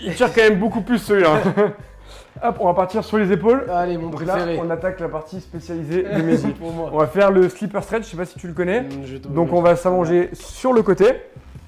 il, 0.02 0.15
tire 0.15 0.34
quand 0.34 0.41
même 0.41 0.60
beaucoup 0.60 0.82
plus 0.82 0.98
celui-là. 0.98 1.41
Hop, 2.44 2.58
on 2.60 2.65
va 2.67 2.74
partir 2.74 3.04
sur 3.04 3.17
les 3.17 3.32
épaules. 3.32 3.70
Allez, 3.70 3.98
mon 3.98 4.10
Donc 4.10 4.26
là, 4.26 4.38
on 4.58 4.70
attaque 4.70 5.00
la 5.00 5.08
partie 5.10 5.39
spécialisée 5.39 6.04
de 6.04 6.22
Mehdi. 6.22 6.48
pour 6.60 6.72
moi. 6.74 6.89
on 6.91 6.98
va 6.98 7.08
faire 7.08 7.32
le 7.32 7.48
slipper 7.50 7.82
stretch, 7.82 8.04
je 8.06 8.10
sais 8.12 8.17
pas 8.17 8.26
si 8.26 8.38
tu 8.39 8.48
le 8.48 8.54
connais. 8.54 8.82
Mm, 8.82 9.20
Donc 9.30 9.54
on 9.54 9.62
va 9.62 9.76
s'allonger 9.76 10.30
sur 10.34 10.74
le 10.74 10.82
côté. 10.84 11.06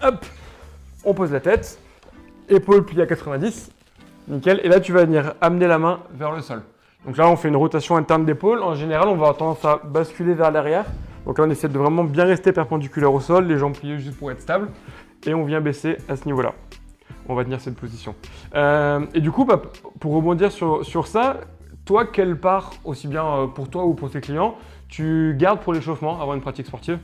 Hop, 0.02 0.26
on 1.06 1.14
pose 1.14 1.32
la 1.32 1.40
tête. 1.40 1.78
Épaule 2.50 2.86
pliée 2.86 3.04
à 3.04 3.06
90. 3.06 3.72
Nickel. 4.30 4.60
Et 4.64 4.70
là, 4.70 4.80
tu 4.80 4.92
vas 4.94 5.06
venir 5.06 5.34
amener 5.42 5.68
la 5.68 5.78
main 5.78 6.00
vers 6.14 6.32
le 6.32 6.42
sol. 6.42 6.62
Donc 7.06 7.18
là, 7.18 7.28
on 7.30 7.36
fait 7.36 7.50
une 7.50 7.56
rotation 7.56 7.98
interne 7.98 8.26
d'épaule. 8.26 8.64
En 8.64 8.76
général, 8.76 9.08
on 9.10 9.16
va 9.16 9.28
avoir 9.28 9.38
tendance 9.38 9.66
à 9.66 9.82
basculer 9.84 10.34
vers 10.34 10.52
l'arrière. 10.52 10.86
Donc 11.26 11.38
là, 11.38 11.46
on 11.46 11.50
essaie 11.50 11.68
de 11.68 11.78
vraiment 11.78 12.04
bien 12.04 12.26
rester 12.26 12.52
perpendiculaire 12.52 13.14
au 13.14 13.20
sol, 13.20 13.46
les 13.46 13.58
jambes 13.58 13.74
pliées 13.74 14.00
juste 14.00 14.18
pour 14.18 14.32
être 14.32 14.42
stable. 14.42 14.70
Et 15.26 15.34
on 15.34 15.44
vient 15.44 15.62
baisser 15.62 15.98
à 16.08 16.16
ce 16.16 16.26
niveau-là. 16.26 16.54
On 17.28 17.36
va 17.36 17.44
tenir 17.44 17.60
cette 17.62 17.76
position. 17.76 18.16
Euh, 18.56 19.06
et 19.14 19.22
du 19.22 19.32
coup, 19.32 19.46
bah, 19.46 19.62
pour 20.00 20.14
rebondir 20.14 20.52
sur, 20.52 20.86
sur 20.86 21.08
ça, 21.08 21.42
toi, 21.86 22.06
quelle 22.06 22.40
part, 22.40 22.72
aussi 22.84 23.08
bien 23.08 23.26
euh, 23.26 23.48
pour 23.48 23.70
toi 23.70 23.86
ou 23.86 23.94
pour 23.94 24.10
tes 24.10 24.22
clients, 24.22 24.56
tu 24.90 25.36
gardes 25.38 25.60
pour 25.60 25.74
l'échauffement 25.74 26.22
avant 26.22 26.34
une 26.34 26.42
pratique 26.42 26.68
sportive? 26.68 27.00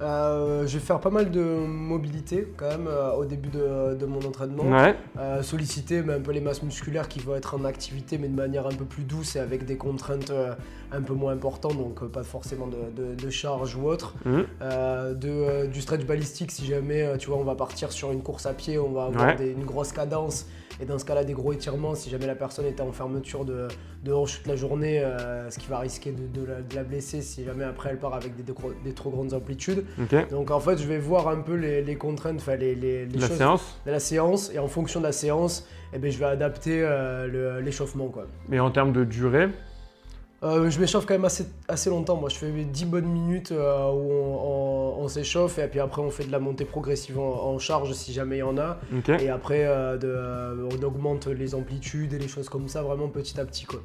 Euh, 0.00 0.66
je 0.66 0.78
vais 0.78 0.84
faire 0.84 0.98
pas 0.98 1.10
mal 1.10 1.30
de 1.30 1.40
mobilité 1.42 2.48
quand 2.56 2.68
même 2.68 2.86
euh, 2.88 3.12
au 3.12 3.24
début 3.26 3.50
de, 3.50 3.94
de 3.94 4.06
mon 4.06 4.20
entraînement. 4.20 4.64
Ouais. 4.64 4.94
Euh, 5.18 5.42
solliciter 5.42 5.98
un 5.98 6.20
peu 6.20 6.32
les 6.32 6.40
masses 6.40 6.62
musculaires 6.62 7.06
qui 7.08 7.18
vont 7.20 7.34
être 7.36 7.54
en 7.54 7.64
activité 7.64 8.16
mais 8.16 8.28
de 8.28 8.34
manière 8.34 8.66
un 8.66 8.70
peu 8.74 8.84
plus 8.86 9.04
douce 9.04 9.36
et 9.36 9.40
avec 9.40 9.66
des 9.66 9.76
contraintes 9.76 10.32
un 10.92 11.02
peu 11.02 11.12
moins 11.14 11.32
importantes, 11.32 11.76
donc 11.76 12.02
pas 12.08 12.22
forcément 12.22 12.66
de, 12.66 12.76
de- 12.96 13.14
de 13.14 13.30
charge 13.30 13.76
ou 13.76 13.86
autre. 13.86 14.14
Mhm. 14.24 14.46
Du 15.70 15.80
stretch 15.80 16.04
balistique 16.06 16.50
si 16.50 16.64
jamais 16.66 17.16
tu 17.18 17.28
vois 17.28 17.38
on 17.38 17.44
va 17.44 17.54
partir 17.54 17.92
sur 17.92 18.10
une 18.10 18.22
course 18.22 18.46
à 18.46 18.52
pied, 18.54 18.78
on 18.78 18.92
va 18.92 19.04
avoir 19.04 19.26
Ouais. 19.26 19.36
des- 19.36 19.50
une 19.50 19.64
grosse 19.64 19.92
cadence 19.92 20.46
et 20.80 20.86
dans 20.86 20.98
ce 20.98 21.04
cas-là 21.04 21.24
des 21.24 21.32
gros 21.34 21.52
étirements 21.52 21.94
si 21.94 22.08
jamais 22.10 22.26
la 22.26 22.34
personne 22.34 22.66
était 22.66 22.80
en 22.82 22.92
fermeture 22.92 23.44
de, 23.44 23.68
de 24.04 24.12
hanche 24.12 24.38
toute 24.38 24.46
la 24.46 24.56
journée, 24.56 25.00
euh, 25.04 25.50
ce 25.50 25.58
qui 25.58 25.68
va 25.68 25.78
risquer 25.78 26.12
de, 26.12 26.26
de 26.40 26.46
la, 26.46 26.62
de 26.62 26.74
la 26.74 26.84
blesser 26.84 27.20
si 27.22 27.44
jamais 27.44 27.64
après 27.64 27.90
elle 27.90 27.98
part 27.98 28.14
avec 28.14 28.34
des, 28.36 28.42
des 28.42 28.52
gros- 28.52 28.72
des 28.84 28.92
trop 28.92 29.10
grandes 29.10 29.34
amplitudes. 29.34 29.84
Donc 30.30 30.50
en 30.50 30.60
fait 30.60 30.78
je 30.78 30.86
vais 30.86 30.98
voir 30.98 31.28
un 31.28 31.40
peu 31.40 31.54
les, 31.54 31.82
les 31.82 31.96
contraintes, 31.96 32.36
enfin 32.40 32.56
les, 32.56 32.74
les, 32.74 33.06
les 33.06 33.18
La 33.18 33.26
choses 33.28 33.36
séance. 33.36 33.80
de 33.86 33.90
la 33.90 34.00
séance 34.00 34.50
et 34.54 34.58
en 34.58 34.68
fonction 34.68 35.00
de 35.00 35.04
la 35.06 35.12
séance, 35.12 35.66
eh 35.92 35.98
ben, 35.98 36.10
je 36.10 36.18
vais 36.18 36.24
adapter 36.26 36.80
euh, 36.82 37.60
l'échauffement. 37.60 38.10
Mais 38.48 38.60
en 38.60 38.70
termes 38.70 38.92
de 38.92 39.04
durée, 39.04 39.48
Euh, 40.42 40.70
je 40.70 40.80
m'échauffe 40.80 41.04
quand 41.04 41.12
même 41.12 41.26
assez, 41.26 41.44
assez 41.68 41.90
longtemps. 41.90 42.16
Moi, 42.16 42.30
je 42.30 42.36
fais 42.36 42.50
10 42.50 42.86
bonnes 42.86 43.04
minutes 43.04 43.52
euh, 43.52 43.90
où 43.90 44.10
on, 44.10 44.40
on- 44.98 45.02
on 45.04 45.08
s'échauffe 45.08 45.58
et 45.58 45.66
puis 45.66 45.80
après, 45.80 46.00
on 46.00 46.08
fait 46.10 46.24
de 46.24 46.32
la 46.32 46.38
montée 46.38 46.64
progressive 46.64 47.18
en, 47.18 47.44
en 47.52 47.58
charge 47.58 47.92
si 47.92 48.12
jamais 48.14 48.36
il 48.36 48.40
y 48.40 48.42
en 48.42 48.56
a. 48.56 48.78
Et 49.20 49.28
après, 49.28 49.64
euh, 49.66 49.98
de- 49.98 50.66
on 50.74 50.82
augmente 50.82 51.26
les 51.26 51.54
amplitudes 51.54 52.14
et 52.14 52.18
les 52.18 52.28
choses 52.28 52.48
comme 52.48 52.68
ça, 52.68 52.80
vraiment 52.82 53.08
petit 53.08 53.38
à 53.38 53.44
petit. 53.44 53.66
Quoi. 53.66 53.80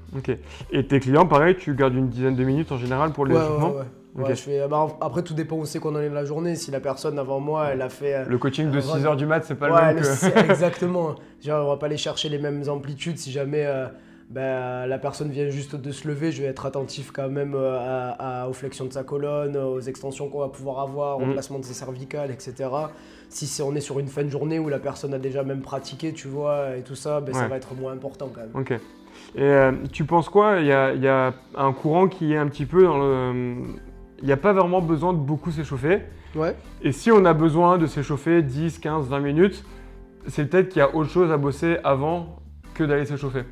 Et 0.72 0.88
tes 0.88 1.00
clients, 1.02 1.26
pareil, 1.28 1.58
tu 1.58 1.76
gardes 1.76 1.94
une 1.96 2.08
dizaine 2.08 2.36
de 2.36 2.44
minutes 2.46 2.72
en 2.72 2.78
général 2.78 3.12
pour 3.12 3.26
les 3.26 3.36
Ouais, 3.36 4.24
ouais, 4.24 4.30
je 4.30 4.36
fais, 4.42 4.66
bah, 4.70 4.88
après, 5.02 5.24
tout 5.24 5.34
dépend 5.34 5.58
où 5.58 5.66
c'est 5.66 5.80
qu'on 5.80 5.94
en 5.96 6.00
est 6.00 6.10
de 6.10 6.16
la 6.16 6.24
journée. 6.24 6.56
Si 6.56 6.72
la 6.72 6.80
personne 6.80 7.20
avant 7.20 7.42
moi, 7.42 7.68
elle 7.74 7.82
a 7.82 7.90
fait. 7.90 8.24
Le 8.30 8.38
coaching 8.38 8.72
de 8.72 8.78
Euh, 8.78 8.82
6h 8.82 9.18
du 9.18 9.26
mat, 9.26 9.44
c'est 9.44 9.56
pas 9.56 9.70
Ouais, 9.70 9.94
le 9.94 9.96
même 9.96 10.04
que. 10.46 10.52
exactement. 10.52 11.16
Genre, 11.44 11.66
on 11.66 11.70
va 11.70 11.76
pas 11.76 11.88
aller 11.88 11.98
chercher 11.98 12.30
les 12.30 12.40
mêmes 12.40 12.64
amplitudes 12.70 13.18
si 13.18 13.30
jamais 13.34 13.66
euh, 13.66 13.88
ben, 14.30 14.88
la 14.88 14.98
personne 14.98 15.30
vient 15.30 15.50
juste 15.50 15.76
de 15.76 15.92
se 15.92 16.08
lever. 16.08 16.32
Je 16.32 16.42
vais 16.42 16.48
être 16.48 16.66
attentif 16.66 17.12
quand 17.12 17.30
même 17.30 17.54
euh, 17.56 17.78
à- 17.80 18.44
à- 18.44 18.48
aux 18.50 18.54
flexions 18.54 18.86
de 18.86 18.94
sa 18.94 19.04
colonne, 19.04 19.56
aux 19.56 19.80
extensions 19.80 20.30
qu'on 20.30 20.40
va 20.40 20.50
pouvoir 20.50 20.80
avoir, 20.80 21.18
au 21.18 21.26
Mhm. 21.26 21.34
placement 21.34 21.60
de 21.60 21.66
ses 21.66 21.74
cervicales, 21.76 22.32
etc. 22.32 22.70
Si 23.30 23.62
on 23.62 23.76
est 23.76 23.82
sur 23.82 24.00
une 24.00 24.08
fin 24.08 24.24
de 24.24 24.30
journée 24.30 24.60
où 24.60 24.70
la 24.70 24.80
personne 24.80 25.14
a 25.14 25.20
déjà 25.20 25.44
même 25.44 25.62
pratiqué, 25.62 26.14
tu 26.14 26.28
vois, 26.28 26.76
et 26.78 26.82
tout 26.82 26.96
ça, 26.96 27.22
ben, 27.22 27.34
ça 27.34 27.48
va 27.48 27.58
être 27.58 27.76
moins 27.76 27.92
important 27.94 28.30
quand 28.34 28.42
même. 28.42 28.52
Ok. 28.56 28.72
Et 29.36 29.42
euh, 29.42 29.72
tu 29.92 30.06
penses 30.06 30.28
quoi? 30.30 30.60
Il 30.60 30.66
y 30.68 30.72
a, 30.72 30.94
y 30.94 31.08
a 31.08 31.34
un 31.56 31.72
courant 31.74 32.08
qui 32.08 32.34
est 32.34 32.38
un 32.38 32.48
petit 32.48 32.66
peu 32.66 32.84
dans 32.84 32.98
le. 32.98 33.56
Il 34.22 34.26
n'y 34.26 34.32
a 34.32 34.38
pas 34.38 34.54
vraiment 34.54 34.82
besoin 34.82 35.14
de 35.14 35.18
beaucoup 35.20 35.52
s'échauffer. 35.52 36.02
Ouais. 36.36 36.56
Et 36.82 36.92
si 36.92 37.12
on 37.12 37.24
a 37.26 37.34
besoin 37.34 37.78
de 37.78 37.86
s'échauffer 37.86 38.42
10, 38.42 38.80
15, 38.80 39.08
20 39.08 39.20
minutes, 39.20 39.64
c'est 40.28 40.50
peut-être 40.50 40.70
qu'il 40.70 40.80
y 40.80 40.82
a 40.82 40.94
autre 40.96 41.10
chose 41.10 41.32
à 41.32 41.38
bosser 41.38 41.78
avant 41.84 42.38
que 42.74 42.84
d'aller 42.84 43.06
s'échauffer. 43.06 43.44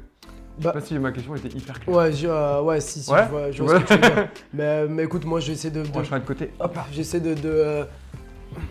Je 0.60 0.64
Bah- 0.64 0.74
sais 0.74 0.80
pas 0.80 0.86
si 0.86 0.99
ma 0.99 1.12
question 1.12 1.36
était 1.36 1.47
hyper 1.49 1.80
claire. 1.80 1.95
Ouais, 1.95 2.12
je- 2.14 2.28
euh, 2.28 2.62
ouais, 2.62 2.80
si, 2.80 3.01
si, 3.01 3.12
Ouais, 3.12 3.24
je 3.26 3.30
vois, 3.32 3.51
je 3.51 3.80
ce 3.80 3.84
que 3.84 3.88
tu 3.88 3.93
veux 3.93 3.99
dire. 4.16 4.28
mais, 4.54 4.88
mais 4.88 5.04
écoute, 5.04 5.26
moi, 5.26 5.39
j'essaie 5.39 5.72
de, 5.72 5.82
de- 5.82 5.91
Moi, 5.91 6.04
je 6.04 6.10
serai 6.10 6.20
de 6.20 6.26
côté. 6.26 6.51
Hop, 6.60 6.78
j'essaie 6.91 7.20
de, 7.20 7.34
de, 7.34 7.39
euh, 7.45 7.84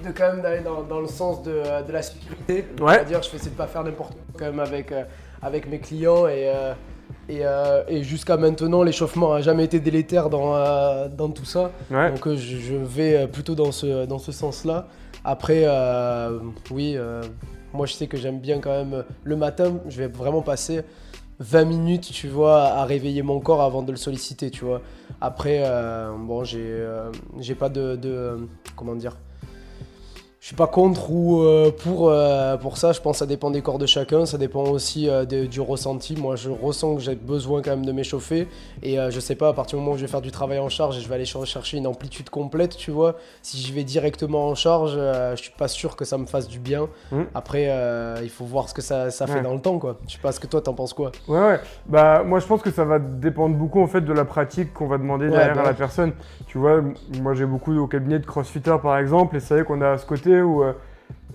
de 0.05 0.13
quand 0.17 0.33
même 0.33 0.43
d'aller 0.43 0.63
dans, 0.63 0.83
dans 0.83 1.01
le 1.01 1.09
sens 1.09 1.43
de, 1.43 1.51
euh, 1.53 1.83
de 1.83 1.93
la 1.93 2.03
sécurité. 2.03 2.67
Ouais. 2.81 2.95
C'est-à-dire, 2.95 3.23
je 3.23 3.29
fais 3.31 3.37
essayer 3.37 3.51
de 3.51 3.57
pas 3.57 3.67
faire 3.67 3.83
n'importe 3.83 4.13
quoi 4.13 4.23
quand 4.39 4.45
même 4.47 4.61
avec, 4.61 4.93
euh, 4.93 5.03
avec 5.43 5.69
mes 5.69 5.81
clients 5.81 6.29
et, 6.29 6.49
euh, 6.55 6.73
et, 7.29 7.41
euh, 7.43 7.83
et 7.89 8.05
jusqu'à 8.05 8.37
maintenant, 8.37 8.85
l'échauffement 8.85 9.33
a 9.33 9.41
jamais 9.41 9.65
été 9.65 9.81
délétère 9.81 10.31
dans, 10.31 10.55
euh, 10.55 11.09
dans 11.09 11.31
tout 11.31 11.45
ça. 11.45 11.73
Ouais. 11.91 12.11
Donc, 12.13 12.25
euh, 12.29 12.37
je, 12.37 12.59
je 12.59 12.75
vais 12.77 13.17
euh, 13.17 13.27
plutôt 13.27 13.57
dans 13.57 13.73
ce, 13.73 14.07
dans 14.07 14.19
ce 14.21 14.31
sens-là. 14.31 14.87
Après, 15.25 15.63
euh, 15.65 16.39
oui, 16.71 16.95
euh, 16.97 17.23
moi, 17.73 17.87
je 17.87 17.95
sais 17.95 18.07
que 18.07 18.17
j'aime 18.17 18.39
bien 18.39 18.61
quand 18.61 18.71
même 18.71 18.95
euh, 18.95 19.03
le 19.25 19.35
matin, 19.37 19.79
je 19.89 19.99
vais 19.99 20.07
vraiment 20.09 20.43
passer 20.43 20.83
20 21.39 21.65
minutes, 21.65 22.11
tu 22.13 22.29
vois, 22.29 22.65
à 22.65 22.85
réveiller 22.85 23.23
mon 23.23 23.41
corps 23.41 23.63
avant 23.63 23.83
de 23.83 23.91
le 23.91 23.97
solliciter, 23.97 24.51
tu 24.51 24.65
vois. 24.65 24.83
Après, 25.21 25.63
euh, 25.65 26.13
bon, 26.17 26.45
j'ai 26.45 26.61
euh, 26.61 27.11
j'ai 27.41 27.55
pas 27.55 27.69
de, 27.69 27.97
de, 27.97 28.49
Comment 28.77 28.95
dire 28.95 29.17
Je 30.43 30.49
suis 30.49 30.57
pas 30.57 30.67
contre 30.67 31.09
ou 31.13 31.41
euh, 31.43 31.71
pour, 31.71 32.09
euh, 32.11 32.57
pour 32.57 32.77
ça. 32.77 32.91
Je 32.91 33.01
pense 33.01 33.13
que 33.15 33.19
ça 33.21 33.27
dépend 33.27 33.53
des 33.53 33.63
corps 33.63 33.79
de 33.79 33.87
chacun. 33.87 34.27
Ça 34.27 34.39
dépend 34.39 34.65
aussi 34.65 35.09
euh, 35.09 35.25
de- 35.25 35.47
du 35.47 35.61
ressenti. 35.61 36.17
Moi, 36.21 36.35
je 36.35 36.51
ressens 36.51 36.97
que 36.97 37.01
j'ai 37.01 37.15
besoin 37.15 37.63
quand 37.63 37.71
même 37.71 37.87
de 37.87 37.93
m'échauffer. 37.93 38.49
Et 38.83 38.97
je 39.11 39.21
sais 39.21 39.37
pas, 39.37 39.51
à 39.51 39.53
partir 39.53 39.79
du 39.79 39.85
moment 39.85 39.95
où 39.95 39.97
je 39.99 40.03
vais 40.05 40.11
faire 40.11 40.21
du 40.21 40.33
travail 40.33 40.59
en 40.59 40.69
charge 40.69 40.99
et 40.99 41.01
je 41.01 41.09
vais 41.09 41.15
aller 41.15 41.27
ch- 41.27 41.45
chercher 41.45 41.77
une 41.77 41.87
amplitude 41.87 42.29
complète, 42.29 42.77
tu 42.77 42.91
vois, 42.91 43.15
si 43.41 43.57
j'y 43.57 43.71
vais 43.71 43.85
directement 43.85 44.49
en 44.49 44.57
charge, 44.57 44.95
je 44.97 45.41
suis 45.41 45.53
pas 45.57 45.69
sûr 45.69 45.95
que 45.95 46.05
ça 46.05 46.19
me 46.19 46.27
fasse 46.27 46.49
du 46.49 46.59
bien. 46.59 46.89
Mhm. 47.13 47.27
Après, 47.37 47.71
il 48.25 48.29
faut 48.31 48.45
voir 48.45 48.69
ce 48.69 48.75
que 48.75 48.83
ça, 48.83 49.13
ça 49.13 49.29
fait 49.29 49.35
Ouais. 49.35 49.43
dans 49.43 49.55
le 49.55 49.61
temps, 49.61 49.79
quoi. 49.79 49.99
Je 50.09 50.15
sais 50.15 50.19
pas 50.21 50.33
ce 50.33 50.41
que 50.41 50.49
toi, 50.49 50.61
t'en 50.61 50.75
penses 50.75 50.93
quoi 50.93 51.13
Ouais, 51.29 51.39
ouais. 51.39 51.61
Bah, 51.87 52.25
moi, 52.25 52.41
je 52.41 52.47
pense 52.49 52.63
que 52.63 52.73
ça 52.73 52.85
va 52.85 52.99
dépendre 52.99 53.55
beaucoup 53.55 53.81
en 53.81 53.87
fait 53.87 54.01
de 54.01 54.13
la 54.13 54.25
pratique 54.25 54.75
qu'on 54.75 54.89
va 54.89 54.99
demander 54.99 55.27
Ouais, 55.27 55.31
derrière 55.37 55.55
bah 55.55 55.61
à 55.61 55.67
la 55.67 55.75
personne. 55.75 56.11
Tu 56.49 56.59
vois, 56.59 56.81
moi 57.23 57.33
j'ai 57.35 57.47
beaucoup 57.47 57.73
au 57.79 57.87
cabinet 57.87 58.19
de 58.19 58.27
crossfitters 58.27 58.79
par 58.83 58.99
exemple, 58.99 59.37
et 59.37 59.41
c'est 59.41 59.55
vrai 59.55 59.63
qu'on 59.65 59.81
a 59.81 59.97
ce 59.99 60.05
côté 60.05 60.32
où 60.41 60.63
euh, 60.63 60.73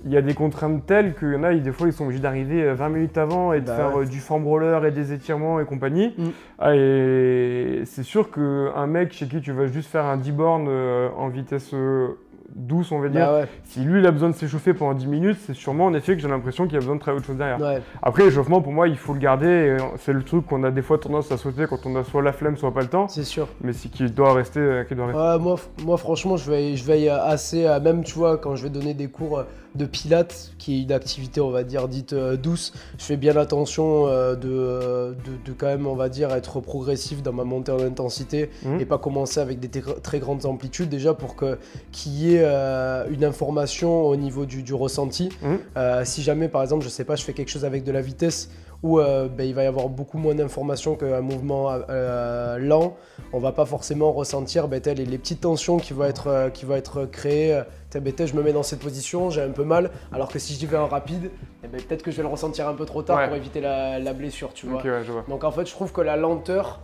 il 0.06 0.12
y 0.14 0.18
a 0.18 0.22
des 0.22 0.34
contraintes 0.34 0.86
telles 0.86 1.16
qu'il 1.16 1.34
y 1.34 1.36
en 1.36 1.44
a, 1.44 1.54
des 1.54 1.72
fois 1.72 1.88
ils 1.88 1.94
sont 1.94 2.06
obligés 2.06 2.22
d'arriver 2.22 2.64
euh, 2.64 2.74
20 2.76 2.90
minutes 2.90 3.18
avant 3.18 3.52
et 3.54 3.62
de 3.62 3.66
Bah 3.66 3.76
faire 3.76 3.96
ouais. 3.96 4.04
euh, 4.04 4.08
du 4.08 4.20
foam 4.20 4.46
roller 4.46 4.86
et 4.86 4.92
des 4.92 5.12
étirements 5.14 5.60
et 5.60 5.66
compagnie. 5.66 6.14
Mm. 6.18 6.24
Ah, 6.60 6.76
et 6.76 7.82
c'est 7.86 8.04
sûr 8.04 8.32
qu'un 8.32 8.88
mec 8.88 9.12
chez 9.14 9.28
qui 9.28 9.42
tu 9.42 9.52
vas 9.52 9.68
juste 9.68 9.90
faire 9.92 10.06
un 10.06 10.18
10 10.18 10.32
bornes 10.32 10.68
euh, 10.70 11.10
en 11.18 11.28
vitesse 11.30 11.72
euh, 11.74 12.10
douce, 12.56 12.92
on 12.92 13.00
va 13.00 13.10
dire, 13.10 13.26
Bah 13.28 13.40
ouais, 13.42 13.48
si 13.66 13.82
lui 13.82 14.00
il 14.00 14.06
a 14.06 14.12
besoin 14.12 14.30
de 14.30 14.36
s'échauffer 14.36 14.74
pendant 14.74 14.94
10 14.94 15.08
minutes, 15.08 15.38
c'est 15.46 15.54
sûrement 15.54 15.86
en 15.86 15.94
effet 15.94 16.16
que 16.16 16.22
j'ai 16.22 16.28
l'impression 16.28 16.64
qu'il 16.66 16.74
y 16.74 16.78
a 16.78 16.80
besoin 16.80 16.96
de 16.96 17.00
travailler 17.00 17.20
autre 17.20 17.28
chose 17.28 17.38
derrière. 17.38 17.60
ouais. 17.60 17.82
Après, 18.02 18.24
l'échauffement, 18.24 18.62
pour 18.62 18.72
moi, 18.72 18.88
il 18.88 18.98
faut 18.98 19.14
le 19.14 19.20
garder. 19.20 19.78
C'est 19.98 20.14
le 20.14 20.24
truc 20.24 20.46
qu'on 20.48 20.64
a 20.64 20.72
des 20.72 20.82
fois 20.82 20.98
tendance 20.98 21.32
à 21.32 21.38
sauter 21.38 21.66
quand 21.70 21.86
on 21.86 21.96
a 21.96 22.04
soit 22.04 22.22
la 22.22 22.32
flemme, 22.32 22.58
soit 22.58 22.74
pas 22.74 22.82
le 22.82 22.88
temps. 22.88 23.08
c'est 23.08 23.24
sûr. 23.24 23.48
Mais 23.62 23.74
c'est 23.74 23.90
qu'il 23.90 24.14
doit 24.14 24.34
rester. 24.34 24.60
euh, 24.60 24.84
qu'il 24.84 24.98
doit 24.98 25.08
rester. 25.08 25.22
Ouais, 25.22 25.58
moi, 25.86 25.98
franchement, 25.98 26.38
je 26.38 26.50
veille, 26.50 26.78
je 26.78 26.86
veille 26.86 27.10
assez, 27.10 27.66
à- 27.66 27.80
même 27.80 28.04
tu 28.04 28.14
vois, 28.16 28.38
quand 28.38 28.56
je 28.56 28.64
vais 28.64 28.70
donner 28.70 28.94
des 28.94 29.08
cours 29.08 29.44
de 29.78 29.86
pilates, 29.86 30.52
qui 30.58 30.80
est 30.80 30.82
une 30.84 30.92
activité, 30.92 31.40
on 31.40 31.50
va 31.52 31.64
dire, 31.64 31.88
dite 31.88 32.14
euh, 32.14 32.36
douce, 32.36 32.74
je 32.98 33.04
fais 33.06 33.16
bien 33.18 33.36
attention 33.38 34.08
euh, 34.08 34.36
de, 34.36 34.50
euh, 34.50 35.12
de, 35.12 35.52
de 35.52 35.56
quand 35.58 35.68
même, 35.68 35.88
on 35.88 35.96
va 35.96 36.10
dire, 36.10 36.32
être 36.34 36.60
progressif 36.60 37.22
dans 37.24 37.34
ma 37.34 37.44
montée 37.44 37.72
en 37.72 37.80
intensité 37.80 38.50
Mhm. 38.64 38.80
et 38.82 38.86
pas 38.86 38.98
commencer 38.98 39.40
avec 39.40 39.60
des 39.60 39.70
très- 40.02 40.20
grandes 40.20 40.46
amplitudes 40.46 40.90
déjà 40.90 41.14
pour 41.14 41.36
que 41.36 41.58
qu'il 41.92 42.14
y 42.14 42.36
ait 42.36 42.44
une 43.10 43.24
information 43.24 44.06
au 44.08 44.16
niveau 44.16 44.46
du, 44.46 44.64
du 44.64 44.74
ressenti. 44.74 45.30
Euh, 45.78 46.02
si 46.06 46.24
jamais, 46.24 46.48
par 46.48 46.62
exemple, 46.64 46.84
je 46.84 46.90
sais 46.90 47.04
pas, 47.04 47.16
je 47.16 47.24
fais 47.24 47.34
quelque 47.34 47.50
chose 47.50 47.66
avec 47.66 47.84
de 47.84 47.92
la 47.92 48.02
vitesse 48.02 48.50
où 48.84 49.00
euh, 49.00 49.28
ben, 49.28 49.44
il 49.48 49.54
va 49.56 49.64
y 49.64 49.66
avoir 49.66 49.90
beaucoup 49.90 50.18
moins 50.18 50.36
d'informations 50.36 50.96
qu'un 50.96 51.22
mouvement 51.22 51.72
euh, 51.90 52.58
lent, 52.60 52.96
on 53.34 53.40
va 53.40 53.52
pas 53.52 53.66
forcément 53.66 54.12
ressentir 54.12 54.68
ben, 54.68 54.82
les, 54.86 54.94
les 55.06 55.18
petites 55.18 55.42
tensions 55.42 55.78
qui 55.78 55.94
vont 55.94 56.04
être, 56.06 56.28
euh, 56.28 56.50
qui 56.50 56.66
vont 56.66 56.76
être 56.76 57.06
créées. 57.06 57.62
Ben, 57.94 58.14
je 58.28 58.36
me 58.36 58.44
mets 58.44 58.54
dans 58.54 58.62
cette 58.62 58.80
position, 58.82 59.32
j'ai 59.32 59.42
un 59.42 59.50
peu 59.50 59.64
mal, 59.64 59.90
alors 60.14 60.28
que 60.28 60.38
si 60.38 60.54
j'y 60.54 60.68
vais 60.68 60.78
en 60.78 60.88
rapide, 60.88 61.32
eh 61.64 61.68
ben, 61.68 61.82
peut-être 61.82 62.04
que 62.04 62.12
je 62.12 62.18
vais 62.18 62.24
le 62.24 62.30
ressentir 62.30 62.68
un 62.68 62.74
peu 62.76 62.86
trop 62.86 63.02
tard 63.02 63.18
Ouais. 63.18 63.28
pour 63.28 63.36
éviter 63.38 63.60
la, 63.60 63.98
la 63.98 64.14
blessure, 64.14 64.54
tu 64.54 64.68
vois. 64.68 64.78
Ok, 64.80 64.86
ouais, 64.86 65.04
je 65.04 65.12
vois. 65.12 65.24
Donc 65.28 65.44
en 65.44 65.50
fait, 65.52 65.66
je 65.66 65.72
trouve 65.72 65.92
que 65.92 66.02
la 66.02 66.16
lenteur, 66.16 66.82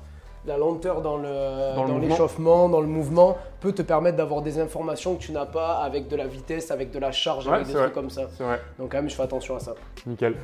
la 0.47 0.57
lenteur 0.57 1.01
dans 1.03 1.17
le 1.17 1.75
Dans 1.75 1.87
dans 1.87 1.97
l'échauffement, 1.99 2.67
le 2.81 2.87
mouvement, 2.87 3.37
peut 3.59 3.71
te 3.73 3.83
permettre 3.83 4.17
d'avoir 4.17 4.41
des 4.41 4.57
informations 4.59 5.15
que 5.15 5.21
tu 5.21 5.31
n'as 5.33 5.45
pas 5.45 5.75
avec 5.83 6.07
de 6.07 6.15
la 6.15 6.25
vitesse, 6.25 6.71
avec 6.71 6.89
de 6.89 6.97
la 6.97 7.11
charge, 7.11 7.45
Ouais, 7.47 7.53
avec 7.53 7.67
des 7.67 7.73
trucs 7.73 7.83
vrai. 7.85 7.93
comme 7.93 8.09
ça. 8.09 8.23
Vrai. 8.39 8.59
Donc 8.79 8.91
quand 8.91 8.97
même, 8.97 9.09
je 9.09 9.15
fais 9.15 9.21
attention 9.23 9.55
à 9.55 9.59
ça. 9.59 9.75
Nickel. 10.07 10.35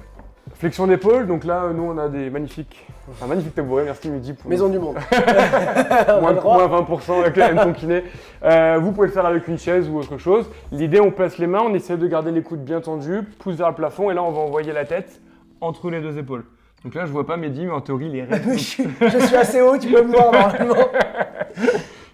Flexion 0.56 0.88
d'épaule. 0.88 1.28
Donc 1.28 1.44
là, 1.44 1.72
nous, 1.74 1.84
on 1.84 1.98
a 1.98 2.08
des 2.10 2.30
magnifiques. 2.30 2.86
Un 3.22 3.28
magnifique 3.28 3.56
tabouret. 3.56 3.84
Merci, 3.86 4.10
Midi. 4.10 4.34
Pour 4.34 4.50
Maison 4.50 4.70
du 4.70 4.80
monde. 4.80 4.96
Moins, 6.22 6.32
le 6.32 6.36
droit. 6.38 6.68
moins 6.68 6.82
20% 6.82 7.22
avec 7.22 7.36
la 7.38 7.64
ton 7.64 7.74
kiné. 7.74 8.04
Euh, 8.44 8.78
vous 8.82 8.92
pouvez 8.92 9.08
le 9.08 9.14
faire 9.14 9.26
avec 9.26 9.48
une 9.48 9.58
chaise 9.58 9.90
ou 9.90 9.98
autre 9.98 10.18
chose. 10.18 10.50
L'idée, 10.72 11.00
on 11.00 11.12
place 11.12 11.38
les 11.38 11.48
mains, 11.48 11.62
on 11.62 11.74
essaie 11.74 11.98
de 11.98 12.08
garder 12.08 12.32
les 12.32 12.42
coudes 12.42 12.64
bien 12.64 12.82
tendus, 12.82 13.24
pousse 13.40 13.56
vers 13.56 13.70
le 13.70 13.76
plafond 13.76 14.12
et 14.12 14.14
là, 14.14 14.24
on 14.24 14.32
va 14.32 14.40
envoyer 14.40 14.74
la 14.74 14.86
tête 14.86 15.22
entre 15.62 15.90
les 15.90 16.02
deux 16.02 16.18
épaules. 16.18 16.44
Donc 16.84 16.96
là, 16.96 17.06
je 17.06 17.12
vois 17.12 17.26
pas 17.26 17.36
Mehdi, 17.36 17.66
mais 17.66 17.72
en 17.72 17.82
théorie, 17.82 18.08
il 18.08 18.16
est 18.16 18.24
raide. 18.30 18.44
je, 18.52 18.58
suis, 18.58 18.88
je 19.02 19.20
suis 19.20 19.36
assez 19.36 19.62
haut, 19.62 19.78
tu 19.78 19.90
peux 19.90 20.04
me 20.04 20.12
voir 20.12 20.32
normalement. 20.32 20.88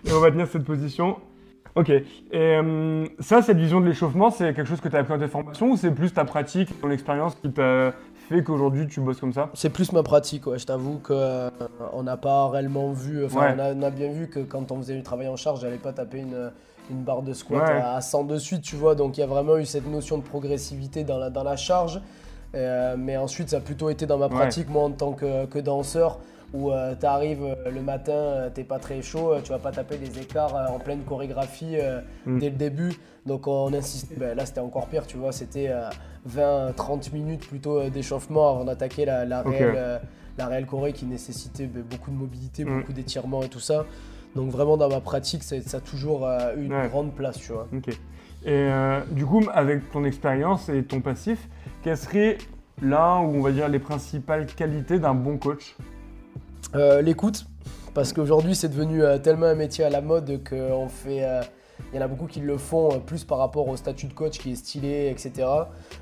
Et 0.06 0.12
on 0.12 0.20
va 0.20 0.32
tenir 0.32 0.48
cette 0.48 0.64
position. 0.64 1.18
Ok. 1.76 1.90
Et 1.90 2.04
euh, 2.34 3.06
ça, 3.20 3.42
cette 3.42 3.58
vision 3.58 3.82
de 3.82 3.86
l'échauffement, 3.86 4.30
c'est 4.32 4.54
quelque 4.54 4.68
chose 4.68 4.80
que 4.80 4.88
tu 4.88 4.96
as 4.96 5.00
appris 5.00 5.14
dans 5.14 5.20
tes 5.20 5.30
formations 5.30 5.72
ou 5.72 5.78
c'est 5.78 5.92
plus 5.92 6.14
ta 6.14 6.24
pratique, 6.24 6.80
ton 6.80 6.90
expérience 6.90 7.36
qui 7.36 7.52
t'a 7.52 7.94
fait 8.30 8.43
qu'aujourd'hui 8.43 8.88
tu 8.88 9.01
bosses 9.01 9.19
comme 9.19 9.34
ça 9.34 9.49
C'est 9.53 9.69
plus 9.69 9.91
ma 9.91 10.03
pratique, 10.03 10.47
ouais. 10.47 10.57
je 10.59 10.65
t'avoue 10.65 10.99
qu'on 11.03 12.03
n'a 12.03 12.17
pas 12.17 12.49
réellement 12.49 12.91
vu, 12.91 13.26
enfin 13.26 13.39
Ouais. 13.41 13.55
on, 13.55 13.59
a, 13.59 13.73
on 13.73 13.82
a 13.84 13.89
bien 13.89 14.11
vu 14.11 14.28
que 14.28 14.39
quand 14.39 14.71
on 14.71 14.78
faisait 14.78 14.95
du 14.95 15.03
travail 15.03 15.28
en 15.28 15.36
charge, 15.36 15.61
j'allais 15.61 15.78
pas 15.78 15.93
taper 15.93 16.19
une, 16.19 16.51
une 16.91 17.03
barre 17.03 17.21
de 17.21 17.34
squat 17.34 17.61
Ouais. 17.67 17.76
à, 17.82 17.95
à 17.95 18.01
100 18.01 18.23
de 18.26 18.38
suite, 18.38 18.61
tu 18.61 18.76
vois, 18.76 18.95
donc 18.95 19.17
il 19.17 19.21
y 19.21 19.23
a 19.23 19.28
vraiment 19.28 19.57
eu 19.57 19.65
cette 19.65 19.88
notion 19.88 20.17
de 20.17 20.23
progressivité 20.23 21.03
dans 21.03 21.17
la, 21.17 21.30
dans 21.30 21.43
la 21.43 21.55
charge. 21.55 22.01
Euh, 22.55 22.95
mais 22.97 23.17
ensuite, 23.17 23.49
ça 23.49 23.57
a 23.57 23.59
plutôt 23.59 23.89
été 23.89 24.05
dans 24.05 24.17
ma 24.17 24.30
pratique, 24.30 24.69
moi 24.69 24.84
en 24.84 24.91
tant 24.91 25.11
que, 25.11 25.45
que 25.45 25.59
danseur, 25.59 26.19
où 26.56 26.72
tu 26.99 27.06
arrives 27.06 27.56
le 27.72 27.82
matin, 27.82 28.12
euh, 28.14 28.49
t'es 28.53 28.64
pas 28.64 28.80
très 28.80 29.01
chaud, 29.01 29.34
euh, 29.34 29.41
tu 29.43 29.51
vas 29.51 29.60
pas 29.60 29.72
taper 29.72 29.97
des 29.97 30.20
écarts 30.20 30.56
euh, 30.56 30.68
en 30.76 30.80
pleine 30.80 31.01
chorégraphie 31.03 31.76
euh, 31.80 31.99
Mm. 32.26 32.39
dès 32.39 32.49
le 32.49 32.56
début. 32.56 32.93
Donc 33.26 33.47
on 33.47 33.74
insistait, 33.74 34.16
ben, 34.16 34.36
là 34.38 34.45
c'était 34.45 34.60
encore 34.62 34.88
pire, 34.88 35.06
tu 35.08 35.18
vois, 35.18 35.32
c'était 35.32 35.70
20-30 36.30 37.14
minutes 37.14 37.47
plutôt 37.47 37.80
euh, 37.80 37.89
d'échauffement 37.89 38.49
avant 38.51 38.64
d'attaquer 38.66 39.06
la, 39.06 39.41
réelle, 39.41 39.74
euh, 39.76 39.97
la 40.38 40.47
réelle 40.47 40.66
choré 40.66 40.93
qui 40.93 41.06
nécessitait 41.06 41.66
ben, 41.68 41.84
beaucoup 41.84 42.12
de 42.12 42.16
mobilité, 42.16 42.66
Mm. 42.66 42.80
beaucoup 42.80 42.93
d'étirements 42.93 43.43
et 43.43 43.49
tout 43.49 43.60
ça. 43.60 43.86
Donc 44.36 44.49
vraiment 44.49 44.78
dans 44.78 44.89
ma 44.89 44.99
pratique, 45.01 45.43
ça, 45.43 45.56
ça 45.62 45.78
a 45.78 45.80
toujours 45.80 46.26
euh, 46.28 46.56
eu 46.58 46.66
une 46.66 46.74
Ouais. 46.74 46.88
grande 46.89 47.14
place, 47.14 47.38
tu 47.38 47.53
vois. 47.53 47.68
Et 48.43 48.51
euh, 48.51 48.99
du 49.12 49.26
coup, 49.26 49.41
avec 49.53 49.89
ton 49.91 50.03
expérience 50.03 50.70
et 50.70 50.84
ton 50.84 51.01
passif, 51.01 51.47
quelles 51.84 51.97
seraient 51.97 52.38
l'un 52.82 53.20
ou 53.22 53.38
on 53.38 53.41
va 53.41 53.51
dire 53.51 53.70
les 53.70 53.80
principales 53.80 54.45
qualités 54.45 54.99
d'un 54.99 55.14
bon 55.16 55.38
coach? 55.38 55.76
Euh, 56.74 57.01
L'écoute, 57.01 57.45
parce 57.93 58.11
qu'aujourd'hui 58.13 58.55
c'est 58.55 58.70
devenu 58.70 59.03
euh, 59.03 59.18
tellement 59.18 59.45
un 59.45 59.55
métier 59.55 59.84
à 59.86 59.89
la 59.89 60.01
mode 60.01 60.41
qu'on 60.49 60.88
fait, 60.89 61.24
euh, 61.24 61.41
il 61.93 61.95
y 61.97 61.99
en 61.99 62.01
a 62.01 62.07
beaucoup 62.07 62.26
qui 62.26 62.39
le 62.39 62.57
font 62.57 62.99
plus 62.99 63.24
par 63.24 63.38
rapport 63.38 63.68
au 63.68 63.76
statut 63.78 64.07
de 64.07 64.13
coach 64.13 64.39
qui 64.39 64.51
est 64.51 64.55
stylé, 64.55 65.09
etc. 65.09 65.47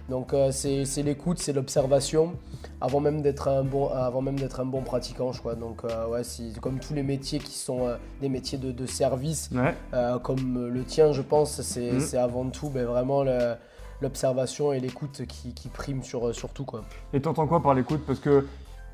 Donc 0.09 0.33
euh, 0.33 0.51
c'est 0.51 0.85
l'écoute, 1.03 1.39
c'est 1.39 1.53
l'observation 1.53 2.33
avant 2.81 2.99
même 2.99 3.21
d'être 3.21 3.47
un 3.47 3.63
bon, 3.63 3.87
avant 3.89 4.21
même 4.21 4.39
d'être 4.39 4.59
un 4.59 4.65
bon 4.65 4.81
pratiquant, 4.81 5.31
je 5.31 5.39
crois. 5.39 5.55
Donc 5.55 5.83
euh, 5.83 6.07
ouais, 6.07 6.21
comme 6.61 6.79
tous 6.79 6.93
les 6.93 7.03
métiers 7.03 7.39
qui 7.39 7.53
sont 7.57 7.87
euh, 7.87 7.95
des 8.21 8.29
métiers 8.29 8.57
de, 8.57 8.71
de 8.71 8.85
service, 8.85 9.49
Ouais. 9.53 9.75
comme 10.23 10.67
le 10.69 10.83
tien, 10.83 11.11
je 11.11 11.21
pense, 11.21 11.61
c'est 11.61 11.99
c'est 11.99 12.17
avant 12.17 12.45
tout 12.49 12.69
ben, 12.69 12.85
vraiment 12.85 13.23
le- 13.23 13.55
l'observation 14.01 14.73
et 14.73 14.79
l'écoute 14.79 15.23
qui, 15.27 15.53
qui 15.53 15.69
priment 15.69 16.03
sur, 16.03 16.33
sur 16.35 16.49
tout. 16.49 16.65
Quoi. 16.65 16.81
Et 17.13 17.21
t'entends 17.21 17.47
quoi 17.47 17.61
par 17.63 17.73
l'écoute? 17.73 18.01
Parce 18.05 18.19
que 18.19 18.45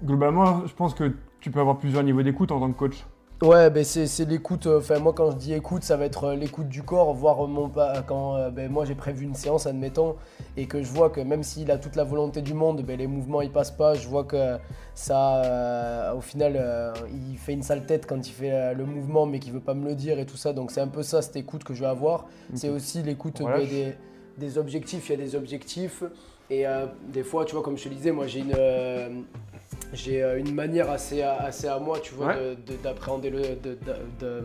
globalement, 0.04 0.66
je 0.68 0.74
pense 0.74 0.94
que 0.94 1.14
tu 1.40 1.52
peux 1.52 1.60
avoir 1.60 1.78
plusieurs 1.78 2.04
niveaux 2.04 2.24
d'écoute 2.24 2.52
en 2.52 2.60
tant 2.60 2.72
que 2.72 2.78
coach. 2.78 3.06
Ouais, 3.42 3.70
ben 3.70 3.86
c'est 3.86 4.06
c'est 4.08 4.26
l'écoute. 4.26 4.68
euh, 4.68 4.80
Enfin, 4.80 5.00
moi, 5.00 5.14
quand 5.14 5.32
je 5.32 5.38
dis 5.38 5.54
écoute, 5.54 5.84
ça 5.84 5.96
va 5.96 6.04
être 6.06 6.26
euh, 6.26 6.36
l'écoute 6.36 6.68
du 6.68 6.84
corps, 6.84 7.14
voir 7.14 7.48
mon 7.48 7.70
pas. 7.70 8.02
Quand 8.02 8.36
euh, 8.36 8.50
ben, 8.50 8.70
moi 8.70 8.84
j'ai 8.84 8.96
prévu 8.96 9.24
une 9.24 9.34
séance, 9.34 9.66
admettons, 9.66 10.18
et 10.58 10.66
que 10.66 10.84
je 10.84 10.92
vois 10.92 11.10
que 11.10 11.22
même 11.22 11.42
s'il 11.44 11.72
a 11.72 11.78
toute 11.78 11.96
la 11.96 12.04
volonté 12.04 12.42
du 12.42 12.54
monde, 12.54 12.82
ben, 12.82 12.98
les 12.98 13.08
mouvements 13.08 13.42
ils 13.42 13.50
passent 13.52 13.72
pas. 13.72 13.94
Je 13.94 14.10
vois 14.10 14.26
que 14.26 14.58
ça, 14.94 15.42
euh, 15.46 16.14
au 16.16 16.20
final, 16.22 16.58
euh, 16.58 16.92
il 17.32 17.38
fait 17.38 17.54
une 17.54 17.64
sale 17.64 17.86
tête 17.86 18.06
quand 18.06 18.28
il 18.28 18.32
fait 18.34 18.52
euh, 18.52 18.74
le 18.74 18.84
mouvement, 18.86 19.26
mais 19.26 19.40
qu'il 19.40 19.54
veut 19.54 19.62
pas 19.62 19.74
me 19.74 19.86
le 19.88 19.96
dire 19.96 20.20
et 20.20 20.26
tout 20.26 20.36
ça. 20.36 20.52
Donc 20.52 20.72
c'est 20.72 20.82
un 20.82 20.88
peu 20.90 21.02
ça, 21.04 21.22
cette 21.22 21.38
écoute 21.38 21.64
que 21.64 21.74
je 21.74 21.80
vais 21.80 21.88
avoir. 21.90 22.26
C'est 22.56 22.68
aussi 22.70 23.04
l'écoute 23.04 23.40
Voilà, 23.40 23.60
ben, 23.60 23.70
des, 23.70 23.94
des 24.38 24.58
objectifs. 24.58 25.08
Il 25.08 25.12
y 25.14 25.16
a 25.16 25.26
des 25.26 25.36
objectifs. 25.38 26.04
Et 26.50 26.68
euh, 26.68 26.88
des 27.08 27.24
fois, 27.24 27.46
tu 27.46 27.54
vois, 27.56 27.64
comme 27.64 27.78
je 27.78 27.84
te 27.86 27.90
disais, 27.90 28.12
moi 28.12 28.28
j'ai 28.28 28.40
une. 28.40 28.54
J'ai 29.94 30.24
euh, 30.24 30.38
une 30.40 30.54
manière 30.54 30.90
assez 30.90 31.22
à, 31.22 31.36
assez 31.38 31.68
à 31.68 31.80
moi, 31.80 32.00
tu 32.02 32.14
vois, 32.14 32.28
Ouais. 32.28 32.58
d'appréhender 32.84 33.30
le, 33.30 33.40
de, 33.42 33.72
de- 33.72 33.76
de- 34.20 34.44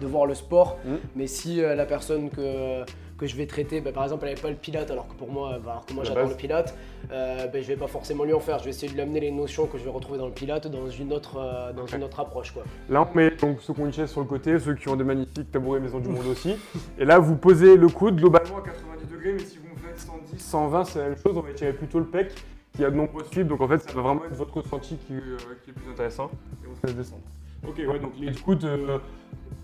de 0.00 0.06
voir 0.06 0.26
le 0.26 0.34
sport. 0.34 0.78
Mhm. 0.84 0.98
Mais 1.16 1.26
si 1.26 1.62
euh, 1.62 1.74
la 1.76 1.84
personne 1.86 2.28
que, 2.30 2.82
que 3.18 3.26
je 3.26 3.36
vais 3.36 3.46
traiter, 3.46 3.80
bah, 3.80 3.92
par 3.92 4.02
exemple, 4.02 4.24
elle 4.24 4.30
n'avait 4.30 4.42
pas 4.42 4.50
le 4.50 4.56
pilate, 4.56 4.90
alors 4.90 5.06
que 5.06 5.14
pour 5.14 5.30
moi, 5.30 5.58
bah, 5.64 5.70
alors 5.72 5.86
que 5.86 5.92
moi 5.92 6.02
j'adore 6.02 6.28
le 6.28 6.34
pilate, 6.34 6.74
euh, 7.12 7.46
bah, 7.46 7.60
je 7.60 7.66
vais 7.68 7.76
pas 7.76 7.86
forcément 7.86 8.24
lui 8.24 8.32
en 8.32 8.40
faire. 8.40 8.58
Je 8.58 8.64
vais 8.64 8.70
essayer 8.70 8.88
de 8.88 8.94
lui 8.94 9.02
amener 9.02 9.20
les 9.20 9.30
notions 9.30 9.66
que 9.66 9.78
je 9.78 9.84
vais 9.84 9.90
retrouver 9.90 10.18
dans 10.18 10.26
le 10.26 10.32
pilate 10.32 10.66
dans 10.66 10.88
une 10.88 11.12
autre, 11.12 11.36
euh, 11.38 11.72
dans 11.72 11.86
une 11.86 12.02
autre 12.02 12.18
approche, 12.18 12.50
quoi. 12.52 12.64
Là, 12.88 13.06
on 13.08 13.16
met 13.16 13.30
donc 13.36 13.60
ceux 13.60 13.74
qui 13.74 13.80
ont 13.80 13.86
une 13.86 13.92
chaise 13.92 14.10
sur 14.10 14.22
le 14.22 14.26
côté, 14.26 14.58
ceux 14.58 14.74
qui 14.74 14.88
ont 14.88 14.96
des 14.96 15.04
magnifiques 15.04 15.52
tabourets 15.52 15.78
maison 15.78 16.00
du 16.00 16.08
monde 16.08 16.26
aussi. 16.26 16.56
Et 16.98 17.04
là, 17.04 17.20
vous 17.20 17.36
posez 17.36 17.76
le 17.76 17.88
coude 17.88 18.16
globalement 18.16 18.56
à 18.58 18.62
90 18.62 19.06
degrés, 19.12 19.32
mais 19.34 19.38
si 19.44 19.58
vous 19.58 19.76
faites 19.86 20.00
110, 20.00 20.38
120, 20.42 20.84
c'est 20.86 20.98
la 20.98 21.04
même 21.10 21.18
chose. 21.18 21.36
On 21.36 21.40
va 21.42 21.50
étirer 21.50 21.74
plutôt 21.74 22.00
le 22.00 22.06
pec 22.06 22.32
qui 22.74 22.84
a 22.84 22.90
de 22.90 22.96
nombreuses 22.96 23.28
fibres. 23.28 23.50
Donc 23.50 23.60
en 23.60 23.68
fait, 23.68 23.78
ça 23.78 23.92
va 23.92 24.02
vraiment 24.02 24.24
être 24.24 24.34
votre 24.34 24.56
ressenti 24.56 24.96
qui, 25.06 25.14
euh, 25.14 25.36
qui 25.64 25.70
est 25.70 25.74
le 25.74 25.80
plus 25.80 25.90
intéressant. 25.90 26.30
Et 26.64 26.68
on 26.70 26.74
se 26.74 26.86
laisse 26.86 26.96
descendre. 26.96 27.22
Ok, 27.66 27.76
ouais, 27.78 27.98
donc 28.00 28.12
l'écoute 28.18 28.64
euh, 28.64 28.98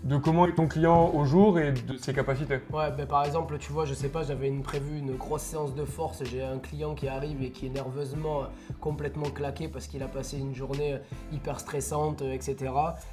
de 0.05 0.15
comment 0.15 0.45
est 0.45 0.53
ton 0.53 0.67
client 0.69 1.11
au 1.13 1.25
jour 1.25 1.59
et 1.59 1.73
de 1.73 1.97
ses 1.97 2.13
capacités. 2.13 2.59
Ouais, 2.71 2.89
ben 2.95 3.05
par 3.05 3.25
exemple, 3.25 3.57
tu 3.57 3.73
vois, 3.73 3.83
je 3.83 3.93
sais 3.93 4.07
pas, 4.07 4.23
j'avais 4.23 4.47
une 4.47 4.61
prévu 4.61 4.97
une 4.97 5.17
grosse 5.17 5.41
séance 5.41 5.75
de 5.75 5.83
force. 5.83 6.23
J'ai 6.23 6.41
un 6.41 6.59
client 6.59 6.95
qui 6.95 7.09
arrive 7.09 7.43
et 7.43 7.51
qui 7.51 7.65
est 7.65 7.69
nerveusement 7.69 8.43
euh, 8.43 8.45
complètement 8.79 9.29
claqué 9.29 9.67
parce 9.67 9.87
qu'il 9.87 10.01
a 10.01 10.07
passé 10.07 10.37
une 10.37 10.55
journée 10.55 10.97
hyper 11.33 11.59
stressante, 11.59 12.21
euh, 12.21 12.31
etc. 12.31 12.55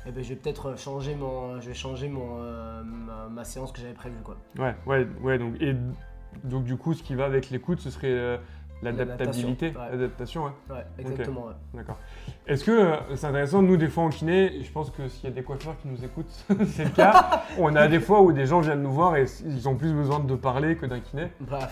Et 0.07 0.13
ben 0.13 0.23
je 0.23 0.29
vais 0.29 0.37
peut-être 0.37 0.79
changer 0.79 1.17
mon, 1.17 1.61
je 1.61 1.67
vais 1.67 1.75
changer 1.75 2.09
mon, 2.09 2.37
ma, 2.85 3.29
ma 3.29 3.45
séance 3.45 3.73
que 3.73 3.81
j'avais 3.81 3.95
prévue, 3.95 4.23
quoi. 4.23 4.37
Ouais, 4.57 4.77
ouais, 4.87 5.09
ouais. 5.21 5.39
Donc, 5.39 5.61
et 5.61 5.75
donc 6.45 6.63
du 6.63 6.77
coup, 6.77 6.95
ce 6.95 7.03
qui 7.03 7.17
va 7.17 7.25
avec 7.25 7.51
l'écoute, 7.51 7.81
ce 7.81 7.91
serait 7.91 8.39
l'adaptabilité, 8.91 9.73
L'adaptation, 9.91 10.45
ouais. 10.45 10.51
ouais. 10.71 10.85
Exactement. 10.99 11.47
ouais. 11.47 11.53
D'accord. 11.75 11.99
Est-ce 12.47 12.65
que 12.65 12.71
euh, 12.71 12.97
c'est 13.17 13.27
intéressant, 13.27 13.63
nous 13.63 13.77
des 13.77 13.89
fois 13.89 14.05
en 14.05 14.09
kiné, 14.11 14.63
je 14.63 14.71
pense 14.71 14.91
que 14.91 15.09
s'il 15.09 15.25
y 15.25 15.33
a 15.33 15.35
des 15.35 15.43
coiffeurs 15.43 15.77
qui 15.83 15.89
nous 15.89 16.05
écoutent, 16.05 16.31
c'est 16.67 16.85
le 16.85 16.91
cas, 16.91 17.43
on 17.59 17.75
a 17.77 17.89
des 17.89 18.01
fois 18.01 18.21
où 18.23 18.33
des 18.33 18.47
gens 18.47 18.61
viennent 18.61 18.83
nous 18.83 18.93
voir 18.93 19.17
et 19.17 19.27
ils 19.45 19.69
ont 19.69 19.75
plus 19.75 19.93
besoin 19.93 20.21
de 20.21 20.35
parler 20.35 20.77
que 20.77 20.87
d'un 20.87 21.01
kiné, 21.01 21.29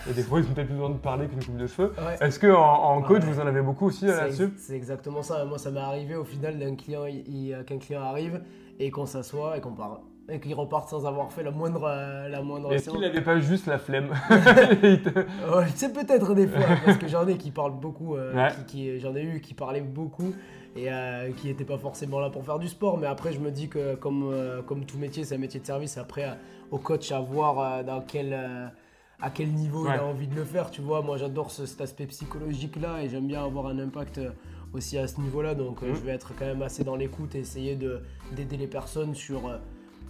et 0.09 0.13
des 0.13 0.23
fois 0.23 0.39
ils 0.39 0.45
ont 0.47 0.53
peut-être 0.53 0.67
plus 0.67 0.75
besoin 0.75 0.89
de 0.91 0.97
parler 0.97 1.27
qu'une 1.27 1.43
coupe 1.43 1.57
de 1.57 1.67
cheveux. 1.67 1.93
ouais. 1.97 2.17
Est-ce 2.27 2.39
que 2.39 2.47
en, 2.51 2.61
en 2.95 3.01
coach 3.01 3.23
vous 3.23 3.39
en 3.39 3.47
avez 3.47 3.61
beaucoup 3.61 3.85
aussi 3.87 4.07
euh, 4.07 4.15
là-dessus 4.17 4.53
C'est 4.57 4.75
exactement 4.75 5.21
ça. 5.21 5.45
Moi, 5.45 5.57
ça 5.57 5.71
m'est 5.71 5.79
arrivé 5.79 6.15
au 6.15 6.23
final 6.25 6.57
d'un 6.59 6.75
client, 6.75 7.05
il- 7.05 7.63
qu'un 7.65 7.77
client 7.77 8.01
arrive 8.01 8.41
et 8.79 8.91
qu'on 8.91 9.05
s'assoit 9.05 9.57
et 9.57 9.61
qu'on 9.61 9.71
parle. 9.73 9.99
Et 10.27 10.39
qu'il 10.39 10.55
reparte 10.55 10.89
sans 10.89 11.05
avoir 11.05 11.31
fait 11.31 11.43
la 11.43 11.51
moindre, 11.51 11.83
euh, 11.87 12.27
la 12.29 12.41
moindre 12.41 12.73
Est-ce 12.73 12.89
qu'il 12.89 12.99
n'avait 12.99 13.21
pas 13.21 13.39
juste 13.39 13.67
la 13.67 13.77
flemme 13.77 14.09
c'est 15.75 15.93
peut-être 15.93 16.33
des 16.33 16.47
fois, 16.47 16.65
parce 16.83 16.97
que 16.97 17.07
j'en 17.07 17.27
ai 17.27 17.37
qui 17.37 17.51
parlent 17.51 17.79
beaucoup, 17.79 18.15
euh, 18.15 18.33
Ouais. 18.33 18.49
qui, 18.65 18.65
qui- 18.65 18.99
j'en 18.99 19.15
ai 19.15 19.21
eu 19.23 19.39
qui 19.41 19.53
parlaient 19.53 19.81
beaucoup 19.81 20.33
et 20.75 20.91
euh, 20.91 21.31
qui 21.37 21.47
n'étaient 21.47 21.63
pas 21.65 21.77
forcément 21.77 22.19
là 22.19 22.29
pour 22.31 22.43
faire 22.43 22.57
du 22.59 22.67
sport. 22.67 22.97
Mais 22.97 23.07
après, 23.07 23.33
je 23.33 23.39
me 23.39 23.51
dis 23.51 23.69
que 23.69 23.95
comme, 23.95 24.29
euh, 24.33 24.61
comme 24.63 24.85
tout 24.85 24.97
métier, 24.97 25.23
c'est 25.23 25.35
un 25.35 25.39
métier 25.39 25.59
de 25.59 25.65
service. 25.65 25.97
Après, 25.97 26.23
euh, 26.25 26.33
au 26.71 26.79
coach 26.79 27.11
à 27.11 27.19
voir 27.19 27.59
euh, 27.59 27.83
dans 27.83 28.01
quel, 28.01 28.33
euh, 28.33 28.65
à 29.21 29.29
quel 29.29 29.49
niveau 29.49 29.85
Ouais. 29.85 29.91
il 29.95 29.99
a 29.99 30.05
envie 30.05 30.27
de 30.27 30.35
le 30.35 30.43
faire. 30.43 30.71
Tu 30.71 30.81
vois, 30.81 31.01
moi 31.03 31.17
j'adore 31.17 31.51
ce- 31.51 31.67
cet 31.67 31.81
aspect 31.81 32.07
psychologique 32.07 32.77
là 32.81 33.01
et 33.03 33.09
j'aime 33.09 33.27
bien 33.27 33.43
avoir 33.45 33.67
un 33.67 33.77
impact 33.77 34.17
euh, 34.17 34.31
aussi 34.73 34.97
à 34.97 35.07
ce 35.07 35.21
niveau-là. 35.21 35.53
Donc 35.53 35.83
euh, 35.83 35.89
Mhm. 35.89 35.95
je 35.95 36.01
vais 36.01 36.11
être 36.13 36.33
quand 36.37 36.45
même 36.45 36.63
assez 36.63 36.83
dans 36.83 36.95
l'écoute 36.95 37.35
et 37.35 37.39
essayer 37.39 37.75
de, 37.75 38.01
d'aider 38.35 38.57
les 38.57 38.67
personnes 38.67 39.13
sur, 39.13 39.47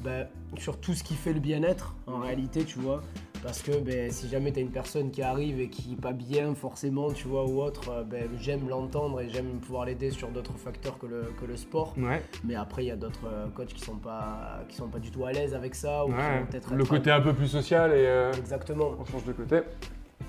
ben, 0.04 0.28
sur 0.58 0.78
tout 0.80 0.93
ce 0.93 1.04
qui 1.04 1.16
fait 1.16 1.34
le 1.34 1.39
bien-être 1.39 1.96
en 2.08 2.20
réalité, 2.20 2.64
tu 2.64 2.80
vois. 2.80 3.02
Parce 3.43 3.62
que 3.62 3.78
ben, 3.78 4.10
si 4.12 4.28
jamais 4.28 4.52
tu 4.52 4.58
as 4.58 4.62
une 4.64 4.72
personne 4.72 5.12
qui 5.12 5.22
arrive 5.22 5.60
et 5.60 5.70
qui 5.70 5.89
n'est 5.89 5.96
pas 5.96 6.14
bien 6.14 6.56
forcément, 6.56 7.12
tu 7.12 7.28
vois, 7.28 7.46
ou 7.46 7.62
autre, 7.62 7.89
euh, 7.91 8.04
ben, 8.04 8.28
j'aime 8.39 8.68
l'entendre 8.68 9.22
et 9.22 9.30
j'aime 9.30 9.60
pouvoir 9.60 9.86
l'aider 9.86 10.10
sur 10.10 10.30
d'autres 10.30 10.58
facteurs 10.58 10.98
que 10.98 11.06
le, 11.06 11.32
que 11.39 11.46
le 11.46 11.56
sport. 11.56 11.93
Ouais, 11.96 12.24
Mais 12.43 12.56
après, 12.56 12.86
il 12.86 12.88
y 12.88 12.91
a 12.91 12.96
d'autres 12.96 13.28
euh, 13.28 13.46
coachs 13.54 13.68
qui 13.68 13.82
sont 13.82 13.98
pas 13.98 14.64
qui 14.68 14.76
sont 14.76 14.88
pas 14.88 14.98
du 14.98 15.12
tout 15.12 15.26
à 15.26 15.32
l'aise 15.32 15.54
avec 15.54 15.76
ça. 15.76 16.06
Ou 16.06 16.10
qui 16.10 16.16
ouais. 16.16 16.39
vont 16.39 16.46
peut-être 16.48 16.74
Le 16.74 16.86
côté 16.86 17.12
un 17.12 17.22
peu 17.22 17.34
plus 17.34 17.48
social 17.48 17.91
et 17.91 18.08
euh, 18.08 18.32
Exactement. 18.34 18.96
on 19.00 19.06
change 19.06 19.26
de 19.26 19.34
côté. 19.34 19.60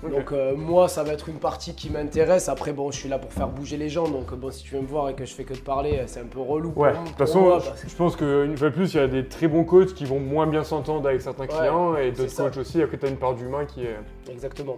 Donc 0.03 0.31
euh, 0.31 0.55
moi, 0.55 0.87
ça 0.87 1.03
va 1.03 1.13
être 1.13 1.27
une 1.27 1.39
partie 1.39 1.73
qui 1.73 1.89
m'intéresse. 1.89 2.49
Après, 2.49 2.71
bon, 2.71 2.91
je 2.91 2.97
suis 2.99 3.09
là 3.09 3.17
pour 3.17 3.33
faire 3.33 3.47
bouger 3.47 3.77
les 3.77 3.89
gens. 3.89 4.07
Donc 4.07 4.31
bon, 4.35 4.51
si 4.51 4.63
tu 4.63 4.75
veux 4.75 4.81
me 4.81 4.85
voir 4.87 5.09
et 5.09 5.15
que 5.15 5.25
je 5.25 5.33
fais 5.33 5.43
que 5.43 5.53
de 5.55 5.59
parler, 5.59 6.03
c'est 6.05 6.19
un 6.19 6.25
peu 6.25 6.39
relou. 6.39 6.71
Ouais, 6.75 6.91
de 6.91 6.97
toute 7.07 7.17
façon, 7.17 7.41
moi, 7.41 7.59
je- 7.59 7.69
parce 7.69 7.81
que- 7.83 7.89
je 7.89 7.95
pense 7.95 8.15
qu'une 8.15 8.55
fois 8.57 8.69
de 8.69 8.75
plus, 8.75 8.93
il 8.93 8.97
y 8.97 8.99
a 8.99 9.07
des 9.07 9.25
très 9.27 9.47
bons 9.47 9.63
coachs 9.63 9.93
qui 9.95 10.05
vont 10.05 10.19
moins 10.19 10.45
bien 10.45 10.63
s'entendre 10.63 11.07
avec 11.09 11.21
certains 11.21 11.47
clients 11.47 11.95
et 11.95 12.11
d'autres 12.11 12.29
coachs 12.43 12.57
aussi. 12.57 12.81
Après, 12.83 12.97
tu 12.97 13.05
as 13.05 13.09
une 13.09 13.17
part 13.17 13.33
d'humain 13.33 13.65
qui 13.65 13.81
est. 13.83 13.97
Exactement. 14.31 14.77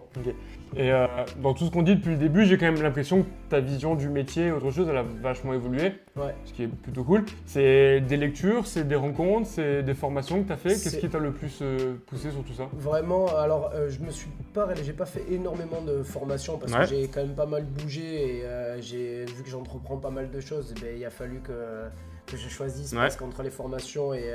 Et 0.75 0.91
euh, 0.91 1.07
dans 1.41 1.53
tout 1.53 1.65
ce 1.65 1.71
qu'on 1.71 1.81
dit 1.81 1.95
depuis 1.95 2.11
le 2.11 2.17
début, 2.17 2.45
j'ai 2.45 2.57
quand 2.57 2.71
même 2.71 2.81
l'impression 2.81 3.23
que 3.23 3.27
ta 3.49 3.59
vision 3.59 3.95
du 3.95 4.07
métier, 4.07 4.51
autre 4.51 4.69
chose, 4.71 4.87
elle 4.89 4.97
a 4.97 5.03
vachement 5.03 5.53
évolué, 5.53 5.93
Ouais. 6.15 6.35
ce 6.45 6.53
qui 6.53 6.63
est 6.63 6.67
plutôt 6.67 7.03
cool. 7.03 7.23
C'est 7.45 8.01
des 8.01 8.17
lectures, 8.17 8.67
c'est 8.67 8.87
des 8.87 8.95
rencontres, 8.95 9.47
c'est 9.47 9.81
des 9.83 9.93
formations 9.95 10.41
que 10.43 10.47
tu 10.47 10.53
as 10.53 10.57
fait. 10.57 10.69
Qu'est-ce 10.69 10.97
qui 10.97 11.09
t'a 11.09 11.17
le 11.19 11.31
plus 11.31 11.59
euh, 11.61 11.95
poussé 12.05 12.29
sur 12.31 12.43
tout 12.43 12.53
ça? 12.53 12.67
Vraiment, 12.73 13.27
alors 13.35 13.71
euh, 13.73 13.89
je 13.89 13.99
me 13.99 14.11
suis 14.11 14.29
pas, 14.53 14.67
j'ai 14.83 14.93
pas 14.93 15.05
fait 15.07 15.23
énormément 15.31 15.81
de 15.81 16.03
formations 16.03 16.57
parce 16.57 16.71
Ouais. 16.73 16.79
que 16.81 16.85
j'ai 16.87 17.07
quand 17.07 17.21
même 17.21 17.35
pas 17.35 17.45
mal 17.47 17.63
bougé 17.63 18.37
et 18.37 18.45
euh, 18.45 18.79
j'ai 18.81 19.25
vu 19.25 19.43
que 19.43 19.49
j'entreprends 19.49 19.97
pas 19.97 20.11
mal 20.11 20.29
de 20.29 20.39
choses. 20.39 20.73
eh 20.77 20.79
ben, 20.81 20.95
il 20.97 21.03
a 21.05 21.09
fallu 21.09 21.39
que, 21.39 21.85
que 22.27 22.37
je 22.37 22.47
choisisse 22.47 22.91
Ouais. 22.93 22.99
parce 22.99 23.15
qu'entre 23.15 23.41
les 23.43 23.49
formations 23.49 24.13
et, 24.13 24.31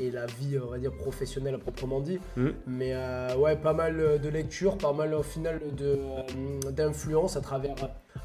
et 0.00 0.10
la 0.10 0.26
vie, 0.26 0.58
on 0.58 0.70
va 0.70 0.78
dire 0.78 0.92
professionnelle 0.92 1.54
à 1.54 1.58
proprement 1.58 2.00
dit. 2.00 2.18
Mhm. 2.36 2.54
Mais 2.66 2.92
euh, 2.94 3.36
ouais, 3.36 3.56
pas 3.56 3.72
mal 3.74 4.20
de 4.20 4.28
lectures, 4.28 4.78
pas 4.78 4.92
mal 4.92 5.14
au 5.14 5.22
final 5.22 5.60
euh, 5.82 6.22
d'influence 6.72 7.36
à 7.36 7.40
travers 7.40 7.74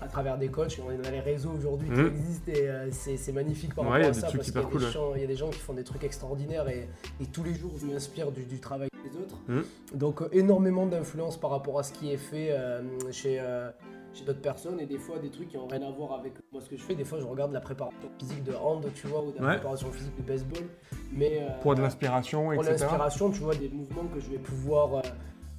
à 0.01 0.07
travers 0.07 0.37
des 0.37 0.47
coachs. 0.47 0.79
On 0.83 0.89
a 0.89 1.11
les 1.11 1.19
réseaux 1.19 1.51
aujourd'hui 1.51 1.89
qui 1.89 1.99
existent 2.01 2.51
et 2.51 2.67
euh, 2.69 2.89
c'est 2.91 3.31
magnifique 3.31 3.75
par 3.75 3.85
Ouais, 3.85 3.91
rapport 3.91 4.09
à 4.09 4.13
ça 4.13 4.27
parce 4.31 4.51
qu'il 4.51 4.61
y, 4.61 4.63
cool, 4.65 4.81
ouais. 4.83 5.21
y 5.21 5.23
a 5.23 5.27
des 5.27 5.35
gens 5.35 5.49
qui 5.49 5.59
font 5.59 5.73
des 5.73 5.83
trucs 5.83 6.03
extraordinaires 6.03 6.67
et, 6.69 6.87
et 7.21 7.25
tous 7.27 7.43
les 7.43 7.53
jours 7.53 7.71
je 7.79 7.85
m'inspire 7.85 8.31
du, 8.31 8.43
du 8.45 8.59
travail 8.59 8.89
des 9.03 9.17
autres. 9.19 9.35
Mhm. 9.47 9.63
Donc 9.93 10.21
euh, 10.21 10.29
énormément 10.31 10.85
d'influence 10.87 11.37
par 11.37 11.51
rapport 11.51 11.77
à 11.79 11.83
ce 11.83 11.93
qui 11.93 12.11
est 12.11 12.17
fait 12.17 12.49
euh, 12.51 12.81
chez, 13.11 13.37
euh, 13.39 13.69
chez 14.15 14.23
d'autres 14.25 14.41
personnes 14.41 14.79
et 14.79 14.85
des 14.85 14.97
fois 14.97 15.19
des 15.19 15.29
trucs 15.29 15.49
qui 15.49 15.57
n'ont 15.57 15.67
rien 15.67 15.81
à 15.81 15.91
voir 15.91 16.13
avec 16.13 16.33
moi 16.51 16.61
ce 16.61 16.69
que 16.69 16.77
je 16.77 16.81
fais. 16.81 16.95
Des 16.95 17.03
fois 17.03 17.19
je 17.19 17.25
regarde 17.25 17.51
la 17.51 17.59
préparation 17.59 17.97
physique 18.17 18.43
de 18.43 18.53
hand, 18.53 18.85
tu 18.95 19.07
vois, 19.07 19.23
ou 19.23 19.31
de 19.31 19.37
la 19.39 19.43
Ouais. 19.45 19.53
préparation 19.55 19.91
physique 19.91 20.15
de 20.17 20.23
baseball. 20.23 20.63
Mais 21.11 21.39
euh, 21.41 21.61
Pour 21.61 21.75
de 21.75 21.81
l'inspiration, 21.81 22.43
pour 22.45 22.53
etc. 22.53 22.69
l'inspiration, 22.71 23.29
tu 23.31 23.41
vois, 23.41 23.55
des 23.55 23.69
mouvements 23.69 24.05
que 24.13 24.19
je 24.19 24.29
vais 24.29 24.37
pouvoir 24.37 24.95
euh, 24.95 25.01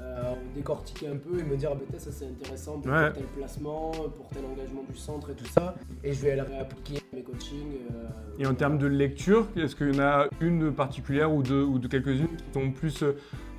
euh, 0.00 0.34
décortiquer 0.54 1.08
un 1.08 1.16
peu 1.16 1.38
et 1.38 1.42
me 1.42 1.56
dire, 1.56 1.70
ah, 1.72 1.76
ben, 1.90 1.98
ça 1.98 2.10
c'est 2.10 2.26
intéressant 2.26 2.78
pour 2.80 2.90
Ouais. 2.92 3.12
tel 3.12 3.24
placement, 3.24 3.90
pour 3.92 4.28
tel 4.32 4.44
engagement 4.44 4.84
du 4.88 4.96
centre 4.96 5.30
et 5.30 5.34
tout 5.34 5.46
ça. 5.46 5.74
Et 6.02 6.12
je 6.12 6.22
vais 6.22 6.36
le 6.36 6.42
réappliquer 6.42 7.02
mes 7.12 7.22
coachings. 7.22 7.76
euh, 7.94 8.08
Et 8.38 8.46
en 8.46 8.54
termes 8.54 8.78
de 8.78 8.86
lecture, 8.86 9.46
est-ce 9.56 9.76
qu'il 9.76 9.94
y 9.94 9.96
en 10.00 10.02
a 10.02 10.26
une 10.40 10.72
particulière 10.72 11.32
ou 11.32 11.42
deux 11.42 11.62
ou 11.62 11.78
de 11.78 11.88
quelques-unes 11.88 12.28
qui 12.36 12.44
t'ont 12.52 12.70
plus 12.72 13.04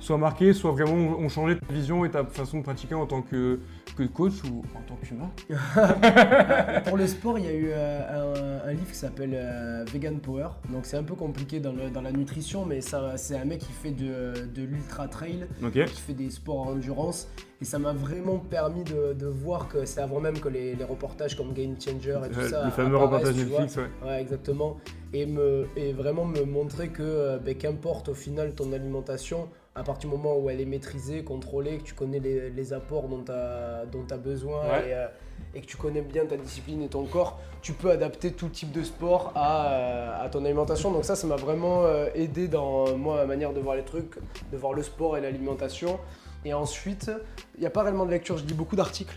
soit 0.00 0.18
marqué, 0.18 0.52
soit 0.52 0.72
vraiment 0.72 1.18
ont 1.18 1.28
changé 1.28 1.58
ta 1.58 1.72
vision 1.72 2.04
et 2.04 2.10
ta 2.10 2.24
façon 2.24 2.58
de 2.58 2.62
pratiquer 2.62 2.94
en 2.94 3.06
tant 3.06 3.22
que, 3.22 3.58
que 3.96 4.04
coach 4.04 4.42
ou 4.44 4.62
en 4.76 4.80
tant 4.86 4.96
qu'humain 5.02 5.30
Pour 6.86 6.96
le 6.96 7.06
sport, 7.06 7.38
il 7.38 7.44
y 7.44 7.48
a 7.48 7.52
eu 7.52 7.70
euh, 7.70 8.68
un, 8.68 8.72
livre 8.72 8.90
qui 8.90 8.96
s'appelle 8.96 9.32
euh, 9.34 9.84
Vegan 9.92 10.18
Power. 10.18 10.48
Donc 10.70 10.86
c'est 10.86 10.96
un 10.96 11.02
peu 11.02 11.14
compliqué 11.14 11.60
dans, 11.60 11.74
dans 11.92 12.02
la 12.02 12.12
nutrition, 12.12 12.64
mais 12.64 12.80
c'est 12.80 13.36
un 13.36 13.44
mec 13.44 13.60
qui 13.60 13.72
fait 13.72 13.90
de, 13.90 14.46
de 14.54 14.62
l'ultra 14.62 15.08
trail, 15.08 15.46
qui 15.72 16.00
fait 16.00 16.14
des 16.14 16.30
sports 16.30 16.60
en 16.60 16.72
endurance. 16.72 17.28
Et 17.60 17.64
ça 17.64 17.80
m'a 17.80 17.92
vraiment 17.92 18.38
permis 18.38 18.84
de, 18.84 19.14
de 19.14 19.26
voir 19.26 19.68
que 19.68 19.84
c'est 19.84 20.00
avant 20.00 20.20
même 20.20 20.38
que 20.38 20.48
les, 20.48 20.76
les, 20.76 20.84
reportages 20.84 21.36
comme 21.36 21.52
Game 21.52 21.74
Changer 21.80 22.20
et 22.24 22.30
tout 22.32 22.48
ça. 22.48 22.64
Les 22.66 22.70
fameux 22.70 22.96
reportages 22.96 23.34
Netflix, 23.34 23.76
ouais. 23.76 23.90
Ouais, 24.06 24.20
exactement. 24.20 24.76
Et, 25.12 25.26
me, 25.26 25.66
et 25.74 25.92
vraiment 25.92 26.24
me 26.24 26.44
montrer 26.44 26.88
que 26.88 27.02
euh, 27.02 27.38
ben, 27.38 27.56
qu'importe 27.56 28.10
au 28.10 28.14
final 28.14 28.54
ton 28.54 28.72
alimentation, 28.72 29.48
à 29.78 29.84
partir 29.84 30.10
du 30.10 30.16
moment 30.16 30.36
où 30.36 30.50
elle 30.50 30.60
est 30.60 30.66
maîtrisée, 30.66 31.22
contrôlée, 31.22 31.78
que 31.78 31.84
tu 31.84 31.94
connais 31.94 32.18
les, 32.18 32.72
apports 32.72 33.06
dont 33.08 33.22
tu 33.24 33.30
as, 33.30 33.84
as, 34.10 34.16
besoin 34.16 34.64
euh, 34.64 35.06
et, 35.54 35.60
que 35.60 35.66
tu 35.66 35.76
connais 35.76 36.02
bien 36.02 36.26
ta 36.26 36.36
discipline 36.36 36.82
et 36.82 36.88
ton 36.88 37.04
corps, 37.04 37.38
tu 37.62 37.72
peux 37.72 37.90
adapter 37.90 38.32
tout 38.32 38.48
type 38.48 38.72
de 38.72 38.82
sport 38.82 39.32
à, 39.36 39.68
euh, 39.68 40.24
à 40.24 40.28
ton 40.30 40.44
alimentation. 40.44 40.90
Donc 40.90 41.04
ça, 41.04 41.14
ça 41.14 41.28
m'a 41.28 41.36
vraiment 41.36 41.84
euh, 41.84 42.08
aidé 42.14 42.48
dans 42.48 42.96
moi, 42.96 43.18
ma 43.18 43.26
manière 43.26 43.52
de 43.52 43.60
voir 43.60 43.76
les 43.76 43.84
trucs, 43.84 44.16
de 44.50 44.56
voir 44.56 44.72
le 44.72 44.82
sport 44.82 45.16
et 45.16 45.20
l'alimentation. 45.20 46.00
Et 46.44 46.52
ensuite, 46.52 47.10
il 47.54 47.60
n'y 47.60 47.66
a 47.66 47.70
pas 47.70 47.82
réellement 47.82 48.06
de 48.06 48.10
lecture, 48.10 48.36
je 48.36 48.44
lis 48.44 48.54
beaucoup 48.54 48.76
d'articles, 48.76 49.16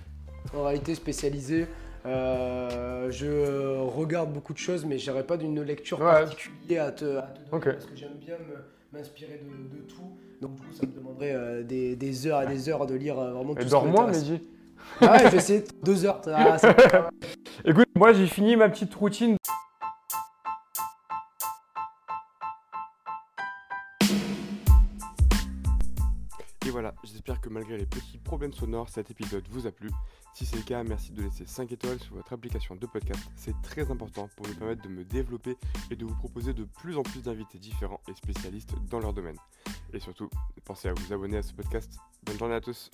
en 0.56 0.64
réalité 0.64 0.94
spécialisés. 0.94 1.66
je 2.06 3.80
regarde 3.80 4.32
beaucoup 4.32 4.54
de 4.54 4.60
choses, 4.60 4.86
mais 4.86 5.00
je 5.00 5.12
pas 5.12 5.38
d'une 5.38 5.62
lecture 5.64 5.98
particulière 5.98 6.86
à 6.86 6.92
te, 6.92 7.06
donner 7.06 7.22
parce 7.52 7.86
que 7.86 7.96
j'aime 7.96 8.18
bien 8.20 8.36
m'inspirer 8.94 9.42
de, 9.44 9.76
de, 9.76 9.82
tout. 9.84 10.18
Donc 10.42 10.56
du 10.56 10.62
coup, 10.64 10.74
ça 10.74 10.88
me 10.88 10.92
demanderait 10.92 11.34
euh, 11.36 11.64
des, 11.64 11.96
des, 11.96 12.26
heures 12.26 12.42
et 12.42 12.48
des 12.48 12.68
heures 12.68 12.88
de 12.88 12.96
lire 12.96 13.20
euh, 13.20 13.32
vraiment 13.32 13.54
tout 13.54 13.62
et 13.62 13.66
dors 13.66 13.86
moins, 13.86 14.08
Mehdi. 14.08 14.42
Ah 15.00 15.12
ouais, 15.12 15.30
j'essaie 15.30 15.64
deux 15.84 16.04
heures. 16.04 16.20
Ah, 16.26 16.58
Écoute, 17.66 17.86
moi 17.96 18.12
j'ai 18.12 18.26
fini 18.26 18.56
ma 18.56 18.68
petite 18.68 18.94
routine. 18.96 19.38
Et 26.66 26.70
voilà, 26.72 26.96
j'espère 27.04 27.40
que 27.40 27.50
malgré 27.50 27.78
les 27.78 27.86
petits 27.86 28.18
problèmes 28.18 28.54
sonores, 28.54 28.90
cet 28.90 29.12
épisode 29.12 29.44
vous 29.52 29.68
a 29.68 29.72
plu. 29.72 29.92
Si 30.34 30.46
c'est 30.46 30.56
le 30.56 30.64
cas, 30.64 30.84
merci 30.84 31.12
de 31.12 31.24
laisser 31.24 31.46
5 31.46 31.72
étoiles 31.72 32.00
sur 32.00 32.16
votre 32.16 32.34
application 32.34 32.76
de 32.76 32.86
podcast. 32.86 33.22
C'est 33.36 33.60
très 33.62 33.92
important 33.92 34.30
pour 34.36 34.48
nous 34.48 34.56
permettre 34.56 34.82
de 34.82 34.90
me 34.90 35.04
développer 35.04 35.58
et 35.90 35.96
de 35.96 36.06
vous 36.06 36.16
proposer 36.16 36.54
de 36.54 36.64
plus 36.64 36.98
en 36.98 37.04
plus 37.04 37.22
d'invités 37.22 37.60
différents 37.60 38.02
et 38.10 38.14
spécialistes 38.14 38.74
dans 38.90 39.00
leur 39.00 39.14
domaine. 39.14 39.38
Et 39.94 40.00
surtout, 40.00 40.30
pensez 40.64 40.88
à 40.88 40.94
vous 40.94 41.14
abonner 41.14 41.38
à 41.38 41.44
ce 41.44 41.54
podcast. 41.54 41.98
Bonne 42.24 42.38
journée 42.38 42.56
à 42.56 42.62
tous 42.62 42.90